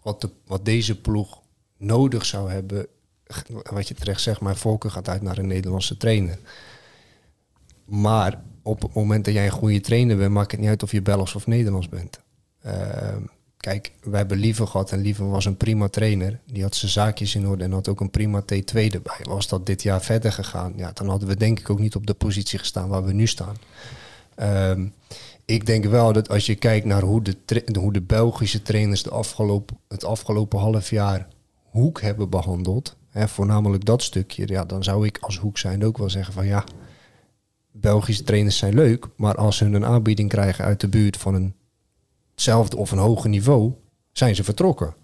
wat, 0.02 0.22
de, 0.22 0.30
wat 0.46 0.66
deze 0.66 1.02
ploeg 1.02 1.42
nodig 1.78 2.26
zou 2.26 2.52
hebben. 2.52 2.88
Wat 3.64 3.88
je 3.88 3.94
terecht 3.94 4.22
zegt, 4.22 4.42
mijn 4.42 4.56
voorkeur 4.56 4.92
gaat 4.92 5.10
uit 5.10 5.22
naar 5.22 5.38
een 5.38 5.48
Nederlandse 5.48 5.98
trainer. 5.98 6.38
Maar 7.86 8.42
op 8.62 8.82
het 8.82 8.94
moment 8.94 9.26
dat 9.26 9.34
jij 9.34 9.46
een 9.46 9.52
goede 9.52 9.82
trainer 9.82 10.18
bent, 10.18 10.32
maakt 10.32 10.52
het 10.52 10.60
niet 10.60 10.70
uit 10.70 10.84
of 10.84 10.92
je 10.92 11.02
Belgisch 11.02 11.36
of 11.36 11.48
Nederlands 11.48 11.90
bent. 11.90 12.20
Ehm, 12.62 13.22
kijk, 13.58 13.92
we 14.02 14.18
hebben 14.18 14.38
Liever 14.38 14.68
gehad 14.68 14.92
en 14.92 15.02
Liever 15.02 15.30
was 15.30 15.46
een 15.46 15.58
prima 15.58 15.88
trainer. 15.88 16.40
Die 16.46 16.64
had 16.64 16.76
zijn 16.76 16.92
zaakjes 16.92 17.36
in 17.36 17.48
orde 17.48 17.64
en 17.64 17.72
had 17.72 17.88
ook 17.88 18.00
een 18.00 18.10
prima 18.10 18.42
T2 18.42 18.74
erbij. 18.74 19.20
Was 19.24 19.48
dat 19.48 19.66
dit 19.66 19.84
jaar 19.84 20.02
verder 20.02 20.32
gegaan, 20.32 20.74
ja, 20.76 20.92
dan 20.94 21.10
hadden 21.10 21.28
we 21.28 21.36
denk 21.36 21.60
ik 21.60 21.70
ook 21.70 21.80
niet 21.80 21.96
op 21.96 22.08
de 22.08 22.14
positie 22.14 22.60
gestaan 22.60 22.90
waar 22.90 23.06
we 23.06 23.14
nu 23.14 23.28
staan. 23.28 23.56
Ehm, 24.36 24.88
ik 25.46 25.66
denk 25.66 25.86
wel 25.86 26.14
dat 26.14 26.30
als 26.30 26.46
je 26.46 26.56
kijkt 26.56 26.86
naar 26.86 27.02
hoe 27.02 27.22
de, 27.22 27.36
hoe 27.80 27.94
de 27.94 28.02
Belgische 28.02 28.62
trainers 28.62 29.04
de 29.04 29.10
afgelopen, 29.10 29.78
het 29.88 30.06
afgelopen 30.06 30.60
half 30.60 30.90
jaar 30.90 31.28
Hoek 31.70 32.02
hebben 32.02 32.30
behandeld, 32.30 32.96
hè, 33.10 33.28
voornamelijk 33.28 33.86
dat 33.86 34.04
stukje, 34.04 34.48
ja, 34.48 34.66
dan 34.66 34.84
zou 34.84 35.06
ik 35.06 35.18
als 35.18 35.38
Hoek 35.38 35.58
zijn 35.58 35.86
ook 35.86 35.98
wel 35.98 36.10
zeggen 36.10 36.34
van 36.34 36.46
ja, 36.46 36.64
Belgische 37.72 38.24
trainers 38.24 38.58
zijn 38.58 38.74
leuk, 38.74 39.08
maar 39.16 39.36
als 39.36 39.58
ze 39.58 39.66
een 39.66 39.86
aanbieding 39.86 40.30
krijgen 40.30 40.66
uit 40.66 40.80
de 40.80 40.88
buurt 40.88 41.18
van 41.18 41.34
een 41.34 41.54
hetzelfde 42.32 42.78
of 42.78 42.92
een 42.92 42.98
hoger 42.98 43.30
niveau, 43.30 43.74
zijn 44.12 44.36
ze 44.36 44.44
vertrokken. 44.44 44.96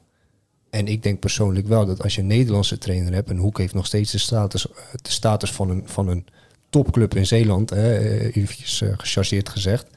En 0.69 0.87
ik 0.87 1.03
denk 1.03 1.19
persoonlijk 1.19 1.67
wel 1.67 1.85
dat 1.85 2.03
als 2.03 2.15
je 2.15 2.21
een 2.21 2.27
Nederlandse 2.27 2.77
trainer 2.77 3.13
hebt, 3.13 3.29
en 3.29 3.37
Hoek 3.37 3.57
heeft 3.57 3.73
nog 3.73 3.85
steeds 3.85 4.11
de 4.11 4.17
status, 4.17 4.67
de 5.01 5.11
status 5.11 5.51
van, 5.51 5.69
een, 5.69 5.83
van 5.85 6.07
een 6.07 6.27
topclub 6.69 7.15
in 7.15 7.27
Zeeland, 7.27 7.69
hè, 7.69 7.97
eh, 7.97 8.35
eventjes 8.35 8.81
eh, 8.81 8.93
gechargeerd 8.97 9.49
gezegd. 9.49 9.87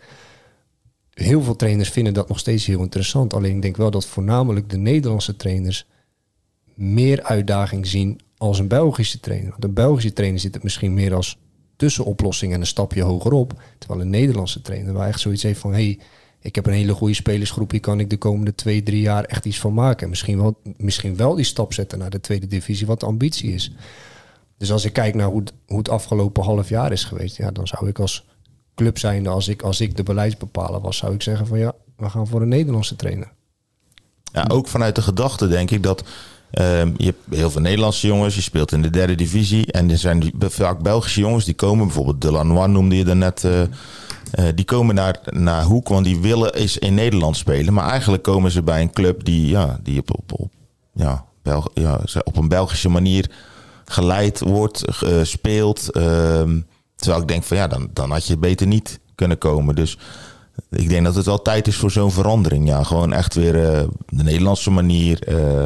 Heel 1.14 1.42
veel 1.42 1.56
trainers 1.56 1.88
vinden 1.88 2.14
dat 2.14 2.28
nog 2.28 2.38
steeds 2.38 2.66
heel 2.66 2.80
interessant. 2.80 3.34
Alleen 3.34 3.56
ik 3.56 3.62
denk 3.62 3.76
wel 3.76 3.90
dat 3.90 4.06
voornamelijk 4.06 4.70
de 4.70 4.76
Nederlandse 4.76 5.36
trainers 5.36 5.86
meer 6.74 7.22
uitdaging 7.22 7.86
zien 7.86 8.20
als 8.36 8.58
een 8.58 8.68
Belgische 8.68 9.20
trainer. 9.20 9.50
Want 9.50 9.64
een 9.64 9.74
Belgische 9.74 10.12
trainer 10.12 10.40
zit 10.40 10.54
het 10.54 10.62
misschien 10.62 10.94
meer 10.94 11.14
als 11.14 11.38
tussenoplossing 11.76 12.52
en 12.52 12.60
een 12.60 12.66
stapje 12.66 13.02
hogerop. 13.02 13.62
Terwijl 13.78 14.00
een 14.00 14.10
Nederlandse 14.10 14.62
trainer 14.62 14.92
wel 14.92 15.04
echt 15.04 15.20
zoiets 15.20 15.42
heeft 15.42 15.60
van... 15.60 15.72
hey, 15.72 15.98
ik 16.40 16.54
heb 16.54 16.66
een 16.66 16.72
hele 16.72 16.92
goede 16.92 17.14
spelersgroep, 17.14 17.70
hier 17.70 17.80
kan 17.80 18.00
ik 18.00 18.10
de 18.10 18.16
komende 18.16 18.54
twee, 18.54 18.82
drie 18.82 19.00
jaar 19.00 19.24
echt 19.24 19.44
iets 19.44 19.58
van 19.58 19.74
maken. 19.74 20.08
Misschien 20.08 20.38
wel, 20.38 20.60
misschien 20.76 21.16
wel 21.16 21.34
die 21.34 21.44
stap 21.44 21.72
zetten 21.72 21.98
naar 21.98 22.10
de 22.10 22.20
tweede 22.20 22.46
divisie, 22.46 22.86
wat 22.86 23.00
de 23.00 23.06
ambitie 23.06 23.52
is. 23.52 23.72
Dus 24.58 24.72
als 24.72 24.84
ik 24.84 24.92
kijk 24.92 25.14
naar 25.14 25.26
hoe 25.26 25.40
het, 25.40 25.52
hoe 25.66 25.78
het 25.78 25.88
afgelopen 25.88 26.42
half 26.42 26.68
jaar 26.68 26.92
is 26.92 27.04
geweest, 27.04 27.36
ja, 27.36 27.50
dan 27.50 27.66
zou 27.66 27.88
ik 27.88 27.98
als 27.98 28.26
club 28.74 28.98
zijnde, 28.98 29.28
als 29.28 29.48
ik, 29.48 29.62
als 29.62 29.80
ik 29.80 29.96
de 29.96 30.02
beleidsbepaler 30.02 30.80
was, 30.80 30.96
zou 30.96 31.14
ik 31.14 31.22
zeggen 31.22 31.46
van 31.46 31.58
ja, 31.58 31.72
we 31.96 32.10
gaan 32.10 32.26
voor 32.26 32.42
een 32.42 32.48
Nederlandse 32.48 32.96
trainer. 32.96 33.32
Ja, 34.32 34.44
ook 34.48 34.68
vanuit 34.68 34.94
de 34.94 35.02
gedachte 35.02 35.48
denk 35.48 35.70
ik 35.70 35.82
dat 35.82 36.04
ehm, 36.50 36.90
je 36.96 37.04
hebt 37.04 37.18
heel 37.30 37.50
veel 37.50 37.60
Nederlandse 37.60 38.06
jongens, 38.06 38.34
je 38.34 38.40
speelt 38.40 38.72
in 38.72 38.82
de 38.82 38.90
derde 38.90 39.14
divisie 39.14 39.72
en 39.72 39.90
er 39.90 39.98
zijn 39.98 40.32
vaak 40.38 40.78
Belgische 40.78 41.20
jongens 41.20 41.44
die 41.44 41.54
komen, 41.54 41.86
bijvoorbeeld 41.86 42.20
Delanois 42.20 42.68
noemde 42.70 42.96
je 42.96 43.04
daarnet, 43.04 43.44
eh 43.44 43.62
eh, 44.32 44.44
die 44.54 44.64
komen 44.64 44.94
naar, 44.94 45.20
naar 45.24 45.62
Hoek, 45.62 45.88
want 45.88 46.04
die 46.04 46.20
willen 46.20 46.54
eens 46.54 46.78
in 46.78 46.94
Nederland 46.94 47.36
spelen, 47.36 47.72
maar 47.74 47.88
eigenlijk 47.88 48.22
komen 48.22 48.50
ze 48.50 48.62
bij 48.62 48.80
een 48.80 48.92
club 48.92 49.24
die, 49.24 49.48
ja, 49.48 49.78
die 49.82 49.98
op, 49.98 50.32
op, 50.32 50.50
ja, 50.92 51.24
Belg, 51.42 51.68
ja, 51.74 52.00
op 52.24 52.36
een 52.36 52.48
Belgische 52.48 52.88
manier 52.88 53.30
geleid 53.84 54.40
wordt, 54.40 54.84
speelt. 55.22 55.90
ehm, 55.90 56.60
terwijl 57.02 57.22
ik 57.22 57.28
denk 57.28 57.42
van 57.42 57.56
ja, 57.56 57.66
dan, 57.66 57.88
dan 57.92 58.10
had 58.10 58.26
je 58.26 58.36
beter 58.36 58.66
niet 58.66 59.00
kunnen 59.14 59.38
komen. 59.38 59.74
Dus 59.74 59.98
ik 60.70 60.88
denk 60.88 61.04
dat 61.04 61.14
het 61.14 61.26
wel 61.26 61.42
tijd 61.42 61.66
is 61.66 61.76
voor 61.76 61.90
zo'n 61.90 62.10
verandering. 62.10 62.68
Ja, 62.68 62.82
gewoon 62.82 63.12
echt 63.12 63.34
weer 63.34 63.64
eh, 63.64 63.82
de 64.08 64.22
Nederlandse 64.22 64.70
manier. 64.70 65.22
eh, 65.22 65.64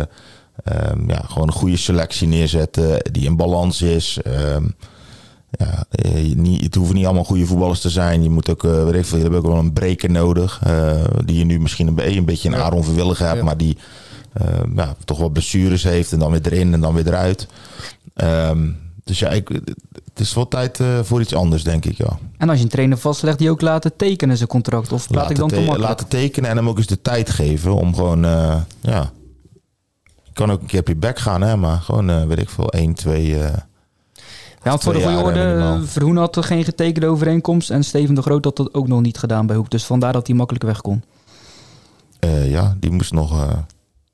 ehm, 0.65 1.09
ja, 1.11 1.23
gewoon 1.27 1.47
een 1.49 1.55
goede 1.55 1.77
selectie 1.77 2.29
neerzetten 2.29 2.99
die 3.13 3.25
in 3.25 3.37
balans 3.37 3.83
is. 3.83 4.19
Ehm, 4.23 4.65
ja, 5.51 5.85
eh, 5.91 6.29
je 6.29 6.37
niet, 6.37 6.63
het 6.63 6.75
hoeven 6.75 6.95
niet 6.95 7.05
allemaal 7.05 7.25
goede 7.25 7.47
voetballers 7.47 7.81
te 7.81 7.91
zijn. 7.91 8.23
Je 8.23 8.31
moet 8.31 8.51
ook, 8.51 8.65
eh 8.65 8.85
weet 8.85 8.95
ik 8.95 9.05
veel, 9.05 9.19
je 9.19 9.25
hebt 9.25 9.37
ook 9.37 9.47
wel 9.47 9.57
een 9.59 9.73
breker 9.73 10.11
nodig. 10.11 10.63
die 11.25 11.39
je 11.39 11.45
nu 11.45 11.61
misschien 11.61 11.87
een, 11.87 12.17
een 12.17 12.25
beetje 12.25 12.49
een. 12.49 12.57
Aaron 12.57 12.85
Verwilligen 12.85 13.27
hebt, 13.27 13.39
Ja. 13.39 13.45
maar 13.45 13.57
die 13.57 13.77
ja, 14.77 14.95
toch 15.05 15.19
wel 15.19 15.29
blessures 15.29 15.83
heeft 15.83 16.13
en 16.13 16.19
dan 16.19 16.31
weer 16.31 16.41
erin 16.53 16.73
en 16.73 16.81
dan 16.81 16.95
weer 16.95 17.07
eruit. 17.07 17.47
Ehm, 18.15 18.69
dus 19.07 19.19
ja, 19.19 19.29
ik, 19.29 19.49
het 19.49 20.21
is 20.21 20.35
wel 20.35 20.49
tijd 20.49 20.81
eh, 20.81 20.99
voor 21.03 21.21
iets 21.21 21.35
anders, 21.35 21.63
denk 21.65 21.85
ik. 21.85 21.97
Ja. 21.97 22.19
En 22.39 22.49
als 22.49 22.59
je 22.59 22.65
een 22.65 22.71
trainer 22.71 22.99
vastlegt, 22.99 23.39
die 23.39 23.51
ook 23.51 23.61
laten 23.61 23.97
tekenen 23.97 24.37
zijn 24.37 24.49
contract. 24.49 24.93
Of 24.93 25.09
praat 25.09 25.31
ik 25.31 25.37
dan 25.37 25.49
te 25.49 25.55
makkelijk? 25.55 25.83
laten 25.83 26.09
tekenen 26.09 26.51
en 26.51 26.57
hem 26.57 26.69
ook 26.69 26.77
eens 26.77 26.87
de 26.87 27.03
tijd 27.03 27.31
geven 27.31 27.75
om 27.75 27.95
gewoon, 27.95 28.25
eh, 28.25 28.61
ja. 28.81 29.11
Je 30.25 30.33
kan 30.33 30.51
ook 30.53 30.61
een 30.61 30.67
keer 30.67 30.81
op 30.81 30.89
je 30.89 30.97
bek 30.97 31.19
gaan, 31.19 31.41
hè, 31.43 31.57
maar 31.57 31.81
gewoon, 31.81 32.11
eh, 32.11 32.25
weet 32.25 32.39
ik 32.39 32.49
veel, 32.51 32.69
1, 32.75 32.95
2. 32.95 33.35
eh 33.41 33.53
Ja, 34.63 34.73
want 34.73 34.83
voor 34.83 34.93
de 34.93 35.03
goede 35.03 35.19
orde, 35.19 35.81
Verhoen 35.85 36.17
had 36.17 36.37
er 36.37 36.43
geen 36.45 36.65
getekende 36.65 37.07
overeenkomst. 37.07 37.71
En 37.71 37.85
Steven 37.85 38.15
de 38.15 38.23
Groot 38.23 38.45
had 38.45 38.57
dat 38.57 38.75
ook 38.75 38.89
nog 38.89 39.01
niet 39.01 39.19
gedaan 39.19 39.47
bij 39.47 39.57
Hoek. 39.57 39.71
Dus 39.71 39.85
vandaar 39.85 40.13
dat 40.13 40.27
hij 40.27 40.37
makkelijk 40.37 40.65
weg 40.65 40.81
kon. 40.81 41.03
eh, 42.19 42.51
ja, 42.51 42.77
die 42.81 42.91
moest 42.91 43.13
nog, 43.13 43.33
eh 43.33 43.59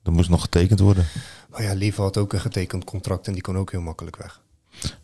dat 0.03 0.13
moest 0.13 0.29
nog 0.29 0.41
getekend 0.41 0.79
worden. 0.79 1.05
Maar 1.49 1.63
ja, 1.63 1.73
Lieve 1.73 2.01
had 2.01 2.17
ook 2.17 2.33
een 2.33 2.39
getekend 2.39 2.83
contract 2.83 3.27
en 3.27 3.33
die 3.33 3.41
kon 3.41 3.57
ook 3.57 3.71
heel 3.71 3.81
makkelijk 3.81 4.15
weg. 4.17 4.41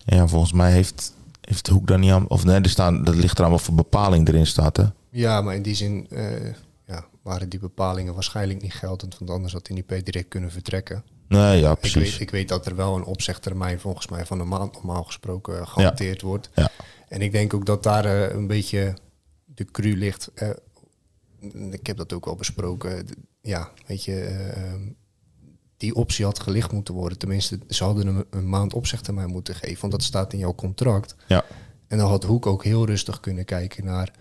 Ja, 0.05 0.27
volgens 0.27 0.53
mij 0.53 0.71
heeft, 0.71 1.13
heeft 1.41 1.67
Hoek 1.67 1.87
daar 1.87 1.99
niet 1.99 2.11
aan... 2.11 2.27
Of 2.27 2.43
nee, 2.43 2.61
er 2.61 2.69
staan, 2.69 3.03
dat 3.03 3.15
ligt 3.15 3.39
eraan 3.39 3.51
wat 3.51 3.61
voor 3.61 3.75
bepaling 3.75 4.27
erin 4.27 4.47
staat, 4.47 4.77
hè? 4.77 4.85
Ja, 5.09 5.41
maar 5.41 5.55
in 5.55 5.61
die 5.61 5.75
zin 5.75 6.07
eh, 6.09 6.53
ja, 6.85 7.05
waren 7.21 7.49
die 7.49 7.59
bepalingen 7.59 8.13
waarschijnlijk 8.13 8.61
niet 8.61 8.73
geldend, 8.73 9.17
want 9.17 9.31
anders 9.31 9.53
had 9.53 9.67
hij 9.67 9.75
niet 9.75 9.85
per 9.85 10.03
direct 10.03 10.27
kunnen 10.27 10.51
vertrekken. 10.51 11.03
Nee, 11.27 11.59
ja, 11.59 11.71
Ik 11.71 11.79
precies. 11.79 12.11
weet, 12.11 12.19
ik 12.19 12.29
weet 12.29 12.47
dat 12.49 12.65
er 12.65 12.75
wel 12.75 12.95
een 12.95 13.03
opzegtermijn 13.03 13.79
volgens 13.79 14.07
mij 14.07 14.25
van 14.25 14.39
een 14.39 14.47
maand 14.47 14.73
normaal 14.73 15.03
gesproken 15.03 15.67
gehanteerd 15.67 16.21
wordt. 16.21 16.49
Ja. 16.55 16.69
En 17.07 17.21
ik 17.21 17.31
denk 17.31 17.53
ook 17.53 17.65
dat 17.65 17.83
daar 17.83 18.05
eh, 18.05 18.35
een 18.35 18.47
beetje 18.47 18.93
de 19.45 19.65
cru 19.65 19.97
ligt. 19.97 20.31
Eh, 20.35 20.49
ik 21.71 21.87
heb 21.87 21.97
dat 21.97 22.13
ook 22.13 22.25
al 22.25 22.35
besproken. 22.35 23.07
Ja, 23.41 23.69
weet 23.85 24.03
je, 24.03 24.19
eh, 24.21 24.63
ehm, 24.71 24.81
die 25.79 25.95
optie 25.95 26.25
had 26.25 26.39
gelicht 26.39 26.71
moeten 26.71 26.93
worden. 26.93 27.17
Tenminste, 27.17 27.59
ze 27.69 27.83
hadden 27.83 28.07
hem 28.07 28.23
een 28.29 28.49
maand 28.49 28.73
opzegtermijn 28.73 29.29
moeten 29.29 29.55
geven, 29.55 29.79
want 29.79 29.91
dat 29.91 30.03
staat 30.03 30.33
in 30.33 30.39
jouw 30.39 30.55
contract. 30.55 31.15
Ja. 31.27 31.43
En 31.87 31.97
dan 31.97 32.09
had 32.09 32.23
Hoek 32.23 32.45
ook 32.45 32.63
heel 32.63 32.85
rustig 32.85 33.19
kunnen 33.19 33.45
kijken 33.45 33.85
naar 33.85 34.11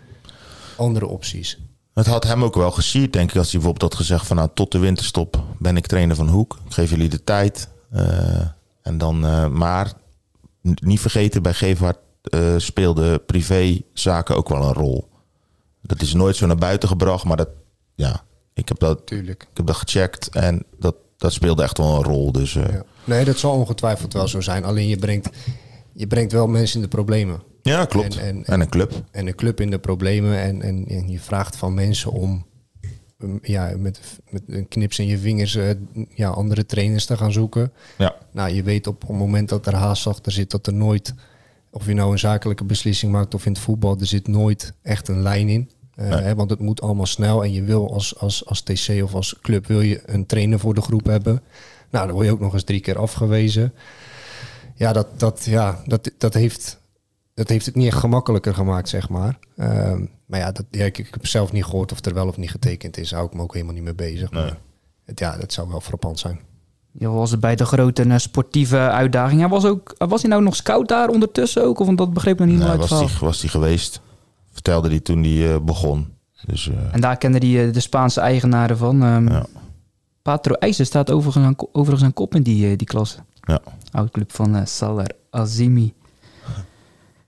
andere 0.76 1.06
opties. 1.06 1.58
Het 1.94 2.06
had 2.06 2.24
hem 2.24 2.44
ook 2.44 2.54
wel 2.54 2.70
gesierd, 2.70 3.12
denk 3.12 3.30
ik, 3.30 3.36
als 3.36 3.52
hij 3.52 3.60
bijvoorbeeld 3.60 3.92
had 3.92 4.00
gezegd 4.00 4.26
van 4.26 4.36
nou, 4.36 4.48
tot 4.54 4.72
de 4.72 4.78
winterstop 4.78 5.44
ben 5.58 5.76
ik 5.76 5.86
trainer 5.86 6.16
van 6.16 6.28
Hoek. 6.28 6.58
Ik 6.66 6.72
geef 6.72 6.90
jullie 6.90 7.08
de 7.08 7.24
tijd. 7.24 7.68
Eh, 7.90 8.46
en 8.82 8.98
dan, 8.98 9.26
eh, 9.26 9.48
maar 9.48 9.92
niet 10.60 11.00
vergeten, 11.00 11.42
bij 11.42 11.54
Gevaart 11.54 11.98
eh 12.22 12.54
speelde 12.56 13.18
privézaken 13.18 14.36
ook 14.36 14.48
wel 14.48 14.62
een 14.62 14.72
rol. 14.72 15.08
Dat 15.82 16.02
is 16.02 16.14
nooit 16.14 16.36
zo 16.36 16.46
naar 16.46 16.56
buiten 16.56 16.88
gebracht, 16.88 17.24
maar 17.24 17.36
dat, 17.36 17.48
ja, 17.94 18.24
ik 18.54 18.68
heb 18.68 18.78
dat, 18.78 19.06
Tuurlijk. 19.06 19.42
ik 19.50 19.56
heb 19.56 19.66
dat 19.66 19.76
gecheckt 19.76 20.28
en 20.28 20.64
dat, 20.78 20.94
dat 21.18 21.32
speelde 21.32 21.62
echt 21.62 21.78
wel 21.78 21.96
een 21.96 22.02
rol. 22.02 22.32
Dus 22.32 22.56
eh, 22.56 22.62
ja. 22.66 22.72
Ja. 22.72 22.82
Nee, 23.04 23.24
dat 23.24 23.38
zal 23.38 23.52
ongetwijfeld 23.52 24.12
wel 24.12 24.28
zo 24.28 24.40
zijn. 24.40 24.64
Alleen 24.64 24.88
je 24.88 24.96
brengt, 24.96 25.28
je 25.92 26.06
brengt 26.06 26.32
wel 26.32 26.46
mensen 26.46 26.76
in 26.76 26.82
de 26.82 26.88
problemen. 26.88 27.42
klopt. 27.86 28.16
En- 28.18 28.22
En, 28.26 28.44
en- 28.44 28.60
een 28.60 28.68
club. 28.68 28.92
En 29.10 29.26
een 29.26 29.34
club 29.34 29.60
in 29.60 29.70
de 29.70 29.78
problemen. 29.78 30.38
En, 30.38 30.62
en, 30.62 30.84
en 30.88 31.08
je 31.10 31.20
vraagt 31.20 31.56
van 31.56 31.74
mensen 31.74 32.12
om 32.12 32.46
um, 33.18 33.38
ja, 33.42 33.72
met, 33.78 34.00
met 34.30 34.42
een 34.46 34.68
knips 34.68 34.98
in 34.98 35.06
je 35.06 35.18
vingers 35.18 35.54
eh, 35.54 35.70
ja, 36.14 36.28
andere 36.28 36.66
trainers 36.66 37.06
te 37.06 37.16
gaan 37.16 37.32
zoeken. 37.32 37.72
Ja. 37.98 38.14
Nou, 38.32 38.52
je 38.52 38.62
weet 38.62 38.86
op 38.86 39.00
het 39.00 39.10
moment 39.10 39.48
dat 39.48 39.66
er 39.66 39.74
haast 39.74 40.06
achter 40.06 40.32
zit, 40.32 40.50
dat 40.50 40.66
er 40.66 40.74
nooit, 40.74 41.14
of 41.70 41.86
je 41.86 41.94
nou 41.94 42.12
een 42.12 42.18
zakelijke 42.18 42.64
beslissing 42.64 43.12
maakt 43.12 43.34
of 43.34 43.46
in 43.46 43.52
het 43.52 43.60
voetbal, 43.60 43.96
er 44.00 44.06
zit 44.06 44.28
nooit 44.28 44.72
echt 44.82 45.08
een 45.08 45.22
lijn 45.22 45.48
in. 45.48 45.70
Eh, 45.98 46.08
Nee. 46.08 46.20
hè, 46.22 46.34
want 46.34 46.50
het 46.50 46.60
moet 46.60 46.80
allemaal 46.80 47.06
snel 47.06 47.44
en 47.44 47.52
je 47.52 47.62
wil 47.62 47.92
als, 47.92 48.18
als, 48.18 48.46
als 48.46 48.60
TC 48.60 49.02
of 49.02 49.14
als 49.14 49.38
club 49.42 49.66
wil 49.66 49.80
je 49.80 50.02
een 50.06 50.26
trainer 50.26 50.58
voor 50.58 50.74
de 50.74 50.80
groep 50.80 51.04
hebben. 51.04 51.42
Nou, 51.90 52.06
dan 52.06 52.14
word 52.14 52.26
je 52.26 52.32
ook 52.32 52.40
nog 52.40 52.52
eens 52.52 52.64
drie 52.64 52.80
keer 52.80 52.98
afgewezen. 52.98 53.74
Ja, 54.74 54.92
dat, 54.92 55.06
dat, 55.16 55.44
ja, 55.44 55.82
dat, 55.86 56.10
dat, 56.18 56.34
heeft, 56.34 56.78
dat 57.34 57.48
heeft 57.48 57.66
het 57.66 57.74
niet 57.74 57.86
echt 57.86 57.96
gemakkelijker 57.98 58.54
gemaakt, 58.54 58.88
zeg 58.88 59.08
maar. 59.08 59.38
Ehm, 59.56 60.04
maar 60.26 60.40
ja, 60.40 60.52
dat, 60.52 60.64
ja 60.70 60.84
ik, 60.84 60.98
ik 60.98 61.08
heb 61.10 61.26
zelf 61.26 61.52
niet 61.52 61.64
gehoord 61.64 61.92
of 61.92 62.04
er 62.04 62.14
wel 62.14 62.28
of 62.28 62.36
niet 62.36 62.50
getekend 62.50 62.96
is. 62.96 63.10
Hou 63.10 63.26
ik 63.26 63.34
me 63.34 63.42
ook 63.42 63.52
helemaal 63.52 63.74
niet 63.74 63.84
mee 63.84 63.94
bezig. 63.94 64.30
Nee. 64.30 64.42
Maar 64.42 64.58
het, 65.04 65.18
ja, 65.18 65.36
dat 65.36 65.52
zou 65.52 65.68
wel 65.68 65.80
frappant 65.80 66.18
zijn. 66.18 66.40
Ja, 66.92 67.08
was 67.08 67.30
het 67.30 67.40
bij 67.40 67.56
de 67.56 67.64
grote 67.64 68.02
eh, 68.02 68.16
sportieve 68.16 68.78
uitdaging. 68.78 69.40
Hij 69.40 69.48
was, 69.48 69.64
ook, 69.64 69.94
was 69.98 70.20
hij 70.20 70.30
nou 70.30 70.42
nog 70.42 70.56
scout 70.56 70.88
daar 70.88 71.08
ondertussen 71.08 71.64
ook? 71.64 71.78
Of 71.78 71.86
want 71.86 71.98
dat 71.98 72.12
begreep 72.12 72.32
ik 72.32 72.38
nog 72.38 72.48
niet 72.48 72.56
helemaal 72.58 72.80
uit 72.80 72.90
was, 72.90 73.00
verhaal. 73.00 73.26
was 73.28 73.40
die 73.40 73.50
geweest. 73.50 74.00
Vertelde 74.58 74.88
hij 74.88 75.00
toen 75.00 75.22
hij 75.22 75.52
eh, 75.54 75.60
begon. 75.60 76.06
Dus 76.46 76.68
eh, 76.68 76.74
En 76.94 77.00
daar 77.00 77.16
kende 77.16 77.38
hij 77.38 77.66
eh, 77.66 77.72
de 77.72 77.80
Spaanse 77.80 78.20
eigenaren 78.20 78.76
van. 78.78 79.02
ehm 79.02 79.28
Ja. 79.28 79.46
Patro 80.22 80.54
IJzer 80.54 80.86
staat 80.86 81.10
overigens 81.10 81.44
aan, 81.44 81.54
overigens 81.72 82.04
aan 82.04 82.12
kop 82.12 82.34
in 82.34 82.42
die, 82.42 82.76
die 82.76 82.86
klasse. 82.86 83.18
ja. 83.40 83.60
Oud-club 83.92 84.32
van 84.32 84.66
Salar 84.66 85.10
Azimi. 85.30 85.92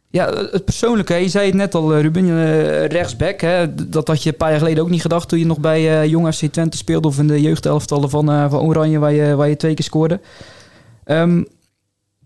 Ja, 0.08 0.32
het 0.34 0.64
persoonlijke, 0.64 1.14
je 1.14 1.28
zei 1.28 1.46
het 1.46 1.54
net 1.54 1.74
al, 1.74 1.98
Ruben, 1.98 2.86
rechtsback. 2.86 3.40
Hè, 3.40 3.74
dat 3.88 4.08
had 4.08 4.22
je 4.22 4.30
een 4.30 4.36
paar 4.36 4.50
jaar 4.50 4.58
geleden 4.58 4.82
ook 4.82 4.90
niet 4.90 5.00
gedacht 5.00 5.28
toen 5.28 5.38
je 5.38 5.46
nog 5.46 5.58
bij 5.60 6.08
Jong 6.08 6.34
FC 6.34 6.44
Twente 6.44 6.76
speelde 6.76 7.08
of 7.08 7.18
in 7.18 7.26
de 7.26 7.40
jeugdelftallen 7.40 8.10
van, 8.10 8.50
van 8.50 8.60
Oranje, 8.60 8.98
waar 8.98 9.12
je, 9.12 9.34
waar 9.34 9.48
je 9.48 9.56
twee 9.56 9.74
keer 9.74 9.84
scoorde. 9.84 10.20
Ehm, 11.04 11.36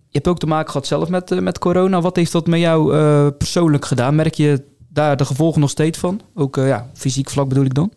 je 0.08 0.20
hebt 0.20 0.28
ook 0.28 0.38
te 0.38 0.46
maken 0.46 0.70
gehad 0.70 0.86
zelf 0.86 1.08
met, 1.08 1.40
met 1.40 1.58
corona. 1.58 2.00
Wat 2.00 2.16
heeft 2.16 2.32
dat 2.32 2.46
met 2.46 2.60
jou 2.60 2.90
persoonlijk 3.30 3.84
gedaan? 3.84 4.14
Merk 4.14 4.34
je 4.34 4.72
daar 4.94 5.16
de 5.16 5.24
gevolgen 5.24 5.60
nog 5.60 5.70
steeds 5.70 5.98
van? 5.98 6.20
Ook 6.34 6.56
eh, 6.56 6.66
ja, 6.66 6.90
fysiek 6.94 7.30
vlak 7.30 7.48
bedoel 7.48 7.64
ik 7.64 7.74
dan? 7.74 7.92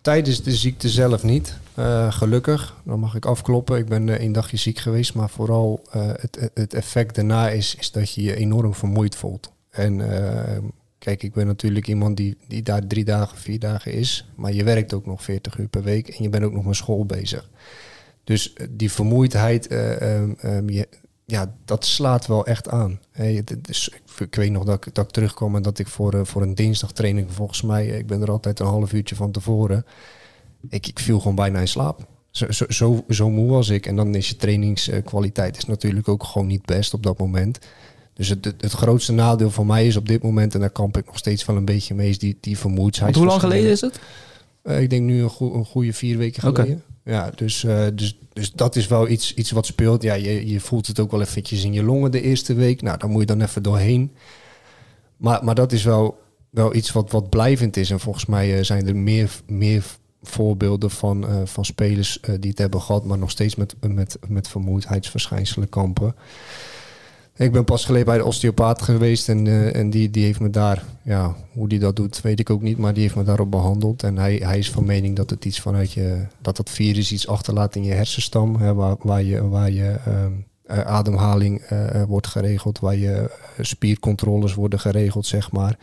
Tijdens 0.00 0.42
de 0.42 0.52
ziekte 0.54 0.88
zelf 0.88 1.22
niet. 1.22 1.58
Eh, 1.74 2.12
gelukkig, 2.12 2.76
dan 2.84 2.98
mag 2.98 3.14
ik 3.14 3.26
afkloppen. 3.26 3.78
Ik 3.78 3.86
ben 3.86 4.08
eh, 4.08 4.24
een 4.24 4.32
dagje 4.32 4.56
ziek 4.56 4.78
geweest, 4.78 5.14
maar 5.14 5.30
vooral 5.30 5.82
het, 5.90 6.50
het 6.54 6.74
effect 6.74 7.14
daarna 7.14 7.48
is, 7.48 7.74
is 7.74 7.90
dat 7.90 8.12
je 8.12 8.22
je 8.22 8.36
enorm 8.36 8.74
vermoeid 8.74 9.16
voelt. 9.16 9.52
En 9.70 10.02
kijk, 10.98 11.22
ik 11.22 11.32
ben 11.32 11.46
natuurlijk 11.46 11.88
iemand 11.88 12.16
die, 12.16 12.36
die 12.48 12.62
daar 12.62 12.86
drie 12.86 13.04
dagen, 13.04 13.38
vier 13.38 13.58
dagen 13.58 13.92
is, 13.92 14.28
maar 14.34 14.52
je 14.52 14.64
werkt 14.64 14.94
ook 14.94 15.06
nog 15.06 15.22
40 15.22 15.58
uur 15.58 15.68
per 15.68 15.82
week 15.82 16.08
en 16.08 16.22
je 16.22 16.28
bent 16.28 16.44
ook 16.44 16.52
nog 16.52 16.64
met 16.64 16.76
school 16.76 17.06
bezig. 17.06 17.50
Dus 18.24 18.54
die 18.70 18.92
vermoeidheid, 18.92 19.66
eh, 19.66 20.16
ehm, 20.16 20.32
ehm, 20.40 20.68
je, 20.68 20.88
ja, 21.26 21.54
dat 21.64 21.84
slaat 21.84 22.26
wel 22.26 22.46
echt 22.46 22.68
aan. 22.68 23.00
Hey, 23.10 23.44
is, 23.68 23.88
ik, 23.88 24.20
ik 24.20 24.34
weet 24.34 24.50
nog 24.50 24.64
dat 24.64 24.86
ik, 24.86 24.94
dat 24.94 25.04
ik 25.04 25.10
terugkwam 25.10 25.56
en 25.56 25.62
dat 25.62 25.78
ik 25.78 25.88
voor, 25.88 26.14
eh, 26.14 26.20
voor 26.24 26.42
een 26.42 26.54
dinsdagtraining, 26.54 27.32
volgens 27.32 27.62
mij, 27.62 27.86
ik 27.86 28.06
ben 28.06 28.22
er 28.22 28.30
altijd 28.30 28.60
een 28.60 28.66
half 28.66 28.92
uurtje 28.92 29.14
van 29.14 29.30
tevoren, 29.30 29.84
ik, 30.68 30.86
ik 30.86 30.98
viel 30.98 31.18
gewoon 31.18 31.34
bijna 31.34 31.58
in 31.58 31.68
slaap. 31.68 32.06
Zo, 32.30 32.50
zo, 32.50 32.64
zo, 32.68 33.04
zo 33.08 33.30
moe 33.30 33.50
was 33.50 33.68
ik. 33.68 33.86
En 33.86 33.96
dan 33.96 34.14
is 34.14 34.28
je 34.28 34.36
trainingskwaliteit 34.36 35.56
is 35.56 35.64
natuurlijk 35.64 36.08
ook 36.08 36.24
gewoon 36.24 36.46
niet 36.46 36.64
best 36.64 36.94
op 36.94 37.02
dat 37.02 37.18
moment. 37.18 37.58
Dus 38.14 38.28
het, 38.28 38.44
het, 38.44 38.62
het 38.62 38.72
grootste 38.72 39.12
nadeel 39.12 39.50
voor 39.50 39.66
mij 39.66 39.86
is 39.86 39.96
op 39.96 40.08
dit 40.08 40.22
moment, 40.22 40.54
en 40.54 40.60
daar 40.60 40.70
kamp 40.70 40.96
ik 40.96 41.06
nog 41.06 41.18
steeds 41.18 41.44
wel 41.44 41.56
een 41.56 41.64
beetje 41.64 41.94
mee, 41.94 42.08
is 42.08 42.18
die, 42.18 42.38
die 42.40 42.58
vermoeidheid. 42.58 43.04
Want 43.04 43.16
hoe 43.16 43.26
lang 43.26 43.40
geleden 43.40 43.70
is 43.70 43.80
het? 43.80 44.00
Eh, 44.62 44.80
ik 44.82 44.90
denk 44.90 45.02
nu 45.02 45.22
een, 45.22 45.28
goe- 45.30 45.54
een 45.54 45.64
goede 45.64 45.92
vier 45.92 46.18
weken 46.18 46.42
geleden. 46.64 46.82
Ja, 47.04 47.30
dus, 47.34 47.64
eh, 47.64 47.86
dus, 47.94 48.18
dus 48.32 48.52
dat 48.52 48.76
is 48.76 48.86
wel 48.86 49.08
iets, 49.08 49.34
iets 49.34 49.50
wat 49.50 49.66
speelt. 49.66 50.02
Ja, 50.02 50.14
je, 50.14 50.48
je 50.48 50.60
voelt 50.60 50.86
het 50.86 51.00
ook 51.00 51.10
wel 51.10 51.20
eventjes 51.20 51.64
in 51.64 51.72
je 51.72 51.82
longen 51.82 52.10
de 52.10 52.20
eerste 52.20 52.54
week. 52.54 52.82
Nou, 52.82 52.98
daar 52.98 53.10
moet 53.10 53.20
je 53.20 53.26
dan 53.26 53.40
even 53.40 53.62
doorheen. 53.62 54.12
Maar, 55.16 55.44
maar 55.44 55.54
dat 55.54 55.72
is 55.72 55.84
wel, 55.84 56.18
wel 56.50 56.74
iets 56.74 56.92
wat, 56.92 57.10
wat 57.10 57.30
blijvend 57.30 57.76
is. 57.76 57.90
En 57.90 58.00
volgens 58.00 58.26
mij 58.26 58.58
eh, 58.58 58.64
zijn 58.64 58.88
er 58.88 58.96
meer, 58.96 59.30
meer 59.46 59.84
voorbeelden 60.22 60.90
van, 60.90 61.26
eh, 61.26 61.40
van 61.44 61.64
spelers 61.64 62.18
die 62.40 62.50
het 62.50 62.58
hebben 62.58 62.80
gehad, 62.80 63.04
maar 63.04 63.18
nog 63.18 63.30
steeds 63.30 63.54
met, 63.54 63.74
met, 63.80 64.18
met 64.28 64.48
vermoeidheidsverschijnselen 64.48 65.68
kampen. 65.68 66.14
Ik 67.36 67.52
ben 67.52 67.64
pas 67.64 67.84
geleden 67.84 68.06
bij 68.06 68.16
de 68.16 68.24
osteopaat 68.24 68.82
geweest 68.82 69.28
en, 69.28 69.46
eh, 69.46 69.76
en 69.76 69.90
die, 69.90 70.10
die 70.10 70.24
heeft 70.24 70.40
me 70.40 70.50
daar, 70.50 70.84
ja, 71.02 71.36
hoe 71.52 71.68
die 71.68 71.78
dat 71.78 71.96
doet, 71.96 72.20
weet 72.20 72.40
ik 72.40 72.50
ook 72.50 72.62
niet, 72.62 72.78
maar 72.78 72.92
die 72.92 73.02
heeft 73.02 73.14
me 73.14 73.22
daarop 73.22 73.50
behandeld. 73.50 74.02
En 74.02 74.18
hij, 74.18 74.34
hij 74.34 74.58
is 74.58 74.70
van 74.70 74.84
mening 74.84 75.16
dat 75.16 75.30
het 75.30 75.44
iets 75.44 75.60
vanuit 75.60 75.92
je, 75.92 76.26
dat 76.40 76.56
dat 76.56 76.70
virus 76.70 77.12
iets 77.12 77.26
achterlaat 77.26 77.76
in 77.76 77.84
je 77.84 77.92
hersenstam, 77.92 78.56
hè, 78.56 78.74
waar, 78.74 78.96
waar 78.98 79.22
je, 79.22 79.48
waar 79.48 79.70
je 79.70 79.96
ehm, 80.06 80.32
eh, 80.66 80.80
ademhaling 80.80 81.60
eh, 81.60 82.02
wordt 82.02 82.26
geregeld, 82.26 82.78
waar 82.78 82.96
je 82.96 83.30
spiercontroles 83.60 84.54
worden 84.54 84.80
geregeld, 84.80 85.26
zeg 85.26 85.52
maar. 85.52 85.78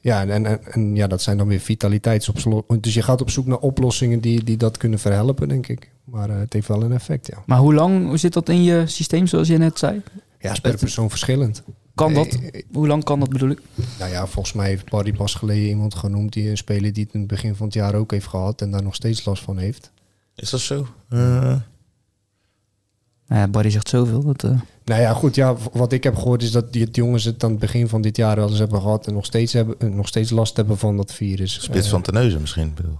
Ja, 0.00 0.26
en, 0.26 0.72
en, 0.72 0.96
ja, 0.96 1.06
dat 1.06 1.22
zijn 1.22 1.36
dan 1.36 1.48
weer 1.48 1.60
vitaliteitsoplossingen. 1.60 2.64
Dus 2.80 2.94
je 2.94 3.02
gaat 3.02 3.20
op 3.20 3.30
zoek 3.30 3.46
naar 3.46 3.58
oplossingen 3.58 4.20
die, 4.20 4.44
die 4.44 4.56
dat 4.56 4.76
kunnen 4.76 4.98
verhelpen, 4.98 5.48
denk 5.48 5.66
ik. 5.66 5.90
Maar 6.04 6.30
het 6.30 6.52
heeft 6.52 6.68
wel 6.68 6.82
een 6.82 6.92
effect, 6.92 7.26
ja. 7.26 7.42
Maar 7.46 7.58
hoe 7.58 7.74
lang 7.74 8.18
zit 8.18 8.32
dat 8.32 8.48
in 8.48 8.62
je 8.62 8.86
systeem, 8.86 9.26
zoals 9.26 9.48
je 9.48 9.58
net 9.58 9.78
zei? 9.78 10.02
Ja, 10.40 10.52
is 10.52 10.60
per 10.60 10.76
persoon 10.76 11.10
verschillend. 11.10 11.62
Kan 11.94 12.14
dat? 12.14 12.26
Eh, 12.26 12.62
Hoe 12.72 12.86
lang 12.86 13.04
kan 13.04 13.20
dat 13.20 13.28
bedoel 13.28 13.50
ik? 13.50 13.60
Nou 13.98 14.10
ja, 14.10 14.26
volgens 14.26 14.54
mij 14.54 14.68
heeft 14.68 14.90
Barry 14.90 15.12
pas 15.12 15.34
geleden 15.34 15.68
iemand 15.68 15.94
genoemd 15.94 16.32
die 16.32 16.50
een 16.50 16.56
speler 16.56 16.92
die 16.92 17.04
het 17.04 17.12
in 17.12 17.20
het 17.20 17.28
begin 17.28 17.54
van 17.54 17.66
het 17.66 17.74
jaar 17.74 17.94
ook 17.94 18.10
heeft 18.10 18.26
gehad 18.26 18.62
en 18.62 18.70
daar 18.70 18.82
nog 18.82 18.94
steeds 18.94 19.24
last 19.24 19.42
van 19.42 19.58
heeft. 19.58 19.90
Is 20.34 20.50
dat 20.50 20.60
zo? 20.60 20.86
Eh, 21.08 21.18
Nou 23.26 23.40
ja, 23.40 23.48
Barry 23.48 23.70
zegt 23.70 23.88
zoveel. 23.88 24.22
Dat, 24.24 24.44
eh, 24.44 24.60
Nou 24.84 25.00
ja, 25.00 25.12
goed, 25.12 25.34
ja, 25.34 25.56
wat 25.72 25.92
ik 25.92 26.02
heb 26.04 26.16
gehoord 26.16 26.42
is 26.42 26.50
dat 26.50 26.72
die 26.72 26.84
het 26.84 26.96
jongens 26.96 27.24
het 27.24 27.44
aan 27.44 27.50
het 27.50 27.58
begin 27.58 27.88
van 27.88 28.00
dit 28.02 28.16
jaar 28.16 28.36
wel 28.36 28.48
eens 28.48 28.58
hebben 28.58 28.80
gehad 28.80 29.06
en 29.06 29.14
nog 29.14 29.24
steeds, 29.24 29.52
hebben, 29.52 29.96
nog 29.96 30.08
steeds 30.08 30.30
last 30.30 30.56
hebben 30.56 30.78
van 30.78 30.96
dat 30.96 31.12
virus. 31.12 31.62
Spits 31.62 31.84
Eh, 31.86 31.92
van 31.92 32.02
Teneuzen 32.02 32.40
misschien. 32.40 32.74
bedoel. 32.74 32.98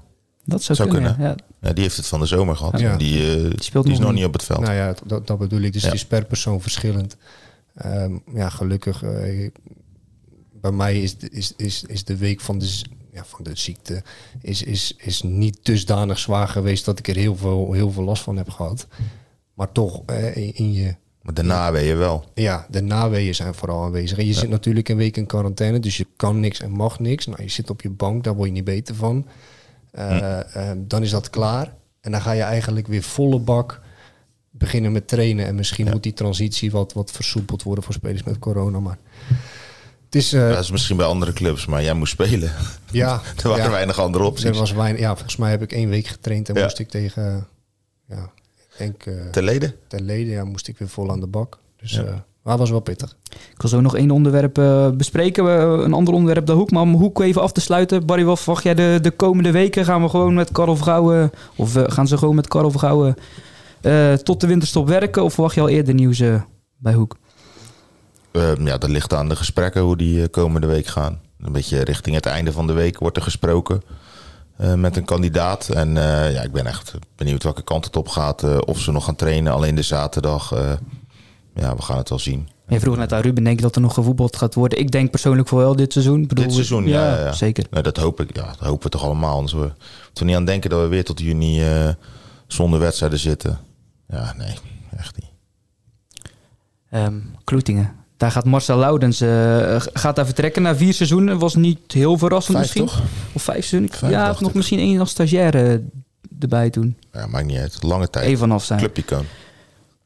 Dat 0.51 0.62
zou, 0.62 0.78
Zou 0.78 0.88
kunnen. 0.90 1.14
kunnen. 1.14 1.30
Ja. 1.61 1.68
Ja, 1.68 1.72
die 1.74 1.82
heeft 1.82 1.96
het 1.96 2.07
van 2.07 2.20
de 2.20 2.26
zomer 2.26 2.57
gehad. 2.57 2.80
Ja. 2.80 2.96
Die, 2.96 3.34
eh, 3.36 3.42
die, 3.51 3.62
speelt 3.62 3.86
is 3.86 3.92
nog 3.98 4.01
nog 4.07 4.12
niet. 4.12 4.24
op 4.24 4.32
het 4.32 4.44
veld. 4.44 4.61
Nou 4.61 4.74
ja, 4.74 4.94
dat, 5.07 5.26
dat 5.26 5.38
bedoel 5.38 5.61
ik. 5.61 5.72
Dus 5.72 5.82
Ja. 5.82 5.88
het 5.88 5.96
is 5.96 6.07
per 6.07 6.24
persoon 6.24 6.61
verschillend. 6.61 7.16
Ehm, 7.74 8.18
ja, 8.34 8.48
gelukkig. 8.48 9.03
eh, 9.03 9.51
bij 10.61 10.70
mij 10.72 11.03
is, 11.03 11.18
de- 11.18 11.30
is, 11.30 11.53
is, 11.57 11.84
is 11.86 12.05
de 12.05 12.16
week 12.16 12.40
van 12.40 12.59
de, 12.59 12.82
ja, 13.12 13.24
van 13.24 13.44
de 13.44 13.51
ziekte 13.55 14.03
is, 14.40 14.62
is, 14.62 14.94
is 14.98 15.22
niet 15.22 15.59
dusdanig 15.62 16.18
zwaar 16.18 16.48
geweest 16.48 16.84
dat 16.84 16.98
ik 16.98 17.09
er 17.09 17.16
heel 17.16 17.36
veel, 17.36 17.72
heel 17.72 17.90
veel 17.92 18.03
last 18.05 18.22
van 18.22 18.36
heb 18.36 18.51
gehad. 18.51 18.86
Maar 19.55 19.72
toch, 19.72 20.03
eh, 20.07 20.36
in, 20.36 20.55
in 20.55 20.72
je, 20.72 20.94
Maar 21.22 21.34
daarna 21.34 21.72
weet 21.72 21.86
je 21.86 21.94
wel. 21.94 22.24
ja, 22.34 22.66
de 22.70 22.80
naweeën 22.80 23.34
zijn 23.34 23.55
vooral 23.55 23.84
aanwezig. 23.84 24.18
En 24.18 24.26
je 24.26 24.32
zit 24.32 24.48
natuurlijk 24.48 24.88
een 24.88 24.96
week 24.96 25.16
in 25.16 25.26
quarantaine, 25.26 25.78
dus 25.80 25.96
je 25.96 26.07
kan 26.16 26.40
niks 26.40 26.61
en 26.61 26.70
mag 26.70 26.98
niks. 27.01 27.26
Nou, 27.26 27.42
je 27.42 27.48
zit 27.48 27.70
op 27.70 27.82
je 27.82 27.90
bank, 27.90 28.24
daar 28.24 28.34
word 28.34 28.48
je 28.48 28.55
niet 28.55 28.64
beter 28.64 28.94
van. 28.94 29.26
Eh, 29.93 30.70
eh, 30.70 30.76
dan 30.78 31.03
is 31.03 31.11
dat 31.11 31.30
klaar. 31.30 31.74
En 32.01 32.11
dan 32.12 32.20
ga 32.20 32.32
je 32.32 32.43
eigenlijk 32.43 32.86
weer 32.86 33.03
volle 33.03 33.38
bak 33.38 33.80
beginnen 34.51 34.93
met 34.93 35.09
trainen. 35.09 35.47
En 35.47 35.55
misschien 35.55 35.91
moet 35.91 36.03
die 36.03 36.12
transitie 36.12 36.70
wat, 36.70 36.93
wat 36.93 37.11
versoepeld 37.11 37.62
worden 37.62 37.84
voor 37.84 37.95
spelers 37.95 38.22
met 38.22 38.38
corona. 38.38 38.80
Maar 38.80 38.99
het 40.05 40.14
is... 40.14 40.32
eh, 40.32 40.49
Dat 40.49 40.59
is 40.62 40.70
misschien 40.70 40.97
bij 40.97 41.07
andere 41.07 41.32
clubs, 41.32 41.66
maar 41.66 41.82
jij 41.82 41.95
moest 41.95 42.12
spelen. 42.12 42.53
ja, 42.91 43.20
Er 43.43 43.49
waren 43.49 43.64
ja, 43.64 43.70
weinig 43.70 43.99
andere 43.99 44.24
er 44.24 44.30
opties. 44.30 44.59
was 44.59 44.72
weinig, 44.72 45.01
ja, 45.01 45.12
volgens 45.14 45.36
mij 45.36 45.51
heb 45.51 45.62
ik 45.62 45.72
één 45.72 45.88
week 45.88 46.07
getraind 46.07 46.49
en 46.49 46.62
moest 46.62 46.78
ik 46.78 46.88
tegen... 46.88 47.47
Ja, 48.09 48.30
ik 48.59 48.78
denk... 48.78 49.03
Te 49.32 49.43
leden? 49.43 49.74
ten 49.86 50.03
leden 50.05 50.32
ja, 50.32 50.45
moest 50.45 50.68
ik 50.68 50.78
weer 50.78 50.88
vol 50.88 51.11
aan 51.11 51.20
de 51.20 51.26
bak. 51.26 51.59
Dus 51.76 51.93
Ja. 51.93 52.24
Maar 52.51 52.59
het 52.59 52.68
was 52.68 52.78
wel 52.78 52.94
pittig. 52.94 53.16
Ik 53.30 53.61
wil 53.61 53.70
zo 53.70 53.80
nog 53.80 53.96
één 53.96 54.11
onderwerp 54.11 54.59
eh, 54.59 54.90
bespreken. 54.90 55.44
Een 55.84 55.92
ander 55.92 56.14
onderwerp, 56.14 56.46
de 56.46 56.53
hoek. 56.53 56.70
Maar 56.70 56.82
om 56.82 56.94
hoek 56.94 57.20
even 57.20 57.42
af 57.42 57.53
te 57.53 57.61
sluiten. 57.61 58.07
Barry, 58.07 58.24
wat 58.24 58.40
verwacht 58.40 58.62
jij 58.62 58.74
de, 58.74 58.98
de 59.03 59.11
komende 59.11 59.51
weken? 59.51 59.84
Gaan 59.84 60.03
we 60.03 60.09
gewoon 60.09 60.34
met 60.34 60.53
Karel 60.53 60.76
Vergouwen... 60.76 61.30
Of 61.57 61.76
eh, 61.76 61.82
gaan 61.86 62.09
ze 62.09 62.18
gewoon 62.18 62.34
met 62.34 62.48
Karel 62.48 62.70
Vergouwen 62.70 63.14
eh, 63.80 64.12
tot 64.12 64.40
de 64.40 64.46
winterstop 64.46 64.88
werken? 64.88 65.24
Of 65.24 65.32
verwacht 65.32 65.55
je 65.55 65.61
al 65.61 65.68
eerder 65.68 65.94
nieuws 65.94 66.22
bij 66.76 66.92
Hoek? 66.92 67.16
Eh, 68.32 68.57
ja, 68.57 68.78
dat 68.78 68.90
ligt 68.90 69.14
aan 69.14 69.28
de 69.28 69.36
gesprekken 69.36 69.82
hoe 69.82 69.96
die 69.96 70.28
komende 70.28 70.66
week 70.66 70.86
gaan. 70.86 71.20
Een 71.40 71.53
beetje 71.53 71.84
richting 71.84 72.14
het 72.14 72.26
einde 72.26 72.53
van 72.53 72.66
de 72.66 72.72
week 72.72 72.98
wordt 72.98 73.16
er 73.16 73.22
gesproken 73.22 73.82
eh, 74.61 74.74
met 74.74 74.96
een 74.96 75.05
kandidaat. 75.05 75.68
En 75.68 75.96
eh, 75.96 76.32
ja, 76.32 76.42
ik 76.42 76.53
ben 76.53 76.66
echt 76.66 76.94
benieuwd 77.16 77.42
welke 77.42 77.62
kant 77.62 77.84
het 77.84 77.96
op 77.96 78.09
gaat. 78.09 78.42
eh, 78.42 78.59
of 78.64 78.78
ze 78.78 78.92
nog 78.92 79.05
gaan 79.05 79.16
trainen 79.16 79.53
alleen 79.53 79.74
de 79.74 79.82
zaterdag. 79.82 80.55
Ja, 81.55 81.76
we 81.76 81.82
gaan 81.82 81.96
het 81.96 82.09
wel 82.09 82.18
zien. 82.18 82.48
Je 82.68 82.80
vroeg 82.80 82.96
net 82.96 83.12
aan 83.12 83.20
Ruben, 83.20 83.44
denk 83.44 83.57
je 83.57 83.62
dat 83.62 83.74
er 83.74 83.80
nog 83.80 83.94
gevoetbald 83.94 84.36
gaat 84.36 84.55
worden? 84.55 84.78
Ik 84.78 84.90
denk 84.90 85.11
persoonlijk 85.11 85.48
voor 85.48 85.59
wel 85.59 85.76
dit 85.76 85.92
seizoen. 85.92 86.26
Bedoel, 86.26 86.44
Dit 86.44 86.55
seizoen, 86.55 86.86
ja, 86.86 87.16
ja, 87.16 87.24
ja. 87.24 87.32
Zeker. 87.32 87.82
Dat 87.82 87.96
hoop 87.96 88.20
ik. 88.20 88.36
Ja, 88.36 88.46
dat 88.46 88.59
hopen 88.59 88.82
we 88.82 88.88
toch 88.88 89.05
allemaal. 89.05 89.34
Anders 89.34 89.53
we, 89.53 89.72
moeten 90.07 90.26
niet 90.26 90.36
aan 90.36 90.44
denken 90.44 90.70
dat 90.70 90.80
we 90.80 90.86
weer 90.86 91.05
tot 91.05 91.20
juni 91.20 91.62
eh, 91.62 91.88
zonder 92.46 92.80
wedstrijden 92.80 93.18
zitten. 93.18 93.59
Ja, 94.09 94.34
nee, 94.38 94.55
echt 94.96 95.16
niet. 95.16 95.30
Ehm, 96.90 97.18
Kloetingen. 97.44 97.94
Daar 98.16 98.30
gaat 98.30 98.44
Marcel 98.44 98.76
Loudens 98.76 99.20
eh, 99.20 99.76
gaat 99.78 100.16
daar 100.16 100.24
vertrekken 100.24 100.62
na 100.62 100.76
vier 100.76 100.94
seizoenen. 100.94 101.38
Was 101.38 101.55
niet 101.55 101.92
heel 101.92 102.18
verrassend 102.18 102.57
Vijf, 102.57 102.74
misschien. 102.74 103.01
toch? 103.01 103.09
Of 103.32 103.42
vijf 103.42 103.66
seizoenen. 103.66 103.98
Vijf, 103.98 104.12
ja, 104.12 104.26
nog 104.40 104.48
ik. 104.48 104.55
misschien 104.55 104.78
één 104.78 105.01
als 105.01 105.11
stagiair 105.11 105.55
eh, 105.55 105.78
erbij 106.40 106.70
toen. 106.70 106.96
Ja, 107.12 107.26
maakt 107.26 107.46
niet 107.46 107.59
uit. 107.59 107.82
Lange 107.82 108.11
tijd. 108.11 108.26
Even 108.26 108.38
vanaf 108.38 108.64
zijn. 108.64 108.78
Clubicoon. 108.78 109.24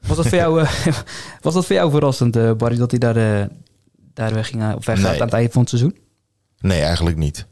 Was 0.07 0.17
dat 0.17 0.27
voor 0.29 0.39
jou, 0.39 0.61
eh, 0.61 0.87
was 1.41 1.55
dat 1.55 1.67
voor 1.67 1.77
jou 1.77 1.91
verrassend, 1.91 2.37
eh, 2.37 2.53
Barry, 2.53 2.77
dat 2.77 2.91
hij 2.91 3.01
daar, 3.01 3.17
eh, 3.17 3.47
daar 4.15 4.35
weg 4.35 4.47
ging, 4.49 4.75
of 4.75 4.87
weggaat 4.87 5.11
Nee. 5.11 5.21
aan 5.21 5.27
het 5.27 5.35
einde 5.35 5.53
van 5.53 5.61
het 5.61 5.71
seizoen? 5.71 5.97
Nee, 6.61 6.81
eigenlijk 6.81 7.17
niet. 7.17 7.47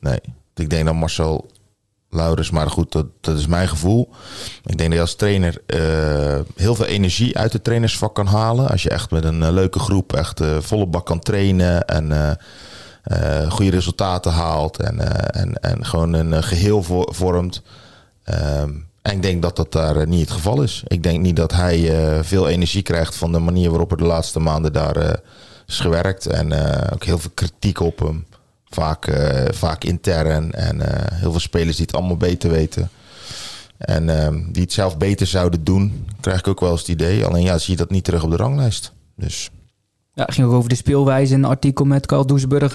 Nee. 0.00 0.18
Ik 0.54 0.70
denk 0.70 0.84
dat 0.86 0.94
Marcel 0.94 1.50
Laurens, 2.10 2.50
maar 2.50 2.70
goed, 2.70 2.92
dat, 2.92 3.06
dat 3.20 3.38
is 3.38 3.46
mijn 3.46 3.68
gevoel. 3.68 4.08
Ik 4.64 4.76
denk 4.78 4.88
dat 4.88 4.92
je 4.92 5.00
als 5.00 5.14
trainer 5.14 5.62
heel 6.56 6.74
veel 6.74 6.84
energie 6.84 7.38
uit 7.38 7.52
het 7.52 7.64
trainersvak 7.64 8.14
kan 8.14 8.26
halen. 8.26 8.68
Als 8.68 8.82
je 8.82 8.90
echt 8.90 9.10
met 9.10 9.24
een 9.24 9.52
leuke 9.52 9.78
groep 9.78 10.12
echt 10.12 10.40
volle 10.58 10.86
bak 10.86 11.06
kan 11.06 11.18
trainen 11.20 11.84
en 11.84 12.38
goede 13.50 13.70
resultaten 13.70 14.32
haalt 14.32 14.78
en, 14.80 15.00
en, 15.32 15.54
en 15.60 15.84
gewoon 15.86 16.12
een 16.12 16.32
eh, 16.32 16.42
geheel 16.42 16.82
vo- 16.82 17.12
vormt. 17.12 17.62
Ehm, 18.24 18.70
en 19.06 19.12
ik 19.12 19.22
denk 19.22 19.42
dat 19.42 19.56
dat 19.56 19.72
daar 19.72 19.96
eh, 19.96 20.06
niet 20.06 20.20
het 20.20 20.30
geval 20.30 20.62
is. 20.62 20.82
Ik 20.86 21.02
denk 21.02 21.20
niet 21.20 21.36
dat 21.36 21.52
hij 21.52 21.98
eh, 21.98 22.22
veel 22.22 22.48
energie 22.48 22.82
krijgt 22.82 23.16
van 23.16 23.32
de 23.32 23.38
manier 23.38 23.70
waarop 23.70 23.90
er 23.90 23.96
de 23.96 24.04
laatste 24.04 24.40
maanden 24.40 24.72
daar 24.72 24.96
eh, 24.96 25.14
is 25.66 25.78
gewerkt. 25.80 26.26
En 26.26 26.52
ook 26.92 27.04
heel 27.04 27.18
veel 27.18 27.30
kritiek 27.34 27.80
op 27.80 27.98
hem. 27.98 28.26
Vaak, 28.68 29.10
vaak 29.50 29.84
intern. 29.84 30.52
En 30.52 30.80
heel 31.14 31.30
veel 31.30 31.40
spelers 31.40 31.76
die 31.76 31.86
het 31.86 31.94
allemaal 31.94 32.16
beter 32.16 32.50
weten. 32.50 32.90
En 33.78 34.20
ehm, 34.20 34.42
die 34.52 34.62
het 34.62 34.72
zelf 34.72 34.96
beter 34.96 35.26
zouden 35.26 35.64
doen, 35.64 36.06
krijg 36.20 36.38
ik 36.38 36.48
ook 36.48 36.60
wel 36.60 36.70
eens 36.70 36.80
het 36.80 36.88
idee. 36.88 37.24
Alleen 37.24 37.42
ja, 37.42 37.58
zie 37.58 37.72
je 37.72 37.78
dat 37.78 37.90
niet 37.90 38.04
terug 38.04 38.22
op 38.22 38.30
de 38.30 38.36
ranglijst. 38.36 38.92
Dus 39.16 39.50
Ja, 40.14 40.24
het 40.24 40.34
ging 40.34 40.46
ook 40.46 40.52
over 40.52 40.68
de 40.68 40.74
speelwijze 40.74 41.34
in 41.34 41.42
een 41.42 41.50
artikel 41.50 41.84
met 41.84 42.06
Carl 42.06 42.26
Doesburg. 42.26 42.72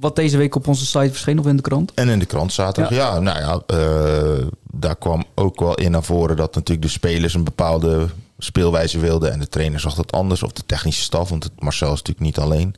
Wat 0.00 0.16
deze 0.16 0.36
week 0.36 0.54
op 0.54 0.66
onze 0.66 0.86
site 0.86 1.10
verscheen 1.10 1.38
of 1.38 1.46
in 1.46 1.56
de 1.56 1.62
krant. 1.62 1.94
En 1.94 2.08
in 2.08 2.18
de 2.18 2.26
krant 2.26 2.52
zaterdag, 2.52 2.94
ja, 2.94 3.18
nou 3.18 3.38
ja, 3.38 3.62
eh, 3.66 4.46
daar 4.70 4.96
kwam 4.96 5.24
ook 5.34 5.60
wel 5.60 5.74
in 5.74 5.90
naar 5.90 6.02
voren 6.02 6.36
dat 6.36 6.54
natuurlijk 6.54 6.86
de 6.86 6.92
spelers 6.92 7.34
een 7.34 7.44
bepaalde 7.44 8.08
speelwijze 8.38 8.98
wilden. 8.98 9.32
En 9.32 9.38
de 9.38 9.48
trainer 9.48 9.80
zag 9.80 9.94
dat 9.94 10.12
anders, 10.12 10.42
of 10.42 10.52
de 10.52 10.66
technische 10.66 11.02
staf, 11.02 11.28
want 11.28 11.44
het, 11.44 11.52
Marcel 11.58 11.92
is 11.92 12.02
natuurlijk 12.02 12.26
niet 12.26 12.38
alleen. 12.38 12.74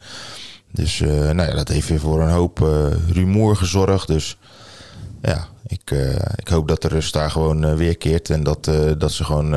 Dus 0.72 1.00
eh, 1.00 1.08
nou 1.08 1.48
ja, 1.48 1.54
dat 1.54 1.68
heeft 1.68 1.88
weer 1.88 2.00
voor 2.00 2.22
een 2.22 2.30
hoop 2.30 2.62
eh, 2.62 2.86
rumoer 3.12 3.56
gezorgd. 3.56 4.06
Dus 4.06 4.36
ja, 5.22 5.48
ik, 5.66 5.90
ik 6.36 6.48
hoop 6.48 6.68
dat 6.68 6.82
de 6.82 6.88
rust 6.88 7.12
daar 7.12 7.30
gewoon 7.30 7.64
eh, 7.64 7.74
weerkeert. 7.74 8.30
En 8.30 8.42
dat, 8.42 8.70
dat 8.98 9.12
ze 9.12 9.24
gewoon 9.24 9.54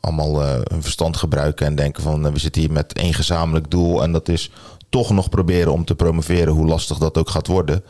allemaal 0.00 0.40
hun 0.42 0.82
verstand 0.82 1.16
gebruiken 1.16 1.66
en 1.66 1.74
denken 1.74 2.02
van 2.02 2.32
we 2.32 2.38
zitten 2.38 2.62
hier 2.62 2.72
met 2.72 2.92
één 2.92 3.14
gezamenlijk 3.14 3.70
doel. 3.70 4.02
En 4.02 4.12
dat 4.12 4.28
is 4.28 4.50
toch 4.94 5.10
nog 5.10 5.28
proberen 5.28 5.72
om 5.72 5.84
te 5.84 5.94
promoveren, 5.94 6.52
hoe 6.52 6.66
lastig 6.66 6.98
dat 6.98 7.18
ook 7.18 7.30
gaat 7.30 7.46
worden. 7.46 7.84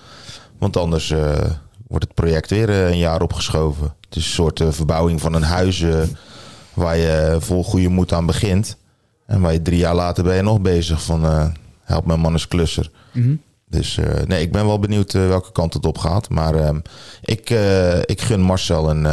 Want 0.58 0.76
anders 0.76 1.10
eh, 1.10 1.32
wordt 1.88 2.04
het 2.04 2.14
project 2.14 2.50
weer 2.50 2.68
eh, 2.68 2.88
een 2.88 2.98
jaar 2.98 3.22
opgeschoven. 3.22 3.94
Het 4.00 4.16
is 4.16 4.24
een 4.24 4.32
soort 4.32 4.60
eh, 4.60 4.70
verbouwing 4.70 5.20
van 5.20 5.34
een 5.34 5.42
huis 5.42 5.84
waar 6.74 6.96
je 6.96 7.36
vol 7.40 7.64
goede 7.64 7.88
moed 7.88 8.12
aan 8.12 8.26
begint. 8.26 8.76
En 9.26 9.40
waar 9.40 9.52
je 9.52 9.62
drie 9.62 9.78
jaar 9.78 9.94
later 9.94 10.24
ben 10.24 10.36
je 10.36 10.42
nog 10.42 10.60
bezig 10.60 11.02
van 11.02 11.52
help 11.82 12.06
mijn 12.06 12.20
man 12.20 12.32
eens 12.32 12.48
klusser. 12.48 12.90
Dus 13.68 13.98
eh, 13.98 14.22
nee, 14.26 14.42
ik 14.42 14.52
ben 14.52 14.66
wel 14.66 14.78
benieuwd 14.78 15.12
welke 15.12 15.52
kant 15.52 15.74
het 15.74 15.86
op 15.86 15.98
gaat. 15.98 16.28
Maar 16.28 16.54
ehm, 16.54 16.78
ik, 17.22 17.50
ik 18.04 18.20
gun 18.20 18.40
Marcel 18.40 18.90
een, 18.90 19.04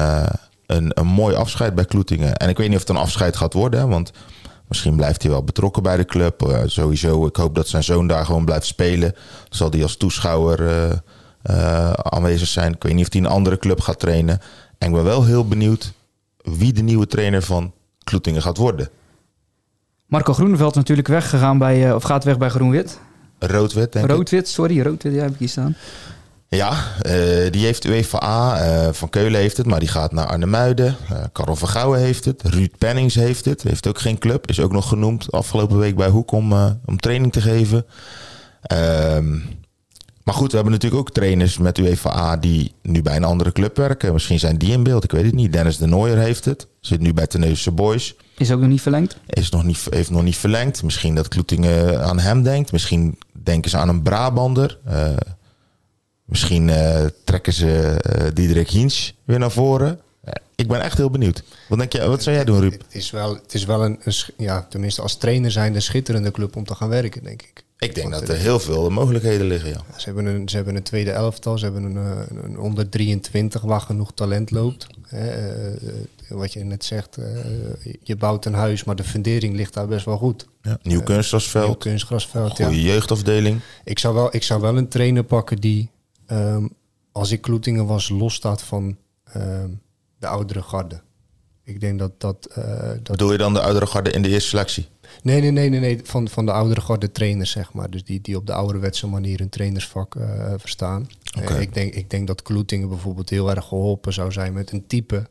een, 0.65 0.91
een 0.93 1.07
mooi 1.07 1.35
afscheid 1.35 1.75
bij 1.75 1.85
Kloetingen. 1.85 2.35
En 2.35 2.49
ik 2.49 2.57
weet 2.57 2.67
niet 2.67 2.77
of 2.77 2.87
het 2.87 2.95
een 2.95 3.03
afscheid 3.03 3.35
gaat 3.35 3.53
worden. 3.53 3.79
hè, 3.79 3.87
Want 3.87 4.11
misschien 4.71 4.95
blijft 4.95 5.21
hij 5.21 5.31
wel 5.31 5.43
betrokken 5.43 5.83
bij 5.83 5.97
de 5.97 6.05
club. 6.05 6.41
Eh, 6.41 6.59
sowieso, 6.65 7.25
ik 7.25 7.35
hoop 7.35 7.55
dat 7.55 7.67
zijn 7.67 7.83
zoon 7.83 8.07
daar 8.07 8.25
gewoon 8.25 8.45
blijft 8.45 8.65
spelen. 8.65 9.15
Zal 9.49 9.69
hij 9.69 9.83
als 9.83 9.97
toeschouwer 9.97 10.67
eh, 10.67 10.91
eh, 11.41 11.91
aanwezig 11.91 12.47
zijn. 12.47 12.73
Ik 12.73 12.83
weet 12.83 12.93
niet 12.93 13.05
of 13.05 13.13
hij 13.13 13.21
een 13.21 13.27
andere 13.27 13.57
club 13.57 13.79
gaat 13.79 13.99
trainen. 13.99 14.39
En 14.77 14.87
ik 14.87 14.93
ben 14.93 15.03
wel 15.03 15.25
heel 15.25 15.47
benieuwd 15.47 15.93
wie 16.37 16.73
de 16.73 16.81
nieuwe 16.81 17.07
trainer 17.07 17.41
van 17.41 17.73
Kloetingen 18.03 18.41
gaat 18.41 18.57
worden. 18.57 18.89
Marco 20.05 20.33
Groeneveld 20.33 20.71
is 20.71 20.77
natuurlijk 20.77 21.07
weggegaan 21.07 21.57
bij, 21.57 21.93
of 21.93 22.03
gaat 22.03 22.23
weg 22.23 22.37
bij 22.37 22.49
Groenwit. 22.49 22.99
Rood-wit, 23.39 23.93
denk 23.93 24.05
ik. 24.05 24.11
Roodwit, 24.11 24.47
sorry, 24.47 24.81
Roodwit, 24.81 25.13
ja, 25.13 25.21
heb 25.21 25.31
ik 25.31 25.39
hier 25.39 25.49
staan. 25.49 25.75
Ja, 26.55 26.83
eh, 27.01 27.51
die 27.51 27.65
heeft 27.65 27.85
UEFA 27.85 28.23
A. 28.23 28.57
eh, 28.57 28.93
van 28.93 29.09
Keulen 29.09 29.39
heeft 29.39 29.57
het, 29.57 29.65
maar 29.65 29.79
die 29.79 29.89
gaat 29.89 30.11
naar 30.11 30.25
Arnhemuiden. 30.25 30.95
Uh, 31.11 31.23
Karel 31.31 31.55
Vergouwen 31.55 31.99
heeft 31.99 32.25
het. 32.25 32.41
Ruud 32.43 32.71
Pennings 32.77 33.15
heeft 33.15 33.45
het. 33.45 33.63
Heeft 33.63 33.87
ook 33.87 33.99
geen 33.99 34.17
club. 34.17 34.49
Is 34.49 34.59
ook 34.59 34.71
nog 34.71 34.87
genoemd 34.87 35.31
afgelopen 35.31 35.77
week 35.77 35.95
bij 35.95 36.07
Hoek 36.09 36.31
om, 36.31 36.51
eh, 36.51 36.71
om 36.85 36.97
training 36.99 37.31
te 37.31 37.41
geven. 37.41 37.85
Ehm, 38.61 39.31
maar 40.23 40.33
goed, 40.33 40.49
we 40.49 40.55
hebben 40.55 40.73
natuurlijk 40.73 41.01
ook 41.01 41.11
trainers 41.11 41.57
met 41.57 41.77
UEFA 41.77 42.15
A 42.17 42.37
die 42.37 42.73
nu 42.81 43.01
bij 43.01 43.15
een 43.15 43.23
andere 43.23 43.51
club 43.51 43.77
werken. 43.77 44.13
Misschien 44.13 44.39
zijn 44.39 44.57
die 44.57 44.71
in 44.71 44.83
beeld, 44.83 45.03
ik 45.03 45.11
weet 45.11 45.25
het 45.25 45.35
niet. 45.35 45.53
Dennis 45.53 45.77
de 45.77 45.85
Nooier 45.85 46.17
heeft 46.17 46.45
het. 46.45 46.67
Zit 46.79 46.99
nu 46.99 47.13
bij 47.13 47.27
Tenneuze 47.27 47.71
Boys. 47.71 48.15
Is 48.37 48.51
ook 48.51 48.59
nog 48.59 48.69
niet 48.69 48.81
verlengd. 48.81 49.17
Is 49.27 49.49
nog 49.49 49.63
niet, 49.63 49.87
heeft 49.89 50.09
nog 50.09 50.23
niet 50.23 50.37
verlengd. 50.37 50.83
Misschien 50.83 51.15
dat 51.15 51.27
Kloetingen 51.27 52.03
aan 52.03 52.19
hem 52.19 52.43
denkt. 52.43 52.71
Misschien 52.71 53.17
denken 53.43 53.69
ze 53.69 53.77
aan 53.77 53.89
een 53.89 54.01
Brabander. 54.01 54.79
Misschien 56.31 56.69
eh, 56.69 57.05
trekken 57.23 57.53
ze 57.53 57.97
eh 58.01 58.27
Diederik 58.33 58.69
Hiens 58.69 59.15
weer 59.23 59.39
naar 59.39 59.51
voren. 59.51 59.99
Eh, 60.23 60.33
ik 60.55 60.67
ben 60.67 60.81
echt 60.81 60.97
heel 60.97 61.09
benieuwd. 61.09 61.43
Wat, 61.69 61.79
denk 61.79 61.93
je, 61.93 62.07
wat 62.07 62.23
zou 62.23 62.35
jij 62.35 62.45
doen, 62.45 62.59
Ruud? 62.59 62.71
Het 62.71 62.95
is 62.95 63.11
wel, 63.11 63.35
het 63.35 63.53
is 63.53 63.65
wel 63.65 63.85
een, 63.85 63.99
ja, 64.37 64.65
tenminste 64.69 65.01
als 65.01 65.17
trainer 65.17 65.51
zijn 65.51 65.75
een 65.75 65.81
schitterende 65.81 66.31
club 66.31 66.55
om 66.55 66.65
te 66.65 66.75
gaan 66.75 66.89
werken, 66.89 67.23
denk 67.23 67.41
ik. 67.41 67.63
Ik 67.77 67.95
denk 67.95 68.09
Want, 68.09 68.27
dat 68.27 68.35
er 68.35 68.41
heel 68.41 68.59
veel 68.59 68.89
mogelijkheden 68.89 69.47
liggen, 69.47 69.69
ja. 69.69 69.83
Ze 69.97 70.05
hebben 70.05 70.25
een, 70.25 70.49
ze 70.49 70.55
hebben 70.55 70.75
een 70.75 70.83
tweede 70.83 71.11
elftal, 71.11 71.57
ze 71.57 71.63
hebben 71.63 71.83
een, 71.83 72.25
een 72.43 72.59
onder 72.59 72.89
23 72.89 73.61
waar 73.61 73.81
genoeg 73.81 74.13
talent 74.13 74.51
loopt. 74.51 74.87
Hè, 75.07 75.73
wat 76.29 76.53
je 76.53 76.63
net 76.63 76.85
zegt, 76.85 77.17
je 78.03 78.15
bouwt 78.15 78.45
een 78.45 78.53
huis, 78.53 78.83
maar 78.83 78.95
de 78.95 79.03
fundering 79.03 79.55
ligt 79.55 79.73
daar 79.73 79.87
best 79.87 80.05
wel 80.05 80.17
goed. 80.17 80.47
ja. 80.61 80.69
Nieuw 80.69 80.77
Nieuw 80.81 81.03
kunstgrasveld, 81.03 81.77
kunstgrasveld, 81.77 82.57
ja. 82.57 82.65
goede 82.65 82.81
jeugdafdeling. 82.81 83.59
Ik 83.83 83.99
zou, 83.99 84.15
wel, 84.15 84.35
ik 84.35 84.43
zou 84.43 84.61
wel 84.61 84.77
een 84.77 84.87
trainer 84.87 85.23
pakken 85.23 85.57
die, 85.57 85.89
ehm, 86.31 86.67
als 87.11 87.31
ik 87.31 87.41
Kloetingen 87.41 87.85
was, 87.85 88.09
losstaat 88.09 88.63
van 88.63 88.97
ehm, 89.23 89.69
de 90.19 90.27
oudere 90.27 90.61
garde. 90.61 91.01
Ik 91.63 91.79
denk 91.79 91.99
dat 91.99 92.19
dat... 92.19 92.45
eh, 92.45 92.89
dat 92.89 93.03
Bedoel 93.03 93.31
je 93.31 93.37
dan 93.37 93.53
de 93.53 93.61
oudere 93.61 93.85
garde 93.85 94.11
in 94.11 94.21
de 94.21 94.29
eerste 94.29 94.49
selectie? 94.49 94.87
Nee, 95.23 95.41
nee, 95.41 95.51
nee, 95.51 95.69
nee, 95.69 95.79
nee. 95.79 95.99
Van, 96.03 96.27
van 96.27 96.45
de 96.45 96.51
oudere 96.51 96.81
garde 96.81 97.11
trainers, 97.11 97.51
zeg 97.51 97.73
maar. 97.73 97.89
Dus 97.89 98.03
die, 98.03 98.21
die 98.21 98.35
op 98.35 98.47
de 98.47 98.53
ouderwetse 98.53 99.07
manier 99.07 99.41
een 99.41 99.49
trainersvak 99.49 100.15
eh, 100.15 100.53
verstaan. 100.57 101.07
Eh, 101.39 101.61
ik, 101.61 101.73
denk, 101.73 101.93
ik 101.93 102.09
denk 102.09 102.27
dat 102.27 102.41
Kloetingen 102.41 102.89
bijvoorbeeld 102.89 103.29
heel 103.29 103.49
erg 103.49 103.65
geholpen 103.65 104.13
zou 104.13 104.31
zijn 104.31 104.53
met 104.53 104.71
een 104.71 104.87
type, 104.87 105.27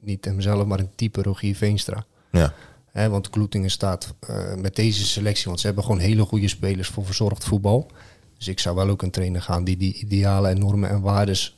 niet 0.00 0.24
hemzelf, 0.24 0.66
maar 0.66 0.78
een 0.78 0.94
type 0.94 1.22
Rogier 1.22 1.56
Veenstra. 1.56 2.04
Ja. 2.30 2.52
Want 2.92 3.30
Kloetingen 3.30 3.70
staat 3.70 4.14
met 4.56 4.76
deze 4.76 5.06
selectie, 5.06 5.44
want 5.46 5.60
ze 5.60 5.66
hebben 5.66 5.84
gewoon 5.84 5.98
hele 6.00 6.22
goede 6.22 6.48
spelers 6.48 6.88
voor 6.88 7.04
verzorgd 7.04 7.44
voetbal. 7.44 7.90
Dus 8.38 8.48
ik 8.48 8.60
zou 8.60 8.76
wel 8.76 8.88
ook 8.88 9.02
een 9.02 9.10
trainer 9.10 9.42
gaan 9.42 9.64
die 9.64 9.76
die 9.76 9.94
idealen 9.94 10.50
en 10.50 10.58
normen 10.58 10.88
en 10.88 11.00
waardes 11.00 11.56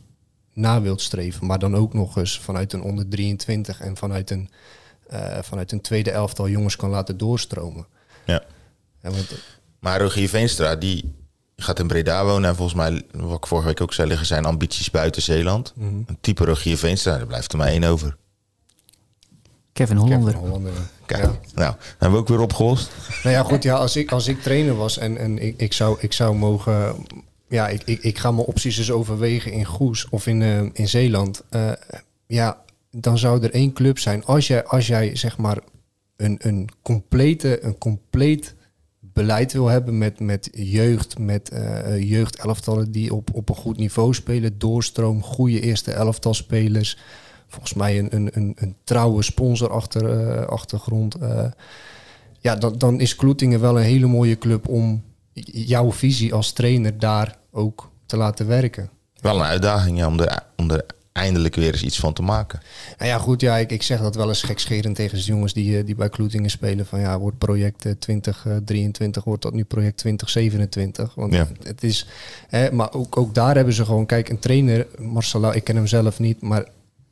na 0.52 0.80
wilt 0.80 1.00
streven. 1.00 1.46
Maar 1.46 1.58
dan 1.58 1.76
ook 1.76 1.94
nog 1.94 2.16
eens 2.16 2.38
vanuit 2.38 2.72
een 2.72 2.82
onder 2.82 3.08
23 3.08 3.80
en 3.80 3.96
vanuit 3.96 4.30
een, 4.30 4.50
eh, 5.06 5.38
vanuit 5.42 5.72
een 5.72 5.80
tweede 5.80 6.10
elftal 6.10 6.48
jongens 6.48 6.76
kan 6.76 6.90
laten 6.90 7.18
doorstromen. 7.18 7.86
Ja. 8.26 8.42
En 9.00 9.12
want, 9.12 9.34
Maar 9.78 10.00
Rogier 10.00 10.28
Veenstra, 10.28 10.76
die 10.76 11.14
gaat 11.56 11.78
in 11.78 11.86
Breda 11.86 12.24
wonen. 12.24 12.50
En 12.50 12.56
volgens 12.56 12.76
mij, 12.76 13.02
wat 13.12 13.36
ik 13.36 13.46
vorige 13.46 13.66
week 13.66 13.80
ook 13.80 13.92
zei, 13.92 14.08
liggen 14.08 14.26
zijn 14.26 14.44
ambities 14.44 14.90
buiten 14.90 15.22
Zeeland. 15.22 15.72
Een 15.78 16.18
type 16.20 16.44
Rogier 16.44 16.76
Veenstra, 16.78 17.16
daar 17.16 17.26
blijft 17.26 17.52
er 17.52 17.58
maar 17.58 17.68
één 17.68 17.84
over. 17.84 18.16
Kevin 19.72 19.96
Hollander. 19.96 20.32
Kevin 20.32 20.46
Hollander, 20.46 20.72
Kijk, 21.16 21.22
ja. 21.22 21.38
nou, 21.54 21.74
hebben 21.88 22.10
we 22.10 22.16
ook 22.16 22.28
weer 22.28 22.40
opgelost. 22.40 22.90
Nou 23.22 23.34
ja, 23.34 23.42
goed, 23.42 23.62
ja, 23.62 23.74
als, 23.74 23.96
ik, 23.96 24.12
als 24.12 24.28
ik 24.28 24.42
trainer 24.42 24.76
was 24.76 24.98
en, 24.98 25.16
en 25.18 25.38
ik, 25.38 25.54
ik, 25.56 25.72
zou, 25.72 25.96
ik 26.00 26.12
zou 26.12 26.36
mogen... 26.36 27.06
Ja, 27.48 27.68
ik, 27.68 27.82
ik, 27.84 28.02
ik 28.02 28.18
ga 28.18 28.30
mijn 28.30 28.46
opties 28.46 28.78
eens 28.78 28.90
overwegen 28.90 29.52
in 29.52 29.64
Goes 29.64 30.08
of 30.08 30.26
in, 30.26 30.42
eh, 30.42 30.60
in 30.72 30.88
Zeeland. 30.88 31.42
Eh, 31.50 31.72
ja, 32.26 32.62
dan 32.90 33.18
zou 33.18 33.42
er 33.42 33.50
één 33.50 33.72
club 33.72 33.98
zijn. 33.98 34.24
Als 34.24 34.46
jij, 34.46 34.64
als 34.64 34.86
jij 34.86 35.16
zeg 35.16 35.38
maar 35.38 35.58
een, 36.16 36.36
een, 36.42 36.68
complete, 36.82 37.64
een 37.64 37.78
compleet 37.78 38.54
beleid 39.00 39.52
wil 39.52 39.66
hebben 39.66 39.98
met, 39.98 40.20
met 40.20 40.48
jeugd, 40.52 41.18
met 41.18 41.48
eh 41.48 42.10
jeugdelftallen 42.10 42.92
die 42.92 43.14
op, 43.14 43.34
op 43.34 43.48
een 43.48 43.54
goed 43.54 43.76
niveau 43.76 44.14
spelen, 44.14 44.58
doorstroom, 44.58 45.22
goede 45.22 45.60
eerste 45.60 45.92
elftalspelers. 45.92 46.98
Volgens 47.50 47.74
mij 47.74 47.98
een, 47.98 48.08
een, 48.16 48.28
een, 48.32 48.52
een 48.56 48.76
trouwe 48.84 49.22
sponsor 49.22 49.70
achter, 49.70 50.20
eh, 50.20 50.46
achtergrond. 50.46 51.14
eh, 51.14 51.44
ja, 52.38 52.56
dan, 52.56 52.78
dan 52.78 53.00
is 53.00 53.16
Kloetingen 53.16 53.60
wel 53.60 53.76
een 53.78 53.84
hele 53.84 54.06
mooie 54.06 54.38
club 54.38 54.68
om 54.68 55.02
jouw 55.52 55.92
visie 55.92 56.34
als 56.34 56.52
trainer 56.52 56.98
daar 56.98 57.36
ook 57.50 57.90
te 58.06 58.16
laten 58.16 58.46
werken. 58.46 58.90
Wel 59.20 59.36
een 59.36 59.42
uitdaging 59.42 59.98
ja, 59.98 60.06
om, 60.06 60.20
er, 60.20 60.42
om 60.56 60.70
er 60.70 60.84
eindelijk 61.12 61.54
weer 61.54 61.72
eens 61.72 61.82
iets 61.82 61.98
van 61.98 62.12
te 62.12 62.22
maken. 62.22 62.60
Nou 62.98 63.10
ja, 63.10 63.18
goed, 63.18 63.40
ja, 63.40 63.56
ik, 63.56 63.70
ik 63.72 63.82
zeg 63.82 64.00
dat 64.00 64.14
wel 64.14 64.28
eens 64.28 64.42
gekscherend 64.42 64.96
tegen 64.96 65.18
de 65.18 65.24
jongens 65.24 65.52
die, 65.52 65.78
eh, 65.78 65.86
die 65.86 65.94
bij 65.94 66.08
Kloetingen 66.08 66.50
spelen. 66.50 66.86
Van 66.86 67.00
ja, 67.00 67.18
wordt 67.18 67.38
project 67.38 67.84
eh, 67.84 67.92
2023, 67.92 69.24
wordt 69.24 69.42
dat 69.42 69.52
nu 69.52 69.64
project 69.64 69.96
2027? 69.96 71.14
Want 71.14 71.34
Ja. 71.34 71.48
het 71.62 71.82
is, 71.82 72.06
hè, 72.48 72.72
maar 72.72 72.92
ook, 72.92 73.16
ook 73.16 73.34
daar 73.34 73.54
hebben 73.54 73.74
ze 73.74 73.84
gewoon, 73.84 74.06
kijk, 74.06 74.28
een 74.28 74.38
trainer, 74.38 74.86
Marcelo, 74.98 75.50
ik 75.50 75.64
ken 75.64 75.76
hem 75.76 75.86
zelf 75.86 76.18
niet, 76.18 76.40
maar 76.42 76.64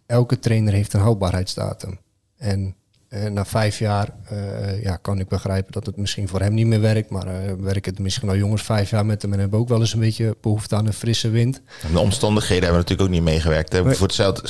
elke 0.08 0.38
trainer 0.38 0.72
heeft 0.72 0.92
een 0.92 1.00
houdbaarheidsdatum. 1.00 1.98
En 2.36 2.74
eh, 3.08 3.30
na 3.30 3.44
vijf 3.44 3.78
jaar 3.78 4.14
eh, 4.24 4.82
ja, 4.82 4.96
kan 4.96 5.18
ik 5.20 5.28
begrijpen 5.28 5.72
dat 5.72 5.86
het 5.86 5.96
misschien 5.96 6.28
voor 6.28 6.40
hem 6.40 6.54
niet 6.54 6.66
meer 6.66 6.80
werkt. 6.80 7.10
Maar 7.10 7.26
eh 7.26 7.52
werken 7.60 7.92
het 7.92 8.00
misschien 8.02 8.28
al 8.28 8.36
jongens 8.36 8.62
vijf 8.62 8.90
jaar 8.90 9.06
met 9.06 9.22
hem 9.22 9.32
en 9.32 9.38
hebben 9.38 9.58
ook 9.58 9.68
wel 9.68 9.80
eens 9.80 9.92
een 9.92 10.00
beetje 10.00 10.36
behoefte 10.40 10.76
aan 10.76 10.86
een 10.86 10.92
frisse 10.92 11.28
wind. 11.30 11.60
En 11.82 11.92
de 11.92 11.98
omstandigheden 11.98 12.62
hebben 12.64 12.80
natuurlijk 12.80 13.08
ook 13.08 13.14
niet 13.14 13.24
meegewerkt. 13.24 13.72
Hè. 13.72 13.94
Voor 13.94 14.06
hetzelfde, 14.06 14.48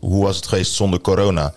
hoe 0.00 0.24
was 0.24 0.36
het 0.36 0.46
geweest 0.46 0.72
zonder 0.72 1.00
corona? 1.00 1.54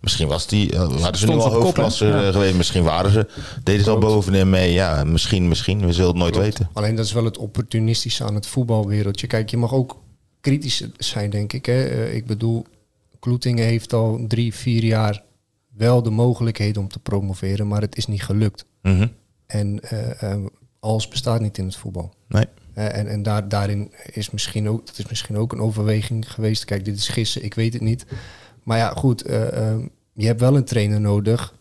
Misschien 0.00 0.28
was 0.28 0.46
die, 0.46 0.70
waren 0.76 1.18
ze 1.18 1.26
nu 1.26 1.32
al 1.34 1.52
hoofdklasse 1.52 2.06
Ja. 2.06 2.32
geweest. 2.32 2.54
Misschien 2.56 2.82
waren 2.84 3.10
ze, 3.10 3.26
deden 3.62 3.84
ze 3.84 3.90
al 3.90 3.98
bovenin 3.98 4.50
mee. 4.50 4.72
Ja, 4.72 5.04
misschien, 5.04 5.48
misschien. 5.48 5.86
We 5.86 5.92
zullen 5.92 6.08
het 6.10 6.18
nooit 6.18 6.32
Klopt. 6.32 6.46
weten. 6.46 6.68
Alleen 6.72 6.94
dat 6.94 7.04
is 7.04 7.12
wel 7.12 7.24
het 7.24 7.38
opportunistische 7.38 8.24
aan 8.24 8.34
het 8.34 8.46
voetbalwereldje. 8.46 9.26
Kijk, 9.26 9.50
je 9.50 9.56
mag 9.56 9.72
ook 9.72 9.96
kritisch 10.40 10.86
zijn, 10.98 11.30
denk 11.30 11.52
ik. 11.52 11.66
Hè? 11.66 12.10
Ik 12.10 12.26
bedoel, 12.26 12.66
Kloetingen 13.24 13.64
heeft 13.64 13.92
al 13.92 14.24
drie, 14.28 14.54
vier 14.54 14.84
jaar 14.84 15.22
wel 15.68 16.02
de 16.02 16.10
mogelijkheden 16.10 16.82
om 16.82 16.88
te 16.88 16.98
promoveren, 16.98 17.68
maar 17.68 17.80
het 17.80 17.96
is 17.96 18.06
niet 18.06 18.22
gelukt. 18.22 18.64
Mhm. 18.82 19.06
En 19.46 19.80
eh, 19.80 20.44
alles 20.80 21.08
bestaat 21.08 21.40
niet 21.40 21.58
in 21.58 21.64
het 21.64 21.76
voetbal. 21.76 22.14
Nee. 22.28 22.46
Eh, 22.74 22.96
en 22.96 23.06
en 23.06 23.22
daar, 23.22 23.48
daarin 23.48 23.92
is 24.12 24.30
misschien, 24.30 24.68
ook, 24.68 24.86
dat 24.86 24.98
is 24.98 25.06
misschien 25.06 25.36
ook 25.36 25.52
een 25.52 25.60
overweging 25.60 26.32
geweest. 26.32 26.64
Kijk, 26.64 26.84
dit 26.84 26.96
is 26.96 27.08
gissen, 27.08 27.44
ik 27.44 27.54
weet 27.54 27.72
het 27.72 27.82
niet. 27.82 28.06
Maar 28.62 28.78
ja, 28.78 28.90
goed, 28.90 29.22
je 30.12 30.26
hebt 30.26 30.40
wel 30.40 30.56
een 30.56 30.64
trainer 30.64 31.00
nodig. 31.00 31.54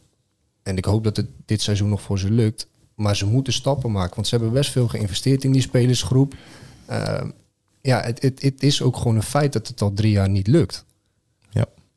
En 0.63 0.77
ik 0.77 0.85
hoop 0.85 1.03
dat 1.03 1.17
het 1.17 1.27
dit 1.45 1.61
seizoen 1.61 1.89
nog 1.89 2.01
voor 2.01 2.19
ze 2.19 2.31
lukt. 2.31 2.67
Maar 2.95 3.15
ze 3.15 3.25
moeten 3.25 3.53
stappen 3.53 3.91
maken, 3.91 4.15
want 4.15 4.27
ze 4.27 4.35
hebben 4.35 4.53
best 4.53 4.71
veel 4.71 4.87
geïnvesteerd 4.87 5.43
in 5.43 5.51
die 5.51 5.61
spelersgroep. 5.61 6.35
Ja, 7.81 8.01
het, 8.01 8.21
het, 8.21 8.41
het 8.41 8.63
is 8.63 8.81
ook 8.81 8.97
gewoon 8.97 9.15
een 9.15 9.23
feit 9.23 9.53
dat 9.53 9.67
het 9.67 9.81
al 9.81 9.93
drie 9.93 10.11
jaar 10.11 10.29
niet 10.29 10.47
lukt. 10.47 10.85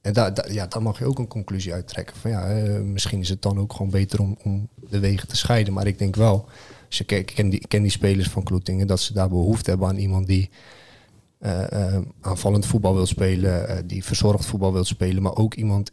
En 0.07 0.13
daar, 0.13 0.53
ja, 0.53 0.67
daar 0.67 0.83
mag 0.83 0.99
je 0.99 1.05
ook 1.05 1.19
een 1.19 1.29
conclusie 1.29 1.73
uittrekken. 1.73 2.17
Van 2.17 2.31
ja, 2.31 2.49
eh, 2.49 2.81
misschien 2.81 3.21
is 3.21 3.29
het 3.29 3.43
dan 3.43 3.59
ook 3.59 3.73
gewoon 3.73 3.91
beter 3.91 4.21
om, 4.21 4.37
om 4.43 4.69
de 4.89 4.99
wegen 4.99 5.29
te 5.29 5.37
scheiden. 5.37 5.73
Maar 5.73 5.87
ik 5.87 5.99
denk 5.99 6.17
wel, 6.17 6.49
als 6.87 6.99
je 6.99 7.25
ken 7.25 7.49
die, 7.49 7.69
die 7.69 7.91
spelers 7.91 8.29
van 8.29 8.43
Kloetingen, 8.43 8.87
dat 8.87 9.01
ze 9.01 9.13
daar 9.13 9.29
behoefte 9.29 9.71
hebben 9.71 9.89
aan 9.89 9.97
iemand 9.97 10.27
die 10.27 10.51
eh, 11.39 11.95
eh, 11.95 12.03
aanvallend 12.21 12.67
voetbal 12.67 12.95
wil 12.95 13.07
spelen, 13.07 13.87
die 13.87 14.05
verzorgd 14.05 14.47
voetbal 14.47 14.73
wil 14.73 14.85
spelen, 14.85 15.23
maar 15.23 15.37
ook 15.37 15.55
iemand, 15.55 15.91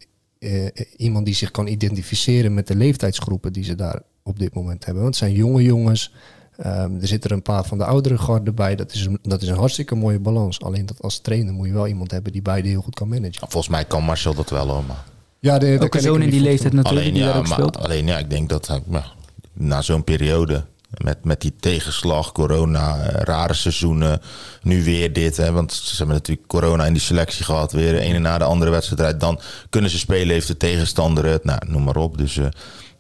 iemand 0.98 1.26
die 1.26 1.36
zich 1.36 1.52
kan 1.52 1.68
identificeren 1.68 2.54
met 2.54 2.68
de 2.68 2.76
leeftijdsgroepen 2.76 3.54
die 3.54 3.64
ze 3.64 3.76
daar 3.76 4.02
op 4.24 4.40
dit 4.40 4.54
moment 4.54 4.86
hebben. 4.86 5.04
Want 5.04 5.16
het 5.16 5.24
zijn 5.24 5.38
jonge 5.38 5.64
jongens. 5.64 6.14
Ehm, 6.58 6.96
er 7.02 7.08
zitten 7.08 7.30
er 7.30 7.36
een 7.36 7.42
paar 7.42 7.66
van 7.66 7.78
de 7.78 7.86
oudere 7.86 8.18
garde 8.18 8.52
bij. 8.52 8.76
Dat 8.76 8.94
is, 8.94 9.06
een, 9.06 9.20
dat 9.22 9.42
is 9.42 9.48
een 9.48 9.58
hartstikke 9.58 9.96
mooie 9.96 10.20
balans. 10.20 10.62
Alleen 10.62 10.86
dat 10.86 11.02
als 11.02 11.20
trainer 11.20 11.54
moet 11.54 11.68
je 11.68 11.74
wel 11.74 11.88
iemand 11.88 12.12
hebben 12.12 12.32
die 12.32 12.42
beide 12.42 12.68
heel 12.68 12.82
goed 12.82 12.96
kan 12.96 13.08
managen. 13.08 13.50
Volgens 13.50 13.68
mij 13.68 13.86
kan 13.86 14.04
Marcel 14.04 14.34
dat 14.34 14.50
wel 14.50 14.68
hoor. 14.68 14.84
Maar 14.88 15.04
Ja, 15.40 15.58
de, 15.58 15.78
Ook 15.82 15.96
een 15.96 16.02
zoon 16.02 16.22
in 16.22 16.30
die 16.30 16.42
leeftijd 16.42 16.74
natuurlijk 16.74 17.02
alleen, 17.02 17.14
die 17.14 17.24
ja, 17.24 17.30
daar 17.30 17.38
ook 17.38 17.48
maar, 17.48 17.58
speelt. 17.58 17.78
alleen 17.78 18.06
ja, 18.06 18.18
ik 18.18 18.30
denk 18.30 18.50
dat 18.50 18.68
hij, 18.68 18.82
ja, 18.90 19.06
na 19.54 19.82
zo'n 19.82 20.04
periode 20.04 20.64
met, 20.98 21.24
met 21.24 21.42
die 21.42 21.54
tegenslag, 21.60 22.32
corona, 22.32 23.00
eh, 23.00 23.22
rare 23.22 23.54
seizoenen, 23.54 24.22
nu 24.62 24.84
weer 24.84 25.14
dit. 25.14 25.38
Hè, 25.38 25.52
want 25.52 25.74
ze 25.74 25.96
hebben 25.98 26.16
natuurlijk 26.16 26.48
corona 26.48 26.86
in 26.86 26.94
die 26.94 27.02
selectie 27.02 27.46
gehad, 27.46 27.72
weer 27.72 27.92
de 27.92 28.00
ene 28.00 28.20
na 28.20 28.38
de 28.38 28.44
andere 28.44 28.72
wedstrijd. 28.72 29.20
Dan 29.20 29.40
kunnen 29.70 29.90
ze 29.90 29.98
spelen, 29.98 30.34
heeft 30.34 30.48
de 30.48 30.58
tegenstander 30.58 31.26
het, 31.26 31.44
nou, 31.44 31.60
noem 31.68 31.84
maar 31.84 31.96
op. 31.96 32.18
Dus 32.18 32.38
eh, 32.38 32.46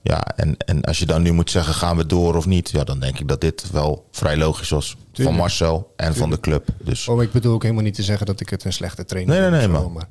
ja, 0.03 0.21
en, 0.35 0.57
en 0.57 0.81
als 0.81 0.99
je 0.99 1.05
dan 1.05 1.21
nu 1.21 1.31
moet 1.31 1.51
zeggen, 1.51 1.73
gaan 1.73 1.97
we 1.97 2.05
door 2.05 2.35
of 2.35 2.45
niet? 2.45 2.69
Ja, 2.69 2.83
dan 2.83 2.99
denk 2.99 3.19
ik 3.19 3.27
dat 3.27 3.41
dit 3.41 3.71
wel 3.71 4.05
vrij 4.11 4.37
logisch 4.37 4.69
was. 4.69 4.97
Tuurlijk. 5.11 5.35
Van 5.35 5.45
Marcel 5.45 5.93
en 5.95 6.15
van 6.15 6.29
de 6.29 6.39
club. 6.39 6.67
Dus 6.83 7.07
Oh, 7.07 7.21
ik 7.21 7.31
bedoel 7.31 7.53
ook 7.53 7.61
helemaal 7.61 7.83
niet 7.83 7.93
te 7.93 8.03
zeggen 8.03 8.25
dat 8.25 8.39
ik 8.39 8.49
het 8.49 8.63
een 8.63 8.73
slechte 8.73 9.05
trainer 9.05 9.39
Nee, 9.39 9.49
nee, 9.49 9.67
nee, 9.67 9.87
maar 9.89 10.07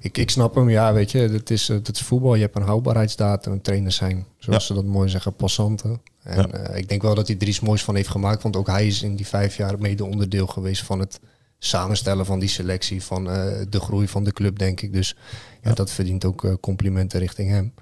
ik, 0.00 0.18
ik 0.18 0.30
snap 0.30 0.54
hem, 0.54 0.68
ja, 0.70 0.92
weet 0.92 1.10
je, 1.10 1.28
dat 1.30 1.50
is, 1.50 1.66
dat 1.66 1.88
is 1.90 2.00
voetbal. 2.02 2.34
Je 2.34 2.40
hebt 2.42 2.56
een 2.56 2.62
houdbaarheidsdatum. 2.62 3.52
En 3.52 3.60
trainers 3.60 3.96
zijn, 3.96 4.26
zoals 4.38 4.60
Ja. 4.60 4.66
ze 4.66 4.74
dat 4.82 4.90
mooi 4.90 5.08
zeggen, 5.08 5.34
passanten. 5.34 6.00
En 6.22 6.36
Ja. 6.36 6.46
eh, 6.48 6.78
ik 6.78 6.88
denk 6.88 7.02
wel 7.02 7.14
dat 7.14 7.26
hij 7.28 7.36
er 7.40 7.48
iets 7.48 7.60
moois 7.60 7.82
van 7.84 7.94
heeft 7.94 8.08
gemaakt. 8.08 8.42
Want 8.42 8.56
ook 8.56 8.66
hij 8.66 8.86
is 8.86 9.02
in 9.02 9.16
die 9.16 9.26
vijf 9.26 9.56
jaar 9.56 9.78
mede 9.78 10.04
onderdeel 10.04 10.46
geweest 10.46 10.82
van 10.82 10.98
het 10.98 11.20
samenstellen 11.58 12.26
van 12.26 12.38
die 12.38 12.48
selectie. 12.48 13.02
Van 13.02 13.30
eh, 13.30 13.52
de 13.68 13.80
groei 13.80 14.08
van 14.08 14.24
de 14.24 14.32
club, 14.32 14.58
denk 14.58 14.80
ik. 14.80 14.92
Dus 14.92 15.16
ja, 15.62 15.72
dat 15.72 15.90
verdient 15.90 16.24
ook 16.24 16.44
eh, 16.44 16.52
complimenten 16.60 17.18
richting 17.20 17.50
hem. 17.50 17.72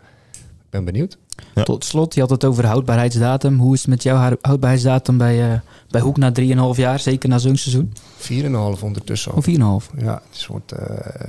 Ik 0.68 0.74
ben 0.74 0.84
benieuwd. 0.84 1.18
Ja. 1.54 1.62
Tot 1.62 1.84
slot, 1.84 2.14
je 2.14 2.20
had 2.20 2.30
het 2.30 2.44
over 2.44 2.66
houdbaarheidsdatum. 2.66 3.58
Hoe 3.58 3.74
is 3.74 3.80
het 3.80 3.88
met 3.90 4.02
jouw 4.02 4.16
hou- 4.16 4.36
houdbaarheidsdatum 4.40 5.18
bij, 5.18 5.52
eh, 5.52 5.60
bij 5.90 6.00
Hoek 6.00 6.16
na 6.16 6.32
3,5 6.32 6.76
jaar? 6.76 6.98
Zeker 7.00 7.28
na 7.28 7.38
zo'n 7.38 7.56
seizoen? 7.56 7.92
4,5 8.16 8.82
ondertussen 8.82 9.32
al. 9.32 9.38
Of 9.38 9.44
4,5? 9.44 9.90
Ja, 9.96 10.22
het 10.30 10.46
wordt, 10.46 10.72
eh, 10.72 11.28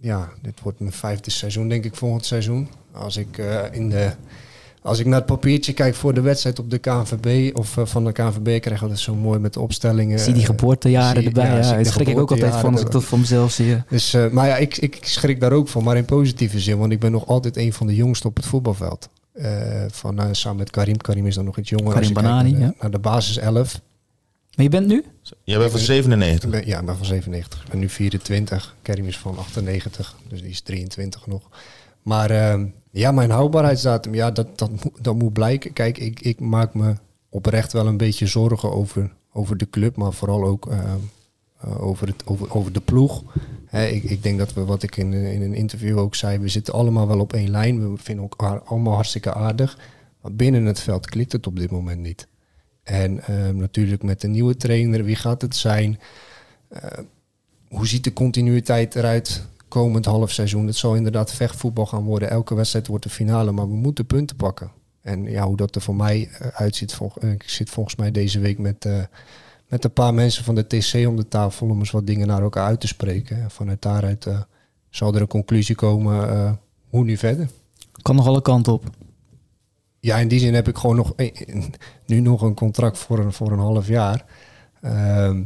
ja, 0.00 0.28
dit 0.42 0.60
wordt 0.62 0.80
mijn 0.80 0.92
vijfde 0.92 1.30
seizoen, 1.30 1.68
denk 1.68 1.84
ik, 1.84 1.94
volgend 1.96 2.24
seizoen. 2.26 2.68
Als 2.92 3.16
ik, 3.16 3.38
eh, 3.38 3.62
in 3.72 3.88
de, 3.88 4.10
als 4.82 4.98
ik 4.98 5.06
naar 5.06 5.16
het 5.18 5.26
papiertje 5.26 5.72
kijk 5.72 5.94
voor 5.94 6.14
de 6.14 6.20
wedstrijd 6.20 6.58
op 6.58 6.70
de 6.70 6.78
KNVB 6.78 7.56
of 7.56 7.76
eh, 7.76 7.86
van 7.86 8.04
de 8.04 8.12
KNVB, 8.12 8.60
krijgen 8.60 8.82
we 8.86 8.92
dat 8.92 8.98
zo 8.98 9.14
mooi 9.14 9.38
met 9.38 9.52
de 9.52 9.60
opstellingen. 9.60 10.18
zie 10.18 10.32
die 10.32 10.42
Eh, 10.42 10.48
geboortejaren 10.48 11.16
zie- 11.22 11.26
erbij. 11.26 11.44
ja, 11.46 11.60
daar 11.72 11.86
schrik 11.86 12.08
ik 12.08 12.18
ook 12.18 12.30
altijd 12.30 12.54
van 12.56 12.72
als 12.72 12.80
ik 12.80 12.90
dat 12.90 13.04
voor 13.04 13.18
mezelf 13.18 13.52
zie. 13.52 13.82
Dus, 13.88 14.14
eh, 14.14 14.28
maar 14.30 14.46
ja, 14.46 14.56
ik, 14.56 14.76
ik 14.76 14.98
schrik 15.00 15.40
daar 15.40 15.52
ook 15.52 15.68
van, 15.68 15.84
maar 15.84 15.96
in 15.96 16.04
positieve 16.04 16.60
zin, 16.60 16.78
want 16.78 16.92
ik 16.92 17.00
ben 17.00 17.12
nog 17.12 17.26
altijd 17.26 17.56
een 17.56 17.72
van 17.72 17.86
de 17.86 17.94
jongsten 17.94 18.28
op 18.28 18.36
het 18.36 18.46
voetbalveld. 18.46 19.08
Eh, 19.32 19.84
van, 19.90 20.34
samen 20.34 20.58
met 20.58 20.70
Karim. 20.70 20.96
Karim 20.96 21.26
is 21.26 21.34
dan 21.34 21.44
nog 21.44 21.58
iets 21.58 21.70
jonger. 21.70 21.92
Karim 21.94 22.12
Banani, 22.12 22.50
naar, 22.50 22.60
de, 22.60 22.64
ja. 22.66 22.74
naar 22.80 22.90
de 22.90 22.98
basis 22.98 23.36
11. 23.38 23.80
Maar 24.56 24.64
je 24.64 24.70
bent 24.70 24.86
nu? 24.86 25.04
jij 25.44 25.58
bent 25.58 25.70
van 25.70 25.80
97. 25.80 26.44
Ik 26.44 26.50
ben, 26.50 26.66
ja, 26.66 26.80
ik 26.80 26.86
ben 26.86 26.96
van 26.96 27.06
97. 27.06 27.62
Ik 27.64 27.70
ben 27.70 27.78
nu 27.80 27.88
24. 27.88 28.76
Kerim 28.82 29.06
is 29.06 29.18
van 29.18 29.38
98, 29.38 30.14
dus 30.28 30.40
die 30.40 30.50
is 30.50 30.60
23 30.60 31.26
nog. 31.26 31.42
Maar 32.02 32.30
ehm, 32.30 32.66
ja, 32.90 33.12
mijn 33.12 33.30
houdbaarheidsdatum, 33.30 34.14
ja, 34.14 34.30
dat, 34.30 34.58
dat, 34.58 34.70
dat 35.00 35.14
moet 35.14 35.32
blijken. 35.32 35.72
Kijk, 35.72 35.98
ik, 35.98 36.20
ik 36.20 36.40
maak 36.40 36.74
me 36.74 36.94
oprecht 37.28 37.72
wel 37.72 37.86
een 37.86 37.96
beetje 37.96 38.26
zorgen 38.26 38.72
over, 38.72 39.12
over 39.32 39.56
de 39.56 39.70
club, 39.70 39.96
maar 39.96 40.12
vooral 40.12 40.44
ook 40.44 40.66
ehm, 40.66 40.98
eh, 41.60 41.82
over, 41.82 42.06
het, 42.06 42.26
over, 42.26 42.54
over 42.54 42.72
de 42.72 42.80
ploeg. 42.80 43.22
Ik, 43.70 44.02
ik 44.02 44.22
denk 44.22 44.38
dat 44.38 44.52
we, 44.52 44.64
wat 44.64 44.82
ik 44.82 44.96
in, 44.96 45.12
in 45.12 45.42
een 45.42 45.54
interview 45.54 45.98
ook 45.98 46.14
zei, 46.14 46.38
we 46.38 46.48
zitten 46.48 46.74
allemaal 46.74 47.06
wel 47.06 47.20
op 47.20 47.32
één 47.32 47.50
lijn. 47.50 47.92
We 47.92 48.02
vinden 48.02 48.24
elkaar 48.24 48.60
allemaal 48.60 48.94
hartstikke 48.94 49.34
aardig. 49.34 49.78
Maar 50.20 50.32
binnen 50.32 50.64
het 50.64 50.80
veld 50.80 51.06
klikt 51.06 51.32
het 51.32 51.46
op 51.46 51.56
dit 51.56 51.70
moment 51.70 52.00
niet. 52.00 52.28
En 52.82 53.22
ehm, 53.22 53.56
natuurlijk 53.56 54.02
met 54.02 54.20
de 54.20 54.28
nieuwe 54.28 54.56
trainer, 54.56 55.04
wie 55.04 55.16
gaat 55.16 55.42
het 55.42 55.56
zijn? 55.56 55.98
Eh, 56.68 56.98
hoe 57.68 57.86
ziet 57.86 58.04
de 58.04 58.12
continuïteit 58.12 58.94
eruit 58.94 59.46
komend 59.70 60.04
half 60.04 60.30
seizoen? 60.30 60.66
Het 60.66 60.76
zal 60.76 60.94
inderdaad 60.94 61.32
vechtvoetbal 61.32 61.86
gaan 61.86 62.04
worden. 62.04 62.30
Elke 62.30 62.54
wedstrijd 62.54 62.86
wordt 62.86 63.04
de 63.04 63.10
finale, 63.10 63.52
maar 63.52 63.68
we 63.68 63.74
moeten 63.74 64.06
punten 64.06 64.36
pakken. 64.36 64.70
En 65.00 65.24
ja, 65.24 65.46
hoe 65.46 65.56
dat 65.56 65.74
er 65.74 65.80
voor 65.80 65.96
mij 65.96 66.28
eh, 66.38 66.48
uitziet, 66.48 66.94
volg, 66.94 67.18
eh, 67.18 67.30
ik 67.30 67.42
zit 67.42 67.70
volgens 67.70 67.96
mij 67.96 68.10
deze 68.10 68.38
week 68.38 68.58
met, 68.58 68.84
eh, 68.84 69.02
met 69.68 69.84
een 69.84 69.92
paar 69.92 70.14
mensen 70.14 70.44
van 70.44 70.54
de 70.54 70.66
TC 70.66 71.06
om 71.08 71.16
de 71.16 71.28
tafel 71.28 71.68
om 71.68 71.78
eens 71.78 71.90
wat 71.90 72.06
dingen 72.06 72.26
naar 72.26 72.42
elkaar 72.42 72.66
uit 72.66 72.80
te 72.80 72.86
spreken. 72.86 73.42
En 73.42 73.50
vanuit 73.50 73.82
daaruit 73.82 74.26
zal 74.90 75.14
er 75.14 75.20
een 75.20 75.26
conclusie 75.26 75.74
komen 75.74 76.58
hoe 76.88 77.04
nu 77.04 77.16
verder. 77.16 77.48
Kan 78.02 78.16
nog 78.16 78.26
alle 78.26 78.42
kanten 78.42 78.72
op. 78.72 78.84
Ja, 80.00 80.16
in 80.16 80.28
die 80.28 80.38
zin 80.38 80.54
heb 80.54 80.68
ik 80.68 80.78
gewoon 80.78 80.96
nog 80.96 81.14
nu 82.06 82.20
nog 82.20 82.42
een 82.42 82.54
contract 82.54 82.98
voor 82.98 83.18
een, 83.18 83.32
voor 83.32 83.52
een 83.52 83.58
half 83.58 83.88
jaar. 83.88 84.24
Ehm, 84.80 85.42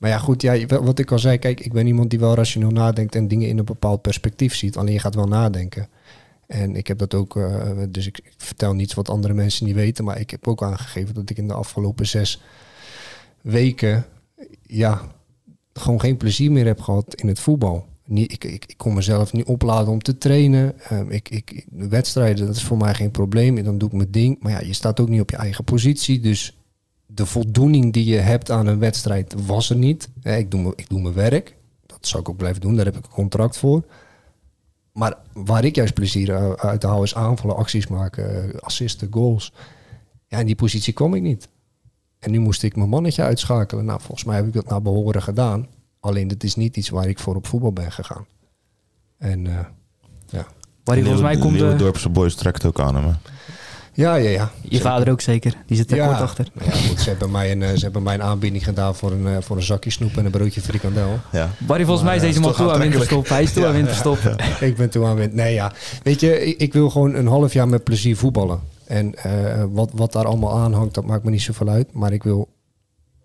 maar 0.00 0.10
ja, 0.10 0.18
goed, 0.18 0.42
ja, 0.42 0.66
wat 0.66 0.98
ik 0.98 1.12
al 1.12 1.18
zei, 1.18 1.38
kijk, 1.38 1.60
ik 1.60 1.72
ben 1.72 1.86
iemand 1.86 2.10
die 2.10 2.18
wel 2.18 2.34
rationeel 2.34 2.70
nadenkt 2.70 3.14
en 3.14 3.28
dingen 3.28 3.48
in 3.48 3.58
een 3.58 3.64
bepaald 3.64 4.02
perspectief 4.02 4.54
ziet. 4.54 4.76
Alleen 4.76 4.92
je 4.92 4.98
gaat 4.98 5.14
wel 5.14 5.28
nadenken. 5.28 5.88
En 6.46 6.76
ik 6.76 6.86
heb 6.86 6.98
dat 6.98 7.14
ook, 7.14 7.36
eh, 7.36 7.70
dus 7.88 8.06
ik, 8.06 8.20
vertel 8.36 8.74
niets 8.74 8.94
wat 8.94 9.08
andere 9.08 9.34
mensen 9.34 9.66
niet 9.66 9.74
weten, 9.74 10.04
maar 10.04 10.20
ik 10.20 10.30
heb 10.30 10.48
ook 10.48 10.62
aangegeven 10.62 11.14
dat 11.14 11.30
ik 11.30 11.38
in 11.38 11.48
de 11.48 11.54
afgelopen 11.54 12.06
zes 12.06 12.42
weken, 13.40 14.04
ja, 14.62 15.00
gewoon 15.72 16.00
geen 16.00 16.16
plezier 16.16 16.52
meer 16.52 16.66
heb 16.66 16.80
gehad 16.80 17.14
in 17.14 17.28
het 17.28 17.40
voetbal. 17.40 17.86
Niet, 18.06 18.32
ik, 18.32 18.44
ik, 18.44 18.64
ik 18.66 18.76
kon 18.76 18.94
mezelf 18.94 19.32
niet 19.32 19.46
opladen 19.46 19.92
om 19.92 20.02
te 20.02 20.18
trainen. 20.18 20.80
Ehm, 20.80 21.10
ik, 21.10 21.28
ik, 21.28 21.66
de 21.70 21.88
wedstrijden, 21.88 22.46
dat 22.46 22.56
is 22.56 22.64
voor 22.64 22.76
mij 22.76 22.94
geen 22.94 23.10
probleem. 23.10 23.58
En 23.58 23.64
dan 23.64 23.78
doe 23.78 23.88
ik 23.88 23.94
mijn 23.94 24.10
ding. 24.10 24.36
Maar 24.40 24.52
ja, 24.52 24.60
je 24.60 24.72
staat 24.72 25.00
ook 25.00 25.08
niet 25.08 25.20
op 25.20 25.30
je 25.30 25.36
eigen 25.36 25.64
positie. 25.64 26.20
Dus 26.20 26.59
de 27.14 27.26
voldoening 27.26 27.92
die 27.92 28.04
je 28.04 28.16
hebt 28.16 28.50
aan 28.50 28.66
een 28.66 28.78
wedstrijd 28.78 29.34
was 29.46 29.70
er 29.70 29.76
niet. 29.76 30.08
Eh, 30.22 30.38
Ik 30.38 30.50
doe, 30.50 30.60
me- 30.62 30.72
ik 30.76 30.88
doe 30.88 31.00
mijn 31.00 31.14
werk. 31.14 31.56
Dat 31.86 32.06
zal 32.06 32.20
ik 32.20 32.28
ook 32.28 32.36
blijven 32.36 32.60
doen. 32.60 32.76
Daar 32.76 32.84
heb 32.84 32.96
ik 32.96 33.04
een 33.04 33.10
contract 33.10 33.56
voor. 33.58 33.82
Maar 34.92 35.16
waar 35.32 35.64
ik 35.64 35.74
juist 35.74 35.94
plezier 35.94 36.34
eh, 36.34 36.50
uit 36.52 36.82
haal 36.82 37.02
is 37.02 37.14
aanvallen, 37.14 37.56
acties 37.56 37.86
maken, 37.86 38.52
eh, 38.54 38.60
assisten, 38.60 39.08
goals. 39.10 39.52
Ja, 40.26 40.38
in 40.38 40.46
die 40.46 40.54
positie 40.54 40.92
kwam 40.92 41.14
ik 41.14 41.22
niet. 41.22 41.48
En 42.18 42.30
nu 42.30 42.38
moest 42.38 42.62
ik 42.62 42.76
mijn 42.76 42.88
mannetje 42.88 43.22
uitschakelen. 43.22 43.84
Nou, 43.84 44.00
volgens 44.00 44.24
mij 44.24 44.36
heb 44.36 44.46
ik 44.46 44.52
dat 44.52 44.68
naar 44.68 44.82
behoren 44.82 45.22
gedaan. 45.22 45.66
Alleen 46.00 46.28
dat 46.28 46.42
is 46.42 46.54
niet 46.56 46.76
iets 46.76 46.88
waar 46.88 47.08
ik 47.08 47.18
voor 47.18 47.34
op 47.36 47.46
voetbal 47.46 47.72
ben 47.72 47.92
gegaan. 47.92 48.26
En 49.18 49.46
eh, 49.46 49.58
ja. 50.26 50.46
Barry, 50.84 51.00
volgens 51.02 51.22
mij 51.22 51.36
komt 51.38 51.58
de, 51.58 51.74
Dorpse 51.76 52.08
Boys 52.08 52.34
trekt 52.34 52.64
ook 52.64 52.80
aan 52.80 52.94
hem. 52.94 53.04
hè? 53.04 53.12
Ja, 54.00 54.14
ja, 54.14 54.30
ja. 54.30 54.50
je 54.62 54.80
vader 54.80 55.10
ook 55.10 55.20
zeker. 55.20 55.54
Die 55.66 55.76
zit 55.76 55.90
er 55.90 55.96
ja, 55.96 56.06
kort 56.06 56.20
achter. 56.20 56.46
Ja, 56.64 56.70
goed, 56.70 57.00
ze, 57.00 57.08
hebben 57.08 57.30
mij 57.30 57.50
een, 57.50 57.62
eh, 57.62 57.74
ze 57.74 57.84
hebben 57.84 58.02
mij 58.02 58.14
een 58.14 58.22
aanbieding 58.22 58.64
gedaan 58.64 58.94
voor 58.94 59.12
een, 59.12 59.26
eh, 59.26 59.36
voor 59.40 59.56
een 59.56 59.62
zakje 59.62 59.90
snoep 59.90 60.16
en 60.16 60.24
een 60.24 60.30
broodje 60.30 60.60
frikandel. 60.60 61.18
Ja. 61.32 61.50
Barry, 61.58 61.84
volgens 61.84 62.06
mij 62.06 62.16
is 62.16 62.22
deze 62.22 62.38
eh, 62.38 62.44
man 62.44 62.54
toe 62.54 62.72
aan 62.72 62.78
winterstop. 62.78 63.28
Hij 63.28 63.42
is 63.42 63.52
toe 63.52 63.66
aan 63.66 63.72
winterstop. 63.72 64.18
ik 64.60 64.76
ben 64.76 64.90
toe 64.90 65.06
aan 65.06 65.16
win. 65.16 65.30
Nee, 65.34 65.54
ja. 65.54 65.72
Weet 66.02 66.20
je, 66.20 66.46
ik, 66.46 66.58
ik 66.58 66.72
wil 66.72 66.90
gewoon 66.90 67.14
een 67.14 67.26
half 67.26 67.52
jaar 67.52 67.68
met 67.68 67.84
plezier 67.84 68.16
voetballen. 68.16 68.60
En 68.90 69.14
eh, 69.14 69.64
wat, 69.70 69.90
wat 69.94 70.12
daar 70.12 70.26
allemaal 70.26 70.58
aan 70.58 70.72
hangt, 70.72 70.94
dat 70.94 71.04
maakt 71.04 71.24
me 71.24 71.30
niet 71.30 71.42
zoveel 71.42 71.68
uit. 71.68 71.92
Maar 71.92 72.12
ik 72.12 72.22
wil 72.22 72.48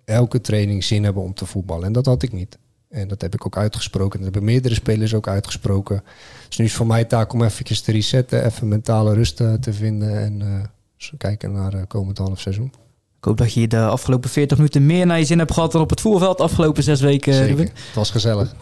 elke 0.06 0.42
training 0.42 0.84
zin 0.84 1.04
hebben 1.04 1.24
om 1.24 1.34
te 1.34 1.46
voetballen. 1.46 1.86
En 1.86 1.94
dat 1.94 2.06
had 2.06 2.24
ik 2.24 2.32
niet. 2.34 2.58
En 2.96 3.08
dat 3.08 3.22
heb 3.22 3.34
ik 3.34 3.46
ook 3.46 3.58
uitgesproken. 3.58 4.14
Dat 4.14 4.24
hebben 4.24 4.43
meerdere 4.43 4.74
spelers 4.74 5.14
ook 5.14 5.28
uitgesproken. 5.28 6.04
Dus 6.48 6.58
nu 6.58 6.66
is 6.66 6.72
het 6.72 6.80
voor 6.80 6.88
mij 6.88 7.06
taak 7.06 7.34
om 7.34 7.43
eventjes 7.43 7.82
te 7.82 7.91
resetten. 7.91 8.46
Even 8.46 8.68
mentale 8.68 9.14
rust 9.14 9.41
eh, 9.41 9.54
te 9.54 9.74
vinden. 9.74 10.20
En 10.20 10.41
eh, 10.41 10.68
zo 10.98 11.14
kijken 11.18 11.52
naar 11.52 11.74
eh, 11.74 11.82
komend 11.88 12.18
half 12.18 12.39
seizoen. 12.39 12.72
Ik 13.18 13.32
hoop 13.32 13.38
dat 13.38 13.54
je 13.54 13.68
de 13.68 13.86
afgelopen 13.86 14.30
40 14.30 14.58
minuten 14.58 14.86
meer 14.86 15.06
naar 15.06 15.20
je 15.20 15.26
zin 15.26 15.39
hebt 15.39 15.54
gehad 15.54 15.72
dan 15.72 15.82
op 15.82 15.89
het 15.89 16.02
voetbalveld 16.02 16.38
de 16.38 16.43
afgelopen 16.43 16.84
zes 16.84 17.02
weken, 17.02 17.34
Zeker. 17.34 17.50
Ruben. 17.50 17.66
Het 17.66 17.96
was 17.96 18.12
gezellig. 18.12 18.54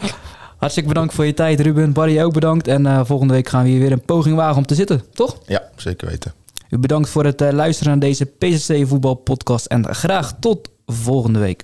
Hartstikke 0.58 0.90
bedankt 0.90 1.14
voor 1.14 1.26
je 1.26 1.34
tijd, 1.34 1.60
Ruben. 1.60 1.94
Barry 1.94 2.22
ook 2.22 2.34
bedankt. 2.34 2.68
En 2.68 2.86
eh, 2.86 3.02
volgende 3.04 3.34
week 3.34 3.48
gaan 3.48 3.64
we 3.64 3.70
hier 3.70 3.80
weer 3.80 3.92
een 3.92 4.06
poging 4.06 4.36
wagen 4.36 4.58
om 4.58 4.66
te 4.66 4.76
zitten, 4.76 5.04
toch? 5.14 5.38
ja, 5.46 5.70
zeker 5.76 6.08
weten. 6.08 6.34
U 6.70 6.78
bedankt 6.78 7.10
voor 7.10 7.26
het 7.26 7.40
luisteren 7.40 7.92
naar 7.92 8.10
deze 8.10 8.26
PCC 8.26 8.88
Voetbal 8.88 9.16
Podcast. 9.16 9.66
En 9.66 9.96
graag 9.96 10.34
tot 10.40 10.70
volgende 10.86 11.40
week. 11.40 11.64